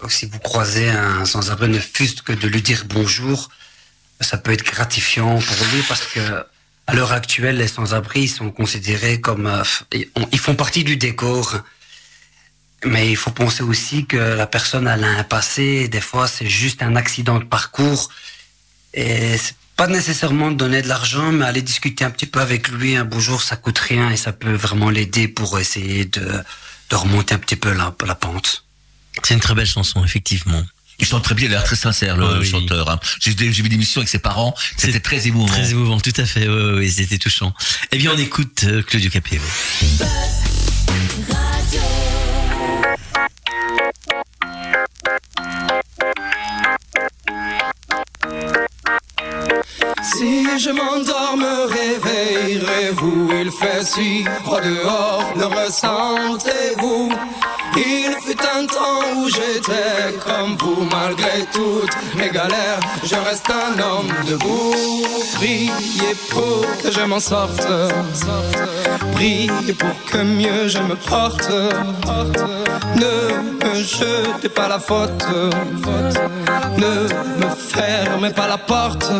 si 0.07 0.27
vous 0.27 0.39
croisez 0.39 0.89
un 0.89 1.25
sans-abri, 1.25 1.67
ne 1.69 1.79
fût-ce 1.79 2.21
que 2.21 2.33
de 2.33 2.47
lui 2.47 2.61
dire 2.61 2.83
bonjour, 2.87 3.49
ça 4.19 4.37
peut 4.37 4.51
être 4.51 4.63
gratifiant 4.63 5.39
pour 5.39 5.67
lui 5.67 5.81
parce 5.87 6.05
que 6.07 6.45
à 6.87 6.95
l'heure 6.95 7.13
actuelle, 7.13 7.57
les 7.57 7.67
sans-abri 7.67 8.27
sont 8.27 8.51
considérés 8.51 9.21
comme, 9.21 9.47
euh, 9.47 9.63
ils 10.31 10.39
font 10.39 10.55
partie 10.55 10.83
du 10.83 10.97
décor. 10.97 11.59
Mais 12.85 13.09
il 13.09 13.15
faut 13.15 13.31
penser 13.31 13.63
aussi 13.63 14.05
que 14.05 14.17
la 14.17 14.45
personne 14.45 14.87
elle 14.87 15.05
a 15.05 15.19
un 15.19 15.23
passé. 15.23 15.87
Des 15.87 16.01
fois, 16.01 16.27
c'est 16.27 16.49
juste 16.49 16.81
un 16.81 16.97
accident 16.97 17.39
de 17.39 17.45
parcours. 17.45 18.09
Et 18.93 19.37
c'est 19.37 19.55
pas 19.77 19.87
nécessairement 19.87 20.51
de 20.51 20.57
donner 20.57 20.81
de 20.81 20.89
l'argent, 20.89 21.31
mais 21.31 21.45
aller 21.45 21.61
discuter 21.61 22.03
un 22.03 22.11
petit 22.11 22.25
peu 22.25 22.41
avec 22.41 22.67
lui 22.67 22.97
un 22.97 23.05
beau 23.05 23.21
jour, 23.21 23.41
ça 23.41 23.55
coûte 23.55 23.79
rien 23.79 24.09
et 24.11 24.17
ça 24.17 24.33
peut 24.33 24.53
vraiment 24.53 24.89
l'aider 24.89 25.29
pour 25.29 25.57
essayer 25.57 26.03
de, 26.03 26.43
de 26.89 26.95
remonter 26.95 27.33
un 27.33 27.39
petit 27.39 27.55
peu 27.55 27.71
la, 27.71 27.95
la 28.05 28.15
pente. 28.15 28.65
C'est 29.23 29.33
une 29.33 29.39
très 29.39 29.55
belle 29.55 29.65
chanson, 29.65 30.03
effectivement. 30.03 30.61
Il 31.03 31.05
chante 31.05 31.21
très 31.25 31.35
bien, 31.35 31.47
il 31.47 31.51
a 31.51 31.55
l'air 31.55 31.65
très 31.65 31.75
sincère, 31.75 32.15
le 32.15 32.39
oui. 32.39 32.45
chanteur. 32.49 32.89
hein. 32.89 32.97
J'ai 33.19 33.35
j'ai 33.37 33.61
vu 33.61 33.67
l'émission 33.67 33.99
avec 33.99 34.07
ses 34.07 34.19
parents, 34.19 34.55
c'était 34.77 35.01
très 35.01 35.27
émouvant. 35.27 35.47
Très 35.47 35.71
émouvant, 35.71 35.99
tout 35.99 36.13
à 36.15 36.25
fait. 36.25 36.47
Oui, 36.47 36.71
oui, 36.77 36.89
c'était 36.89 37.17
touchant. 37.17 37.53
Eh 37.91 37.97
bien, 37.97 38.11
on 38.15 38.17
écoute 38.17 38.63
euh, 38.63 38.81
Claudio 38.83 39.09
Capéo. 39.09 39.41
Si 50.01 50.59
je 50.59 50.69
m'endors, 50.69 51.37
me 51.37 51.65
réveillerez-vous 51.67 53.29
Il 53.41 53.51
fait 53.51 53.83
si 53.85 54.23
froid 54.43 54.61
dehors, 54.61 55.33
le 55.37 55.45
ressentez-vous 55.45 57.11
Il 57.95 58.15
fut 58.25 58.41
un 58.41 58.65
temps 58.65 59.03
où 59.17 59.29
j'étais 59.29 60.17
comme 60.25 60.57
vous 60.57 60.87
malgré 60.91 61.45
toutes 61.53 61.95
mes 62.15 62.29
galères. 62.31 62.79
Je 63.03 63.15
reste 63.15 63.47
un 63.49 63.79
homme 63.79 64.11
debout. 64.27 65.05
Priez 65.35 66.15
pour 66.31 66.65
que 66.81 66.91
je 66.91 67.01
m'en 67.01 67.19
sorte. 67.19 67.67
Priez 69.13 69.73
pour 69.73 69.95
que 70.11 70.17
mieux 70.17 70.67
je 70.67 70.79
me 70.79 70.95
porte. 70.95 71.49
Ne 72.95 73.13
me 73.63 73.75
jetez 73.75 74.49
pas 74.49 74.67
la 74.67 74.79
faute. 74.79 75.25
Ne 76.77 77.07
me 77.39 77.49
fermez 77.55 78.31
pas 78.31 78.47
la 78.47 78.57
porte. 78.57 79.11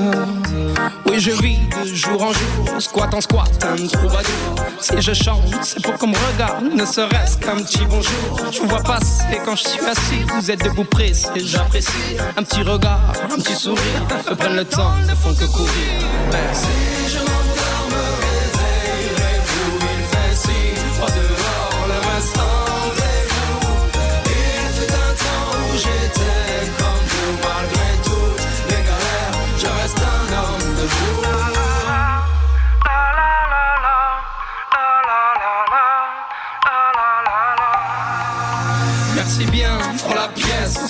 Oui, 1.05 1.19
je 1.19 1.31
vis 1.31 1.59
de 1.79 1.93
jour 1.93 2.23
en 2.23 2.33
jour, 2.33 2.81
squat 2.81 3.13
en 3.13 3.21
squat, 3.21 3.51
un 3.63 3.87
troubadour. 3.87 4.55
Si 4.79 4.99
je 4.99 5.13
chante, 5.13 5.53
c'est 5.61 5.81
pour 5.81 5.93
qu'on 5.97 6.07
me 6.07 6.17
regarde, 6.33 6.65
ne 6.73 6.85
serait-ce 6.85 7.37
qu'un 7.37 7.57
petit 7.57 7.85
bonjour. 7.87 8.39
Vous 8.63 8.69
vois 8.69 8.81
passer 8.81 9.39
quand 9.43 9.55
je 9.55 9.67
suis 9.67 9.79
assis, 9.81 10.23
vous 10.35 10.49
êtes 10.49 10.63
debout 10.63 10.85
pressé, 10.85 11.27
j'apprécie. 11.35 12.17
Un 12.37 12.43
petit 12.43 12.61
regard, 12.61 13.11
un 13.25 13.35
petit 13.35 13.55
sourire, 13.55 13.83
me 14.29 14.35
prennent 14.35 14.55
le 14.55 14.65
temps, 14.65 14.93
ne 15.07 15.13
font 15.15 15.33
que 15.33 15.45
courir. 15.45 15.69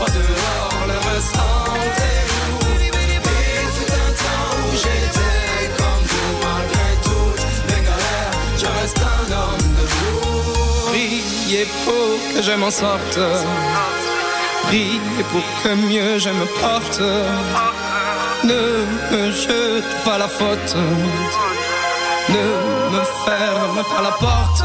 froid 0.00 0.12
dehors, 0.14 0.86
le 0.86 0.96
rendez-vous. 1.36 2.60
Il 2.72 3.68
fut 3.76 3.92
un 3.92 4.12
temps 4.24 4.52
où 4.64 4.70
j'étais 4.82 5.64
comme 5.78 6.04
vous, 6.10 6.32
malgré 6.46 6.88
toutes 7.02 7.44
les 7.68 7.82
galères, 7.88 8.34
je 8.58 8.66
reste 8.80 8.98
un 8.98 9.26
homme 9.38 9.66
debout. 9.78 10.90
Priez 10.90 11.66
pour 11.84 12.34
que 12.34 12.42
je 12.42 12.52
m'en 12.52 12.70
sorte. 12.70 13.18
Priez 14.64 15.24
pour 15.32 15.46
que 15.62 15.74
mieux 15.74 16.18
je 16.18 16.30
me 16.30 16.46
porte. 16.60 17.00
Ne 18.44 18.62
me 19.10 19.32
jete 19.32 19.92
pas 20.04 20.18
la 20.18 20.28
faute. 20.28 20.74
Ne 22.28 22.44
me 22.92 23.02
ferme 23.24 23.82
pas 23.92 24.02
la 24.02 24.12
porte. 24.12 24.64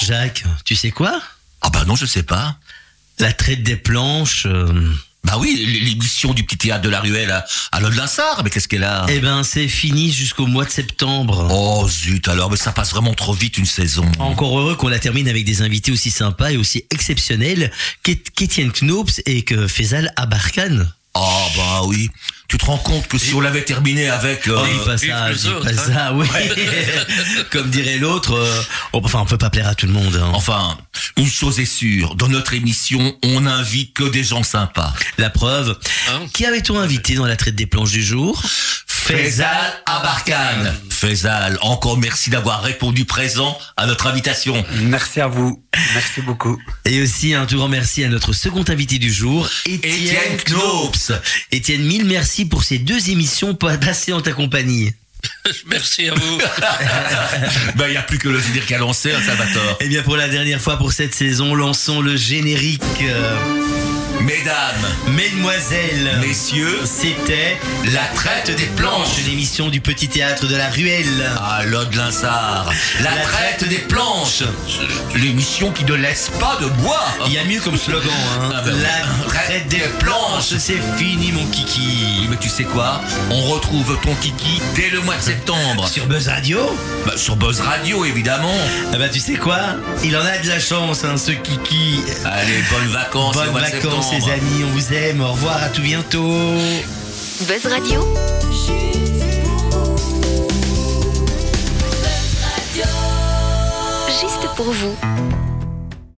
Jacques, 0.00 0.44
tu 0.64 0.74
sais 0.76 0.90
quoi? 0.90 1.20
Ah 1.62 1.70
bah 1.70 1.84
non, 1.86 1.96
je 1.96 2.06
sais 2.06 2.22
pas. 2.22 2.56
La 3.18 3.32
traite 3.32 3.62
des 3.62 3.76
planches. 3.76 4.46
euh, 4.46 4.90
Bah 5.24 5.36
oui, 5.38 5.64
l'émission 5.82 6.34
du 6.34 6.44
petit 6.44 6.58
théâtre 6.58 6.82
de 6.82 6.88
la 6.90 7.00
ruelle 7.00 7.30
à, 7.30 7.44
à 7.72 7.80
Lode-Linsard, 7.80 8.42
mais 8.44 8.50
qu'est-ce 8.50 8.68
qu'elle 8.68 8.84
a? 8.84 9.06
Eh 9.08 9.20
ben, 9.20 9.42
c'est 9.44 9.68
fini 9.68 10.12
jusqu'au 10.12 10.46
mois 10.46 10.64
de 10.66 10.70
septembre. 10.70 11.48
Oh 11.50 11.88
zut 11.88 12.28
alors, 12.28 12.50
mais 12.50 12.56
ça 12.58 12.72
passe 12.72 12.90
vraiment 12.90 13.14
trop 13.14 13.32
vite 13.32 13.56
une 13.56 13.64
saison. 13.66 14.04
Encore 14.18 14.58
heureux 14.58 14.74
qu'on 14.76 14.88
la 14.88 14.98
termine 14.98 15.28
avec 15.28 15.44
des 15.46 15.62
invités 15.62 15.92
aussi 15.92 16.10
sympas 16.10 16.50
et 16.50 16.56
aussi 16.58 16.84
exceptionnels 16.90 17.70
qu'É- 18.02 18.22
qu'Étienne 18.34 18.72
Knops 18.72 19.22
et 19.24 19.42
que 19.42 19.66
Faisal 19.68 20.12
Abarkan. 20.16 20.84
Ah 21.14 21.46
bah 21.56 21.80
oui. 21.86 22.10
Tu 22.48 22.58
te 22.58 22.66
rends 22.66 22.78
compte 22.78 23.08
que 23.08 23.18
si 23.18 23.34
on 23.34 23.40
l'avait 23.40 23.64
terminé 23.64 24.08
avec... 24.08 24.46
euh, 24.48 24.56
Oh, 24.60 24.66
dis 24.66 24.84
pas 24.84 24.98
ça, 24.98 25.28
les 25.30 25.34
dis 25.36 25.48
autres, 25.48 25.64
pas 25.64 25.70
hein. 25.70 25.94
ça, 25.94 26.12
oui. 26.12 26.26
Comme 27.50 27.70
dirait 27.70 27.98
l'autre, 27.98 28.34
euh, 28.34 28.62
oh, 28.92 29.00
enfin, 29.02 29.20
on 29.20 29.24
peut 29.24 29.38
pas 29.38 29.50
plaire 29.50 29.66
à 29.68 29.74
tout 29.74 29.86
le 29.86 29.92
monde. 29.92 30.14
hein. 30.22 30.30
Enfin, 30.34 30.76
une 31.16 31.26
chose 31.28 31.58
est 31.60 31.64
sûre, 31.64 32.14
dans 32.16 32.28
notre 32.28 32.54
émission, 32.54 33.16
on 33.24 33.40
n'invite 33.42 33.94
que 33.94 34.04
des 34.04 34.22
gens 34.24 34.42
sympas. 34.42 34.92
La 35.18 35.30
preuve. 35.30 35.78
Hein 36.10 36.20
Qui 36.32 36.44
avait-on 36.46 36.78
invité 36.78 37.14
dans 37.14 37.26
la 37.26 37.36
traite 37.36 37.54
des 37.56 37.66
planches 37.66 37.92
du 37.92 38.04
jour? 38.04 38.42
Faisal 39.06 39.82
Abarkan. 39.84 40.72
Faisal, 40.88 41.58
encore 41.60 41.98
merci 41.98 42.30
d'avoir 42.30 42.62
répondu 42.62 43.04
présent 43.04 43.54
à 43.76 43.86
notre 43.86 44.06
invitation. 44.06 44.64
Merci 44.80 45.20
à 45.20 45.26
vous. 45.26 45.62
Merci 45.92 46.22
beaucoup. 46.22 46.58
Et 46.86 47.02
aussi 47.02 47.34
un 47.34 47.44
tout 47.44 47.58
grand 47.58 47.68
merci 47.68 48.02
à 48.02 48.08
notre 48.08 48.32
second 48.32 48.64
invité 48.66 48.98
du 48.98 49.12
jour, 49.12 49.46
Étienne 49.66 50.38
Knops. 50.46 51.12
Étienne, 51.52 51.82
mille 51.82 52.06
merci 52.06 52.46
pour 52.46 52.64
ces 52.64 52.78
deux 52.78 53.10
émissions 53.10 53.54
passées 53.54 54.14
en 54.14 54.22
ta 54.22 54.32
compagnie. 54.32 54.94
Merci 55.66 56.08
à 56.08 56.14
vous. 56.14 56.38
Ben, 57.76 57.86
il 57.88 57.92
n'y 57.92 57.96
a 57.96 58.02
plus 58.02 58.18
que 58.18 58.28
le 58.28 58.40
dire 58.40 58.66
qu'à 58.66 58.78
lancer, 58.78 59.12
hein, 59.12 59.20
Salvatore. 59.24 59.76
Et 59.80 59.88
bien 59.88 60.02
pour 60.02 60.16
la 60.16 60.28
dernière 60.28 60.60
fois 60.60 60.76
pour 60.76 60.92
cette 60.92 61.14
saison, 61.14 61.54
lançons 61.54 62.00
le 62.00 62.16
générique. 62.16 62.82
Mesdames, 64.20 64.86
Mesdemoiselles, 65.08 66.18
messieurs, 66.26 66.78
c'était 66.84 67.58
la 67.92 68.04
traite 68.14 68.56
des 68.56 68.66
planches. 68.76 69.18
l'émission 69.26 69.68
du 69.68 69.80
Petit 69.82 70.08
Théâtre 70.08 70.46
de 70.46 70.56
la 70.56 70.70
Ruelle. 70.70 71.30
À 71.44 71.64
Lode 71.64 71.94
Linsard, 71.94 72.72
la 73.02 73.10
traite 73.22 73.68
des 73.68 73.78
planches. 73.78 74.44
L'émission 75.16 75.72
qui 75.72 75.84
ne 75.84 75.94
laisse 75.94 76.30
pas 76.40 76.56
de 76.62 76.66
bois. 76.68 77.04
Il 77.26 77.32
y 77.32 77.38
a 77.38 77.44
mieux 77.44 77.60
comme 77.60 77.76
slogan, 77.76 78.08
hein. 78.40 78.50
Ah 78.54 78.62
oui. 78.64 78.72
La 78.82 79.28
traite 79.28 79.68
des 79.68 79.82
planches, 79.98 80.56
c'est 80.58 80.80
fini 80.96 81.32
mon 81.32 81.42
Oui, 81.44 81.50
kiki. 81.50 82.26
mais 82.30 82.36
tu 82.36 82.48
sais 82.48 82.64
quoi? 82.64 83.02
On 83.30 83.42
retrouve 83.42 83.98
ton 84.02 84.14
kiki 84.22 84.62
dès 84.74 84.88
le 84.90 85.00
mois 85.00 85.13
de 85.16 85.22
septembre. 85.22 85.88
Sur 85.88 86.06
Buzz 86.06 86.28
Radio 86.28 86.58
Bah, 87.06 87.12
sur 87.16 87.36
Buzz 87.36 87.60
Radio, 87.60 88.04
évidemment. 88.04 88.54
Ah 88.92 88.98
bah 88.98 89.08
tu 89.08 89.20
sais 89.20 89.34
quoi? 89.34 89.58
Il 90.02 90.16
en 90.16 90.24
a 90.24 90.38
de 90.38 90.48
la 90.48 90.58
chance, 90.58 91.04
hein, 91.04 91.16
ce 91.16 91.32
kiki. 91.32 92.00
Allez, 92.24 92.62
bonnes 92.70 92.88
vacances. 92.88 93.34
Bonnes 93.34 93.50
mois 93.50 93.60
de 93.60 93.76
vacances 93.76 94.12
les 94.12 94.32
amis, 94.32 94.64
on 94.64 94.70
vous 94.70 94.92
aime, 94.92 95.20
au 95.20 95.32
revoir, 95.32 95.62
à 95.62 95.68
tout 95.68 95.82
bientôt. 95.82 96.32
Buzz 97.40 97.66
Radio, 97.66 98.04
juste 104.20 104.48
pour 104.56 104.70
vous. 104.72 105.43